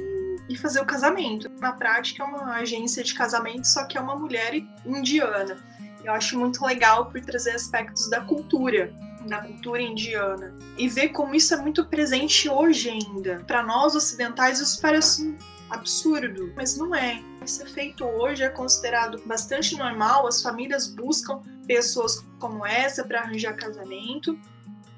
e 0.48 0.56
fazer 0.56 0.80
o 0.82 0.86
casamento. 0.86 1.50
Na 1.58 1.72
prática, 1.72 2.22
é 2.22 2.26
uma 2.26 2.54
agência 2.54 3.02
de 3.02 3.12
casamento, 3.12 3.66
só 3.66 3.86
que 3.86 3.98
é 3.98 4.00
uma 4.00 4.14
mulher 4.14 4.54
indiana. 4.86 5.56
Eu 6.04 6.12
acho 6.12 6.38
muito 6.38 6.64
legal 6.64 7.06
por 7.06 7.20
trazer 7.22 7.56
aspectos 7.56 8.08
da 8.08 8.20
cultura 8.20 8.94
da 9.26 9.42
cultura 9.42 9.82
indiana 9.82 10.54
e 10.76 10.88
ver 10.88 11.10
como 11.10 11.34
isso 11.34 11.54
é 11.54 11.56
muito 11.56 11.84
presente 11.84 12.48
hoje 12.48 12.88
ainda. 12.88 13.42
Para 13.46 13.62
nós 13.62 13.94
ocidentais 13.94 14.60
isso 14.60 14.80
parece 14.80 15.36
absurdo, 15.68 16.52
mas 16.56 16.76
não 16.76 16.94
é. 16.94 17.22
Isso 17.44 17.62
é 17.62 17.66
feito 17.66 18.04
hoje, 18.04 18.42
é 18.42 18.48
considerado 18.48 19.22
bastante 19.24 19.76
normal. 19.76 20.26
As 20.26 20.42
famílias 20.42 20.86
buscam 20.86 21.40
pessoas 21.66 22.24
como 22.38 22.66
essa 22.66 23.04
para 23.04 23.20
arranjar 23.20 23.54
casamento. 23.54 24.38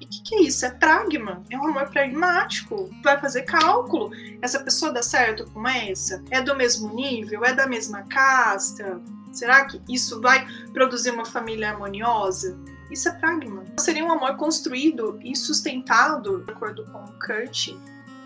E 0.01 0.05
o 0.05 0.09
que, 0.09 0.23
que, 0.23 0.35
é 0.35 0.41
isso? 0.41 0.65
É 0.65 0.71
pragma. 0.71 1.43
É 1.49 1.57
um 1.57 1.67
amor 1.67 1.89
pragmático. 1.89 2.89
Vai 3.03 3.19
fazer 3.19 3.43
cálculo. 3.43 4.11
Essa 4.41 4.59
pessoa 4.59 4.91
dá 4.91 5.01
certo 5.01 5.45
com 5.51 5.65
essa? 5.67 6.21
É 6.29 6.41
do 6.41 6.55
mesmo 6.55 6.93
nível? 6.93 7.45
É 7.45 7.53
da 7.53 7.67
mesma 7.67 8.03
casta? 8.03 8.99
Será 9.31 9.65
que 9.65 9.81
isso 9.89 10.19
vai 10.19 10.45
produzir 10.73 11.11
uma 11.11 11.25
família 11.25 11.71
harmoniosa? 11.71 12.57
Isso 12.91 13.09
é 13.09 13.11
pragma. 13.13 13.63
Seria 13.79 14.05
um 14.05 14.11
amor 14.11 14.35
construído 14.37 15.19
e 15.23 15.35
sustentado, 15.35 16.43
de 16.43 16.51
acordo 16.51 16.85
com 16.85 17.05
Kurt, 17.19 17.69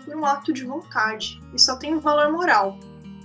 por 0.04 0.16
um 0.16 0.24
ato 0.24 0.52
de 0.52 0.64
vontade. 0.64 1.40
E 1.54 1.60
só 1.60 1.76
tem 1.76 1.94
um 1.94 2.00
valor 2.00 2.30
moral. 2.32 2.78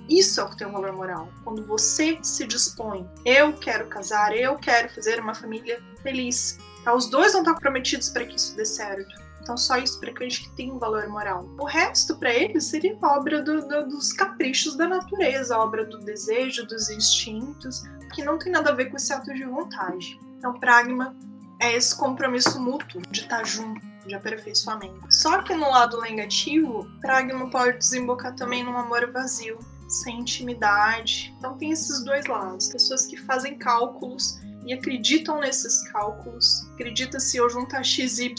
Isso 0.09 0.41
é 0.41 0.43
o 0.43 0.49
que 0.49 0.57
tem 0.57 0.67
um 0.67 0.71
valor 0.71 0.91
moral. 0.93 1.29
Quando 1.43 1.65
você 1.65 2.19
se 2.21 2.45
dispõe, 2.45 3.09
eu 3.25 3.53
quero 3.53 3.87
casar, 3.87 4.35
eu 4.35 4.57
quero 4.57 4.89
fazer 4.89 5.19
uma 5.19 5.33
família 5.33 5.81
feliz. 6.01 6.57
Tá? 6.83 6.93
Os 6.93 7.09
dois 7.09 7.31
vão 7.31 7.41
estar 7.41 7.53
comprometidos 7.53 8.09
para 8.09 8.25
que 8.25 8.35
isso 8.35 8.55
dê 8.55 8.65
certo. 8.65 9.23
Então, 9.41 9.57
só 9.57 9.77
isso 9.77 9.99
para 9.99 10.13
que 10.13 10.23
a 10.23 10.29
gente 10.29 10.49
tem 10.51 10.71
um 10.71 10.79
valor 10.79 11.07
moral. 11.09 11.49
O 11.59 11.65
resto, 11.65 12.15
para 12.15 12.33
eles, 12.33 12.65
seria 12.65 12.97
obra 13.01 13.41
do, 13.41 13.67
do, 13.67 13.87
dos 13.89 14.13
caprichos 14.13 14.75
da 14.75 14.87
natureza, 14.87 15.57
obra 15.57 15.85
do 15.85 15.99
desejo, 15.99 16.65
dos 16.65 16.89
instintos, 16.89 17.83
que 18.13 18.23
não 18.23 18.37
tem 18.37 18.51
nada 18.51 18.71
a 18.71 18.73
ver 18.73 18.85
com 18.85 18.95
esse 18.95 19.11
ato 19.11 19.33
de 19.33 19.43
vontade. 19.43 20.17
Então, 20.43 20.59
pragma 20.59 21.15
é 21.57 21.73
esse 21.73 21.95
compromisso 21.95 22.59
mútuo 22.59 23.01
de 23.09 23.21
estar 23.21 23.45
junto, 23.45 23.79
de 24.05 24.13
aperfeiçoamento. 24.13 25.07
Só 25.09 25.41
que 25.41 25.55
no 25.55 25.69
lado 25.69 26.01
negativo, 26.01 26.85
pragma 26.99 27.49
pode 27.49 27.77
desembocar 27.77 28.35
também 28.35 28.61
num 28.61 28.77
amor 28.77 29.09
vazio, 29.09 29.57
sem 29.87 30.19
intimidade. 30.19 31.33
Então 31.37 31.57
tem 31.57 31.71
esses 31.71 32.03
dois 32.03 32.25
lados. 32.25 32.67
Pessoas 32.67 33.05
que 33.05 33.15
fazem 33.15 33.57
cálculos 33.57 34.37
e 34.65 34.73
acreditam 34.73 35.39
nesses 35.39 35.87
cálculos. 35.89 36.67
Acredita 36.73 37.19
se 37.19 37.37
eu 37.37 37.49
juntar 37.49 37.83
XY 37.83 38.33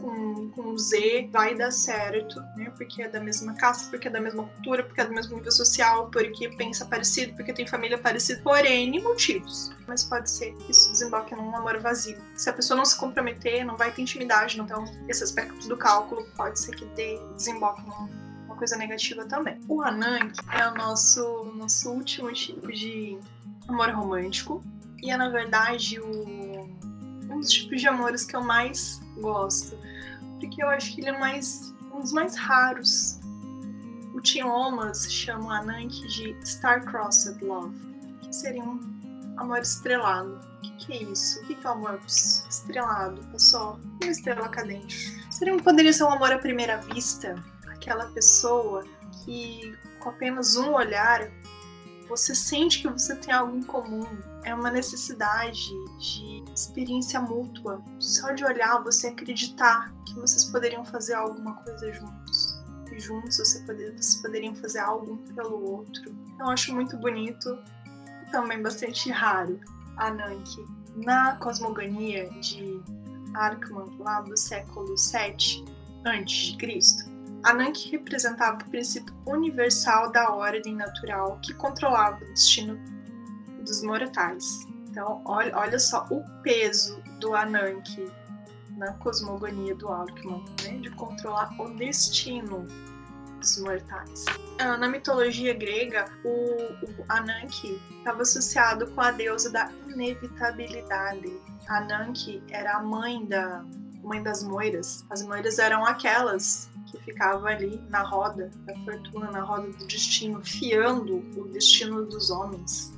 com, 0.00 0.50
com 0.50 0.78
Z 0.78 1.28
vai 1.32 1.54
dar 1.54 1.70
certo, 1.70 2.40
né? 2.56 2.72
Porque 2.76 3.02
é 3.02 3.08
da 3.08 3.20
mesma 3.20 3.54
caça, 3.54 3.88
porque 3.90 4.08
é 4.08 4.10
da 4.10 4.20
mesma 4.20 4.44
cultura, 4.44 4.82
porque 4.84 5.00
é 5.00 5.04
do 5.04 5.12
mesmo 5.12 5.36
nível 5.36 5.52
social, 5.52 6.10
porque 6.10 6.48
pensa 6.56 6.84
parecido, 6.84 7.34
porque 7.34 7.52
tem 7.52 7.66
família 7.66 7.98
parecida, 7.98 8.40
por 8.42 8.64
N 8.64 9.00
motivos. 9.00 9.70
Mas 9.86 10.04
pode 10.04 10.30
ser 10.30 10.54
que 10.56 10.72
isso 10.72 10.90
desemboque 10.92 11.34
num 11.34 11.54
amor 11.56 11.78
vazio. 11.80 12.18
Se 12.34 12.50
a 12.50 12.52
pessoa 12.52 12.76
não 12.76 12.84
se 12.84 12.96
comprometer, 12.96 13.64
não 13.64 13.76
vai 13.76 13.90
ter 13.90 14.02
intimidade, 14.02 14.60
então 14.60 14.84
esse 15.08 15.22
aspecto 15.24 15.68
do 15.68 15.76
cálculo 15.76 16.26
pode 16.36 16.58
ser 16.58 16.74
que 16.74 16.84
dê, 16.86 17.18
desemboque 17.36 17.82
num 17.82 18.28
coisa 18.58 18.76
negativa 18.76 19.24
também. 19.24 19.58
O 19.68 19.80
Anank 19.82 20.34
é 20.52 20.68
o 20.68 20.74
nosso, 20.74 21.44
nosso 21.54 21.90
último 21.90 22.32
tipo 22.32 22.70
de 22.70 23.16
amor 23.68 23.90
romântico, 23.90 24.62
e 25.02 25.10
é, 25.10 25.16
na 25.16 25.28
verdade, 25.28 26.00
o, 26.00 26.68
um 27.30 27.40
dos 27.40 27.50
tipos 27.50 27.80
de 27.80 27.88
amores 27.88 28.24
que 28.24 28.34
eu 28.34 28.42
mais 28.42 29.00
gosto. 29.20 29.76
Porque 30.40 30.62
eu 30.62 30.68
acho 30.68 30.94
que 30.94 31.00
ele 31.00 31.10
é 31.10 31.18
mais 31.18 31.74
um 31.92 32.00
dos 32.00 32.12
mais 32.12 32.36
raros. 32.36 33.18
O 34.14 34.20
Tiomas 34.20 35.12
chama 35.12 35.60
Ananke 35.60 36.06
de 36.08 36.36
Star-Crossed 36.44 37.42
Love, 37.44 37.76
que 38.22 38.34
seria 38.34 38.62
um 38.62 38.80
amor 39.36 39.58
estrelado. 39.58 40.40
O 40.58 40.60
que, 40.60 40.86
que, 40.86 40.92
é 40.92 41.02
isso? 41.04 41.40
O 41.40 41.46
que, 41.46 41.54
que 41.54 41.66
é 41.66 41.70
o 41.70 41.72
amor 41.74 42.00
estrelado? 42.06 43.24
É 43.32 43.38
só 43.38 43.78
uma 44.02 44.10
estrela 44.10 44.48
cadente. 44.48 45.24
Seria, 45.30 45.56
poderia 45.58 45.92
ser 45.92 46.04
um 46.04 46.12
amor 46.12 46.32
à 46.32 46.38
primeira 46.38 46.78
vista. 46.78 47.36
Aquela 47.68 48.06
pessoa 48.06 48.84
que, 49.24 49.76
com 50.00 50.10
apenas 50.10 50.56
um 50.56 50.72
olhar, 50.72 51.30
você 52.08 52.34
sente 52.34 52.82
que 52.82 52.88
você 52.88 53.14
tem 53.14 53.32
algo 53.32 53.56
em 53.56 53.62
comum, 53.62 54.06
é 54.48 54.54
uma 54.54 54.70
necessidade 54.70 55.68
de 55.98 56.42
experiência 56.54 57.20
mútua. 57.20 57.82
Só 57.98 58.32
de 58.32 58.44
olhar, 58.44 58.82
você 58.82 59.08
acreditar 59.08 59.92
que 60.06 60.14
vocês 60.14 60.44
poderiam 60.44 60.84
fazer 60.84 61.14
alguma 61.14 61.54
coisa 61.56 61.92
juntos. 61.92 62.58
E 62.90 62.98
juntos 62.98 63.36
você 63.36 63.60
poder, 63.60 63.92
vocês 63.92 64.16
poderiam 64.16 64.54
fazer 64.54 64.78
algo 64.78 65.12
um 65.12 65.34
pelo 65.34 65.62
outro. 65.76 66.14
Eu 66.38 66.46
acho 66.46 66.74
muito 66.74 66.96
bonito 66.96 67.58
e 68.22 68.30
também 68.30 68.62
bastante 68.62 69.10
raro 69.10 69.60
a 69.98 70.10
Nanki. 70.10 70.64
Na 70.96 71.36
cosmogonia 71.36 72.28
de 72.40 72.80
Arkman, 73.34 73.96
lá 73.98 74.22
do 74.22 74.36
século 74.36 74.96
7 74.96 75.64
a.C., 76.04 77.18
Ananke 77.44 77.90
representava 77.90 78.56
o 78.56 78.70
princípio 78.70 79.14
universal 79.24 80.10
da 80.10 80.32
ordem 80.32 80.74
natural 80.74 81.38
que 81.40 81.54
controlava 81.54 82.16
o 82.24 82.28
destino 82.28 82.76
dos 83.68 83.82
mortais. 83.82 84.66
Então, 84.88 85.22
olha, 85.24 85.56
olha 85.56 85.78
só 85.78 86.06
o 86.10 86.24
peso 86.42 87.00
do 87.20 87.34
Ananke 87.34 88.10
na 88.76 88.92
cosmogonia 88.94 89.74
do 89.74 89.88
Alckmin, 89.88 90.44
né? 90.64 90.78
de 90.78 90.90
controlar 90.90 91.54
o 91.60 91.68
destino 91.74 92.66
dos 93.38 93.58
mortais. 93.58 94.24
Ah, 94.58 94.76
na 94.76 94.88
mitologia 94.88 95.54
grega, 95.54 96.06
o, 96.24 96.28
o 96.28 97.04
Ananke 97.08 97.80
estava 97.98 98.22
associado 98.22 98.90
com 98.92 99.00
a 99.00 99.10
deusa 99.10 99.50
da 99.50 99.70
inevitabilidade. 99.88 101.40
Ananke 101.68 102.42
era 102.50 102.78
a 102.78 102.82
mãe 102.82 103.24
da 103.26 103.64
mãe 104.02 104.22
das 104.22 104.42
moiras. 104.42 105.04
As 105.10 105.22
moiras 105.22 105.58
eram 105.58 105.84
aquelas 105.84 106.70
que 106.86 106.98
ficavam 107.00 107.46
ali 107.46 107.78
na 107.90 108.02
roda 108.02 108.50
da 108.64 108.74
fortuna, 108.76 109.30
na 109.30 109.40
roda 109.40 109.68
do 109.68 109.86
destino, 109.86 110.42
fiando 110.42 111.18
o 111.36 111.48
destino 111.48 112.06
dos 112.06 112.30
homens. 112.30 112.97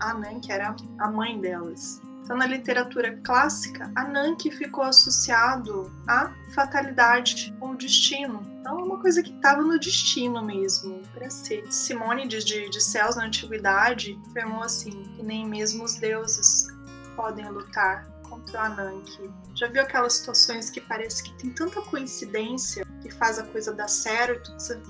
Ananke 0.00 0.52
era 0.52 0.74
a 0.98 1.10
mãe 1.10 1.40
delas. 1.40 2.00
Então, 2.30 2.38
na 2.38 2.46
literatura 2.46 3.18
clássica, 3.24 3.90
Ananke 3.96 4.52
ficou 4.52 4.84
associado 4.84 5.90
à 6.06 6.32
fatalidade 6.54 7.52
ou 7.60 7.74
destino. 7.74 8.40
Então, 8.60 8.78
é 8.78 8.84
uma 8.84 9.00
coisa 9.00 9.20
que 9.20 9.34
estava 9.34 9.62
no 9.62 9.80
destino 9.80 10.40
mesmo, 10.40 11.02
para 11.12 11.28
ser. 11.28 11.64
Simônides 11.72 12.44
de, 12.44 12.70
de 12.70 12.80
Céus, 12.80 13.16
na 13.16 13.24
Antiguidade, 13.24 14.16
afirmou 14.28 14.62
assim, 14.62 15.02
que 15.16 15.24
nem 15.24 15.44
mesmo 15.44 15.82
os 15.82 15.96
deuses 15.96 16.68
podem 17.16 17.48
lutar 17.48 18.06
contra 18.28 18.60
o 18.60 18.64
Ananke. 18.64 19.28
Já 19.56 19.66
viu 19.66 19.82
aquelas 19.82 20.12
situações 20.12 20.70
que 20.70 20.80
parece 20.80 21.24
que 21.24 21.32
tem 21.34 21.50
tanta 21.50 21.82
coincidência 21.82 22.86
que 23.02 23.10
faz 23.10 23.40
a 23.40 23.42
coisa 23.42 23.72
dar 23.72 23.88
certo, 23.88 24.54
que 24.54 24.62
você 24.62 24.80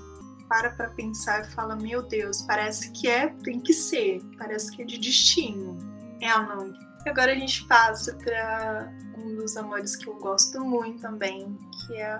para 0.51 0.71
para 0.71 0.89
pensar 0.89 1.45
e 1.45 1.51
fala: 1.51 1.77
Meu 1.77 2.01
Deus, 2.01 2.41
parece 2.41 2.91
que 2.91 3.07
é, 3.07 3.29
tem 3.41 3.61
que 3.61 3.73
ser, 3.73 4.21
parece 4.37 4.69
que 4.75 4.81
é 4.81 4.85
de 4.85 4.97
destino. 4.97 5.77
É 6.19 6.27
a 6.27 6.41
mãe. 6.41 6.73
E 7.05 7.09
agora 7.09 7.31
a 7.31 7.35
gente 7.35 7.65
passa 7.67 8.13
para 8.15 8.93
um 9.17 9.33
dos 9.35 9.55
amores 9.55 9.95
que 9.95 10.09
eu 10.09 10.15
gosto 10.15 10.59
muito 10.59 11.01
também, 11.01 11.57
que 11.71 11.95
é 11.95 12.19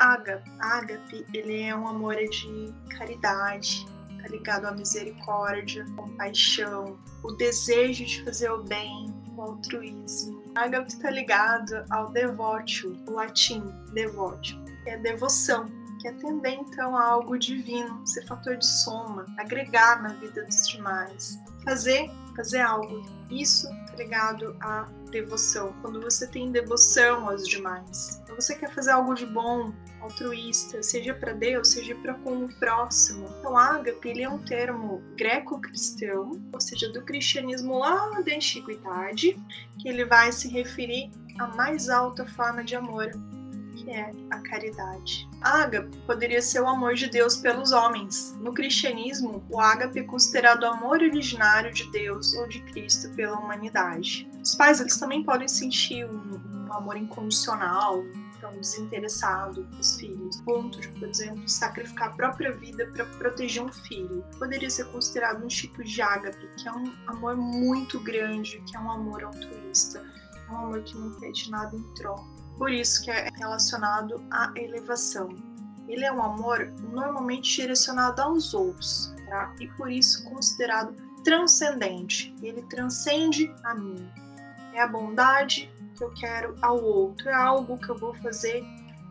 Ágape. 0.00 0.50
Ágape, 0.58 1.24
ele 1.32 1.62
é 1.62 1.74
um 1.74 1.86
amor 1.86 2.16
de 2.16 2.74
caridade, 2.98 3.86
tá 4.20 4.28
ligado 4.28 4.66
à 4.66 4.72
misericórdia, 4.72 5.86
compaixão, 5.94 6.98
o 7.22 7.32
desejo 7.32 8.04
de 8.04 8.24
fazer 8.24 8.50
o 8.50 8.64
bem, 8.64 9.14
o 9.36 9.40
altruísmo. 9.40 10.42
Ágape 10.56 10.88
está 10.88 11.10
ligado 11.10 11.84
ao 11.90 12.10
devotio, 12.10 13.00
o 13.06 13.12
latim 13.12 13.62
devotio, 13.92 14.60
que 14.82 14.90
é 14.90 14.98
devoção 14.98 15.77
que 15.98 16.08
atender 16.08 16.54
então 16.54 16.96
a 16.96 17.04
algo 17.04 17.38
divino, 17.38 18.06
ser 18.06 18.26
fator 18.26 18.56
de 18.56 18.66
soma, 18.66 19.26
agregar 19.36 20.02
na 20.02 20.10
vida 20.14 20.44
dos 20.44 20.68
demais, 20.68 21.38
fazer, 21.64 22.10
fazer 22.36 22.60
algo. 22.60 23.02
Isso 23.30 23.68
ligado 23.96 24.56
à 24.60 24.88
devoção. 25.10 25.74
Quando 25.82 26.00
você 26.00 26.26
tem 26.26 26.50
devoção 26.50 27.28
aos 27.28 27.46
demais, 27.46 28.22
quando 28.26 28.40
você 28.40 28.54
quer 28.54 28.72
fazer 28.72 28.92
algo 28.92 29.14
de 29.14 29.26
bom, 29.26 29.72
altruísta, 30.00 30.82
seja 30.82 31.12
para 31.14 31.32
Deus, 31.32 31.68
seja 31.68 31.94
para 31.96 32.14
com 32.14 32.44
o 32.44 32.54
próximo. 32.58 33.26
Então, 33.38 33.56
ágape 33.56 34.08
ele 34.08 34.22
é 34.22 34.28
um 34.28 34.38
termo 34.38 35.02
greco-cristão, 35.16 36.40
ou 36.52 36.60
seja, 36.60 36.88
do 36.92 37.02
cristianismo 37.02 37.78
lá 37.78 38.20
da 38.20 38.34
antiguidade, 38.34 39.36
que 39.78 39.88
ele 39.88 40.04
vai 40.04 40.32
se 40.32 40.48
referir 40.48 41.10
à 41.38 41.48
mais 41.48 41.88
alta 41.88 42.26
forma 42.26 42.64
de 42.64 42.76
amor, 42.76 43.10
que 43.78 43.90
é 43.90 44.12
a 44.30 44.38
caridade. 44.40 45.28
Ágape 45.40 45.96
poderia 46.06 46.42
ser 46.42 46.60
o 46.60 46.66
amor 46.66 46.94
de 46.94 47.08
Deus 47.08 47.36
pelos 47.36 47.70
homens. 47.72 48.36
No 48.40 48.52
cristianismo, 48.52 49.44
o 49.48 49.60
ágape 49.60 50.00
é 50.00 50.02
considerado 50.02 50.64
o 50.64 50.66
amor 50.66 51.00
originário 51.00 51.72
de 51.72 51.90
Deus 51.90 52.34
ou 52.34 52.48
de 52.48 52.60
Cristo 52.62 53.08
pela 53.14 53.38
humanidade. 53.38 54.28
Os 54.42 54.54
pais 54.54 54.80
eles 54.80 54.96
também 54.96 55.22
podem 55.22 55.48
sentir 55.48 56.04
um, 56.04 56.66
um 56.66 56.72
amor 56.72 56.96
incondicional, 56.96 58.04
então 58.36 58.52
desinteressado 58.52 59.62
dos 59.64 59.96
filhos, 59.96 60.40
ponto 60.42 60.80
de, 60.80 60.88
por 60.88 61.08
exemplo, 61.08 61.48
sacrificar 61.48 62.08
a 62.08 62.12
própria 62.12 62.52
vida 62.52 62.86
para 62.92 63.04
proteger 63.04 63.62
um 63.62 63.72
filho. 63.72 64.24
Poderia 64.38 64.70
ser 64.70 64.86
considerado 64.86 65.44
um 65.44 65.48
tipo 65.48 65.82
de 65.84 66.02
ágape, 66.02 66.48
que 66.56 66.68
é 66.68 66.72
um 66.72 66.92
amor 67.06 67.36
muito 67.36 68.00
grande, 68.00 68.60
que 68.66 68.76
é 68.76 68.80
um 68.80 68.90
amor 68.90 69.24
altruísta, 69.24 70.04
é 70.48 70.52
um 70.52 70.56
amor 70.56 70.82
que 70.82 70.96
não 70.96 71.12
pede 71.20 71.50
nada 71.50 71.76
em 71.76 71.82
troca 71.94 72.37
Por 72.58 72.70
isso 72.70 73.02
que 73.04 73.10
é 73.10 73.30
relacionado 73.36 74.22
à 74.30 74.52
elevação. 74.56 75.28
Ele 75.86 76.04
é 76.04 76.12
um 76.12 76.22
amor 76.22 76.70
normalmente 76.92 77.56
direcionado 77.56 78.20
aos 78.20 78.52
outros, 78.52 79.14
tá? 79.28 79.54
E 79.58 79.68
por 79.68 79.90
isso 79.90 80.28
considerado 80.28 80.94
transcendente. 81.24 82.34
Ele 82.42 82.62
transcende 82.62 83.54
a 83.64 83.74
mim. 83.74 84.10
É 84.74 84.82
a 84.82 84.88
bondade 84.88 85.70
que 85.96 86.04
eu 86.04 86.10
quero 86.10 86.56
ao 86.60 86.82
outro, 86.82 87.28
é 87.28 87.34
algo 87.34 87.78
que 87.78 87.88
eu 87.88 87.98
vou 87.98 88.14
fazer 88.14 88.62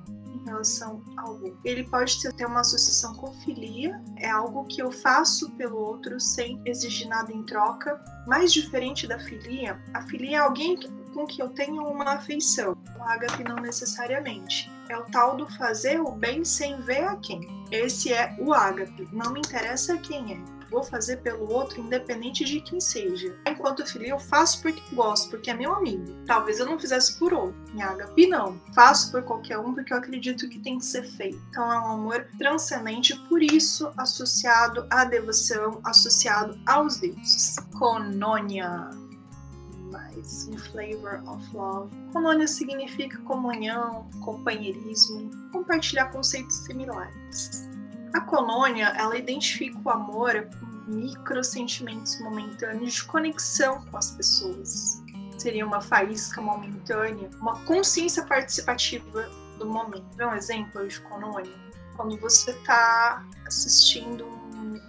em 0.08 0.44
relação 0.46 1.02
ao 1.18 1.34
outro. 1.34 1.60
Ele 1.64 1.84
pode 1.84 2.22
ter 2.22 2.46
uma 2.46 2.62
associação 2.62 3.14
com 3.16 3.34
filia, 3.42 4.02
é 4.18 4.30
algo 4.30 4.66
que 4.66 4.82
eu 4.82 4.92
faço 4.92 5.52
pelo 5.52 5.78
outro 5.78 6.20
sem 6.20 6.62
exigir 6.66 7.08
nada 7.08 7.32
em 7.34 7.44
troca. 7.44 8.02
Mais 8.26 8.54
diferente 8.54 9.08
da 9.08 9.20
filia, 9.20 9.82
a 9.94 10.02
filia 10.04 10.38
é 10.38 10.40
alguém 10.40 10.78
com 11.18 11.26
que 11.26 11.42
eu 11.42 11.50
tenho 11.50 11.84
uma 11.84 12.14
afeição. 12.14 12.78
O 12.96 13.02
ágape 13.02 13.44
não 13.44 13.56
necessariamente. 13.56 14.72
É 14.88 14.96
o 14.96 15.06
tal 15.06 15.36
do 15.36 15.48
fazer 15.48 16.00
o 16.00 16.12
bem 16.12 16.46
sem 16.46 16.80
ver 16.82 17.06
a 17.06 17.16
quem. 17.16 17.66
Esse 17.72 18.14
é 18.14 18.36
o 18.38 18.54
ágape. 18.54 19.10
Não 19.12 19.34
me 19.34 19.40
interessa 19.40 19.98
quem 19.98 20.34
é 20.34 20.58
vou 20.70 20.84
fazer 20.84 21.18
pelo 21.18 21.50
outro, 21.50 21.80
independente 21.80 22.44
de 22.44 22.60
quem 22.60 22.78
seja. 22.82 23.34
Enquanto 23.48 23.86
filho, 23.86 24.06
eu 24.06 24.20
faço 24.20 24.62
porque 24.62 24.82
gosto, 24.94 25.30
porque 25.30 25.50
é 25.50 25.54
meu 25.54 25.74
amigo. 25.74 26.06
Talvez 26.26 26.60
eu 26.60 26.66
não 26.66 26.78
fizesse 26.78 27.18
por 27.18 27.34
outro. 27.34 27.56
Em 27.74 27.82
Agape, 27.82 28.28
não. 28.28 28.60
Faço 28.76 29.10
por 29.10 29.24
qualquer 29.24 29.58
um 29.60 29.74
porque 29.74 29.94
eu 29.94 29.98
acredito 29.98 30.50
que 30.50 30.60
tem 30.60 30.78
que 30.78 30.84
ser 30.84 31.04
feito. 31.04 31.42
Então 31.50 31.72
é 31.72 31.80
um 31.80 31.92
amor 31.94 32.28
transcendente, 32.38 33.16
por 33.30 33.42
isso 33.42 33.94
associado 33.96 34.86
à 34.90 35.06
devoção, 35.06 35.80
associado 35.86 36.60
aos 36.66 36.98
deuses. 36.98 37.56
Conônia 37.80 39.07
mais 39.98 40.48
um 40.48 40.58
flavor 40.58 41.24
of 41.28 41.56
love. 41.56 41.90
Conônia 42.14 42.48
significa 42.48 43.18
comunhão, 43.22 44.08
companheirismo, 44.24 45.32
compartilhar 45.52 46.06
conceitos 46.12 46.56
similares. 46.58 47.68
A 48.14 48.22
colônia, 48.22 48.94
ela 48.96 49.18
identifica 49.18 49.78
o 49.84 49.90
amor 49.90 50.48
com 50.60 50.92
microsentimentos 50.92 52.20
momentâneos 52.22 52.94
de 52.94 53.04
conexão 53.06 53.84
com 53.86 53.98
as 53.98 54.12
pessoas. 54.12 55.04
Seria 55.38 55.66
uma 55.66 55.82
faísca 55.82 56.42
momentânea, 56.42 57.30
uma 57.42 57.60
consciência 57.66 58.24
participativa 58.24 59.30
do 59.58 59.66
momento. 59.66 60.06
Um 60.20 60.34
exemplo 60.34 60.88
de 60.88 61.00
colônia? 61.02 61.52
Quando 61.96 62.18
você 62.18 62.52
está 62.52 63.26
assistindo 63.46 64.26
um 64.26 64.80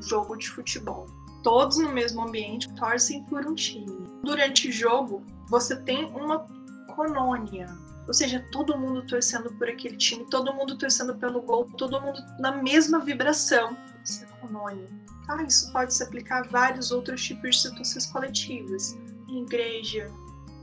jogo 0.00 0.36
de 0.36 0.48
futebol. 0.48 1.17
Todos 1.42 1.78
no 1.78 1.92
mesmo 1.92 2.22
ambiente 2.22 2.72
torcem 2.74 3.24
por 3.24 3.46
um 3.46 3.54
time. 3.54 4.06
Durante 4.22 4.68
o 4.68 4.72
jogo, 4.72 5.22
você 5.48 5.76
tem 5.76 6.04
uma 6.06 6.46
colônia, 6.94 7.68
ou 8.08 8.14
seja, 8.14 8.44
todo 8.50 8.76
mundo 8.78 9.06
torcendo 9.06 9.52
por 9.52 9.68
aquele 9.68 9.96
time, 9.96 10.24
todo 10.24 10.52
mundo 10.54 10.78
torcendo 10.78 11.14
pelo 11.16 11.42
gol, 11.42 11.68
todo 11.76 12.00
mundo 12.00 12.18
na 12.40 12.50
mesma 12.50 12.98
vibração. 13.00 13.76
Isso 14.02 14.24
é 14.24 14.26
conônimo. 14.40 14.88
Tá? 15.26 15.42
Isso 15.42 15.70
pode 15.70 15.92
se 15.92 16.02
aplicar 16.02 16.44
a 16.44 16.48
vários 16.48 16.90
outros 16.90 17.22
tipos 17.22 17.56
de 17.56 17.62
situações 17.68 18.06
coletivas. 18.06 18.98
Em 19.28 19.42
igreja, 19.42 20.10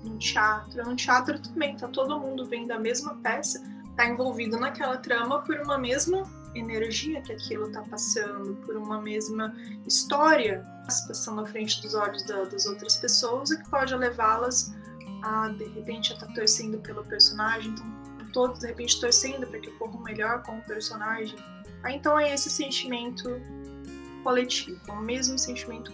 no 0.03 0.17
teatro. 0.17 0.83
No 0.89 0.95
teatro 0.95 1.39
também, 1.39 1.77
tá 1.77 1.87
todo 1.87 2.19
mundo 2.19 2.45
vendo 2.45 2.71
a 2.71 2.79
mesma 2.79 3.13
peça, 3.17 3.61
tá 3.95 4.07
envolvido 4.07 4.59
naquela 4.59 4.97
trama 4.97 5.43
por 5.43 5.55
uma 5.57 5.77
mesma 5.77 6.23
energia 6.55 7.21
que 7.21 7.33
aquilo 7.33 7.71
tá 7.71 7.81
passando, 7.83 8.55
por 8.65 8.75
uma 8.77 9.01
mesma 9.01 9.55
história 9.85 10.65
passando 10.85 11.41
à 11.41 11.45
frente 11.45 11.81
dos 11.81 11.93
olhos 11.95 12.23
das 12.23 12.65
outras 12.65 12.95
pessoas 12.97 13.51
e 13.51 13.57
que 13.57 13.69
pode 13.69 13.95
levá-las 13.95 14.73
a 15.23 15.49
de 15.49 15.65
repente 15.65 16.13
estar 16.13 16.27
tá 16.27 16.33
torcendo 16.33 16.77
pelo 16.79 17.03
personagem, 17.03 17.71
então 17.71 17.95
todos 18.31 18.59
de 18.59 18.67
repente 18.67 18.99
torcendo 18.99 19.47
para 19.47 19.59
que 19.59 19.69
ocorra 19.69 19.99
melhor 20.03 20.43
com 20.43 20.57
o 20.57 20.61
personagem. 20.63 21.37
Aí, 21.83 21.95
então 21.95 22.19
é 22.19 22.33
esse 22.33 22.49
sentimento 22.49 23.41
coletivo, 24.23 24.79
o 24.91 25.01
mesmo 25.01 25.37
sentimento 25.37 25.93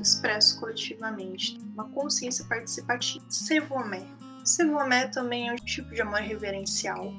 expresso 0.00 0.58
coletivamente, 0.58 1.58
uma 1.74 1.88
consciência 1.90 2.44
participativa. 2.46 3.24
Sevomé. 3.28 4.06
Sevomé 4.44 5.08
também 5.08 5.48
é 5.48 5.52
um 5.52 5.56
tipo 5.56 5.94
de 5.94 6.00
amor 6.00 6.20
reverencial, 6.20 7.12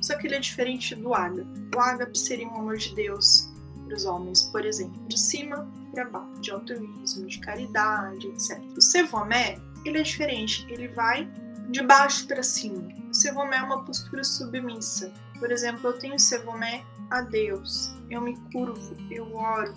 só 0.00 0.16
que 0.16 0.26
ele 0.26 0.36
é 0.36 0.40
diferente 0.40 0.94
do 0.94 1.14
ágape. 1.14 1.48
O 1.74 1.80
ágape 1.80 2.18
seria 2.18 2.48
um 2.48 2.56
amor 2.56 2.76
de 2.76 2.94
Deus 2.94 3.50
para 3.84 3.96
os 3.96 4.04
homens, 4.04 4.44
por 4.44 4.64
exemplo, 4.64 5.00
de 5.08 5.18
cima 5.18 5.68
para 5.92 6.04
baixo, 6.04 6.40
de 6.40 6.50
altruísmo, 6.50 7.26
de 7.26 7.38
caridade, 7.40 8.26
etc. 8.28 8.60
O 8.76 8.80
Sevomé 8.80 9.58
ele 9.84 9.98
é 9.98 10.02
diferente, 10.02 10.66
ele 10.68 10.88
vai 10.88 11.28
de 11.70 11.82
baixo 11.82 12.26
para 12.26 12.42
cima. 12.42 12.88
O 13.10 13.14
Sevomé 13.14 13.56
é 13.56 13.62
uma 13.62 13.84
postura 13.84 14.22
submissa. 14.22 15.12
Por 15.38 15.50
exemplo, 15.50 15.90
eu 15.90 15.98
tenho 15.98 16.18
Sevomé 16.18 16.84
a 17.10 17.22
Deus, 17.22 17.92
eu 18.08 18.20
me 18.20 18.36
curvo, 18.52 18.96
eu 19.10 19.34
oro, 19.34 19.74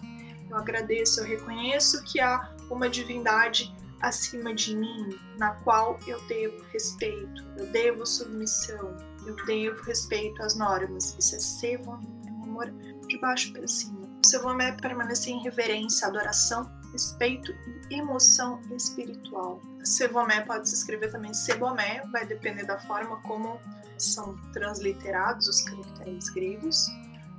eu 0.49 0.57
agradeço, 0.57 1.21
eu 1.21 1.25
reconheço 1.25 2.03
que 2.03 2.19
há 2.19 2.53
uma 2.69 2.89
divindade 2.89 3.73
acima 4.01 4.53
de 4.53 4.75
mim, 4.75 5.17
na 5.37 5.51
qual 5.63 5.97
eu 6.05 6.21
devo 6.27 6.61
respeito, 6.71 7.43
eu 7.57 7.65
devo 7.67 8.05
submissão, 8.05 8.95
eu 9.25 9.35
devo 9.45 9.81
respeito 9.83 10.41
às 10.41 10.55
normas. 10.55 11.15
Isso 11.17 11.35
é 11.35 11.39
Sevomé, 11.39 12.05
é 12.27 12.31
um 12.31 12.43
amor 12.43 12.71
de 13.07 13.17
baixo 13.19 13.51
para 13.53 13.67
cima. 13.67 14.07
O 14.23 14.27
Sevomé 14.27 14.69
é 14.69 14.71
permanecer 14.73 15.33
em 15.33 15.41
reverência, 15.41 16.07
adoração 16.07 16.69
respeito 16.93 17.53
e 17.89 17.95
emoção 17.95 18.61
espiritual. 18.71 19.59
Sebomé 19.83 20.41
pode 20.41 20.69
se 20.69 20.75
escrever 20.75 21.11
também 21.11 21.33
Sebomé, 21.33 22.03
vai 22.11 22.25
depender 22.25 22.63
da 22.63 22.79
forma 22.79 23.17
como 23.23 23.59
são 23.97 24.37
transliterados 24.53 25.47
os 25.47 25.61
caracteres 25.61 26.29
gregos. 26.29 26.85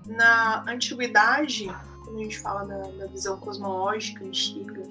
Na 0.07 0.65
antiguidade, 0.69 1.67
quando 2.05 2.19
a 2.19 2.23
gente 2.23 2.39
fala 2.41 2.65
da, 2.65 2.83
da 2.91 3.07
visão 3.07 3.39
cosmológica 3.39 4.25
antiga, 4.25 4.83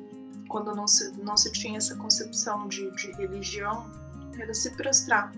quando 0.47 0.73
não 0.73 0.87
se, 0.87 1.11
não 1.21 1.37
se 1.37 1.51
tinha 1.51 1.77
essa 1.77 1.95
concepção 1.95 2.67
de, 2.67 2.89
de 2.95 3.11
religião, 3.11 3.91
era 4.39 4.53
se 4.53 4.71
prostrar 4.75 5.31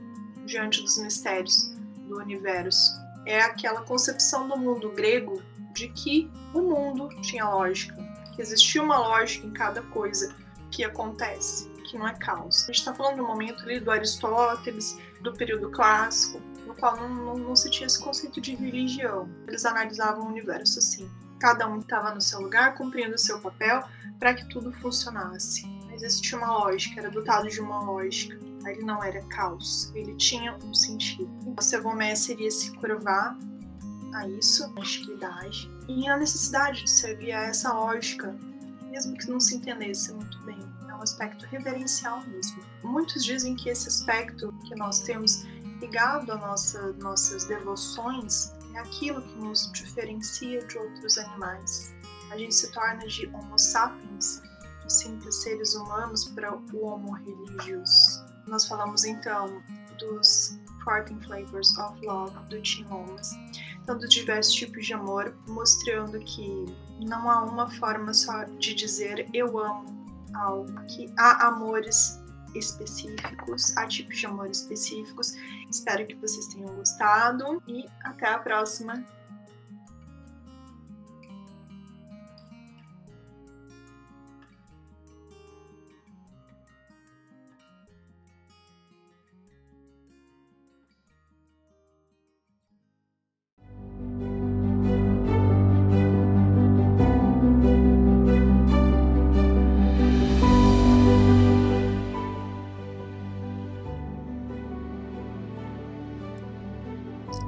diante 0.45 0.81
dos 0.81 0.97
mistérios 0.97 1.73
do 2.07 2.17
universo. 2.17 2.93
É 3.25 3.41
aquela 3.41 3.81
concepção 3.81 4.47
do 4.47 4.57
mundo 4.57 4.91
grego 4.91 5.41
de 5.73 5.89
que 5.89 6.31
o 6.53 6.61
mundo 6.61 7.09
tinha 7.21 7.49
lógica, 7.49 7.95
que 8.33 8.41
existia 8.41 8.81
uma 8.81 8.97
lógica 8.97 9.45
em 9.45 9.51
cada 9.51 9.81
coisa 9.81 10.35
que 10.71 10.83
acontece, 10.83 11.69
que 11.83 11.97
não 11.97 12.07
é 12.07 12.13
caos. 12.13 12.63
A 12.63 12.67
gente 12.67 12.79
está 12.79 12.93
falando 12.93 13.17
do 13.17 13.23
momento 13.23 13.63
ali 13.63 13.79
do 13.79 13.91
Aristóteles, 13.91 14.97
do 15.21 15.33
período 15.33 15.69
clássico, 15.71 16.41
no 16.65 16.75
qual 16.75 16.95
não, 16.97 17.09
não, 17.09 17.37
não 17.37 17.55
se 17.55 17.69
tinha 17.69 17.87
esse 17.87 18.01
conceito 18.01 18.39
de 18.39 18.55
religião. 18.55 19.29
Eles 19.47 19.65
analisavam 19.65 20.25
o 20.25 20.29
universo 20.29 20.79
assim. 20.79 21.09
Cada 21.39 21.67
um 21.67 21.79
estava 21.79 22.13
no 22.13 22.21
seu 22.21 22.41
lugar, 22.41 22.75
cumprindo 22.75 23.15
o 23.15 23.19
seu 23.19 23.39
papel 23.39 23.83
para 24.19 24.33
que 24.33 24.47
tudo 24.49 24.71
funcionasse. 24.73 25.65
Mas 25.89 26.01
existia 26.01 26.37
uma 26.37 26.51
lógica, 26.59 26.99
era 26.99 27.09
dotado 27.09 27.49
de 27.49 27.59
uma 27.59 27.79
lógica. 27.81 28.37
Ele 28.65 28.83
não 28.83 29.03
era 29.03 29.21
caos, 29.27 29.91
ele 29.95 30.15
tinha 30.15 30.57
um 30.63 30.73
sentido. 30.73 31.29
O 31.57 31.61
Sevomé 31.61 32.15
seria 32.15 32.49
se 32.49 32.71
curvar 32.77 33.37
a 34.13 34.27
isso, 34.27 34.67
na 34.73 34.81
antiguidade, 34.81 35.69
e 35.87 36.07
a 36.07 36.17
necessidade 36.17 36.83
de 36.83 36.89
servir 36.89 37.33
a 37.33 37.43
essa 37.43 37.73
lógica, 37.73 38.35
mesmo 38.89 39.17
que 39.17 39.29
não 39.29 39.39
se 39.39 39.55
entendesse 39.55 40.13
muito 40.13 40.39
bem. 40.45 40.59
É 40.89 40.93
um 40.93 41.01
aspecto 41.01 41.45
reverencial 41.45 42.25
mesmo. 42.27 42.63
Muitos 42.83 43.23
dizem 43.23 43.55
que 43.55 43.69
esse 43.69 43.87
aspecto 43.87 44.53
que 44.65 44.75
nós 44.75 44.99
temos 45.01 45.43
ligado 45.81 46.31
às 46.31 46.39
nossa, 46.39 46.93
nossas 46.93 47.45
devoções 47.45 48.53
é 48.73 48.79
aquilo 48.79 49.21
que 49.21 49.37
nos 49.37 49.71
diferencia 49.71 50.65
de 50.65 50.77
outros 50.77 51.17
animais. 51.17 51.93
A 52.31 52.37
gente 52.37 52.55
se 52.55 52.71
torna 52.71 53.05
de 53.07 53.27
Homo 53.27 53.57
sapiens, 53.57 54.41
de 54.83 54.91
simples 54.91 55.35
seres 55.43 55.75
humanos, 55.75 56.25
para 56.29 56.55
o 56.55 56.85
Homo 56.85 57.13
religious. 57.13 58.24
Nós 58.47 58.67
falamos 58.67 59.05
então 59.05 59.61
dos 59.97 60.59
14 60.83 61.15
Flavors 61.25 61.77
of 61.77 62.05
Love 62.05 62.37
do 62.49 62.61
Tim 62.61 62.83
Holmes 62.83 63.31
dos 63.93 64.09
diversos 64.09 64.53
tipos 64.55 64.85
de 64.85 64.93
amor, 64.93 65.35
mostrando 65.47 66.19
que 66.21 66.65
não 67.05 67.29
há 67.29 67.43
uma 67.43 67.69
forma 67.69 68.13
só 68.13 68.45
de 68.45 68.73
dizer 68.73 69.29
eu 69.33 69.59
amo 69.59 69.85
algo, 70.33 70.73
que 70.87 71.13
há 71.17 71.47
amores 71.47 72.19
específicos, 72.55 73.75
há 73.77 73.85
tipos 73.85 74.17
de 74.17 74.25
amor 74.25 74.49
específicos. 74.49 75.33
Espero 75.69 76.07
que 76.07 76.15
vocês 76.15 76.47
tenham 76.47 76.73
gostado 76.75 77.61
e 77.67 77.85
até 78.03 78.27
a 78.27 78.39
próxima. 78.39 79.03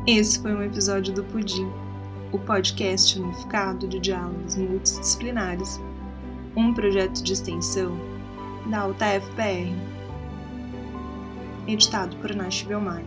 Esse 0.07 0.39
foi 0.39 0.55
um 0.55 0.61
episódio 0.63 1.13
do 1.13 1.21
Pudim, 1.21 1.69
o 2.31 2.39
podcast 2.39 3.19
unificado 3.19 3.85
de 3.89 3.99
diálogos 3.99 4.55
multidisciplinares, 4.55 5.81
um 6.55 6.73
projeto 6.73 7.21
de 7.21 7.33
extensão 7.33 7.91
da 8.69 8.87
UTFPR, 8.87 9.75
editado 11.67 12.15
por 12.21 12.33
Nash 12.33 12.63
Belmar. 12.63 13.03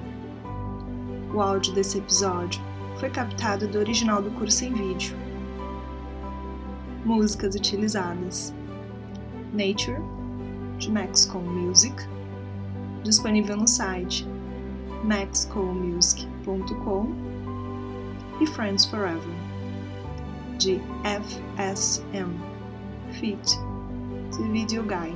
O 1.32 1.40
áudio 1.40 1.72
desse 1.72 1.96
episódio 1.96 2.60
foi 2.98 3.08
captado 3.08 3.66
do 3.66 3.78
original 3.78 4.20
do 4.20 4.30
curso 4.32 4.66
em 4.66 4.74
vídeo. 4.74 5.16
Músicas 7.02 7.54
utilizadas: 7.54 8.52
Nature, 9.54 10.02
de 10.76 10.90
Maxcom 10.90 11.40
Music, 11.40 11.96
disponível 13.02 13.56
no 13.56 13.66
site 13.66 14.28
maxcommusic.com 15.04 17.30
e 18.40 18.46
Friends 18.46 18.86
Forever, 18.86 19.34
de 20.58 20.80
FSM, 21.04 22.34
Fit, 23.12 23.56
de 24.36 24.42
Video 24.50 24.82
Guy, 24.82 25.14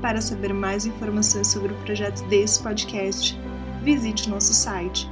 Para 0.00 0.20
saber 0.22 0.54
mais 0.54 0.86
informações 0.86 1.48
sobre 1.48 1.72
o 1.72 1.76
projeto 1.82 2.24
desse 2.28 2.62
podcast, 2.62 3.36
visite 3.82 4.30
nosso 4.30 4.54
site 4.54 5.10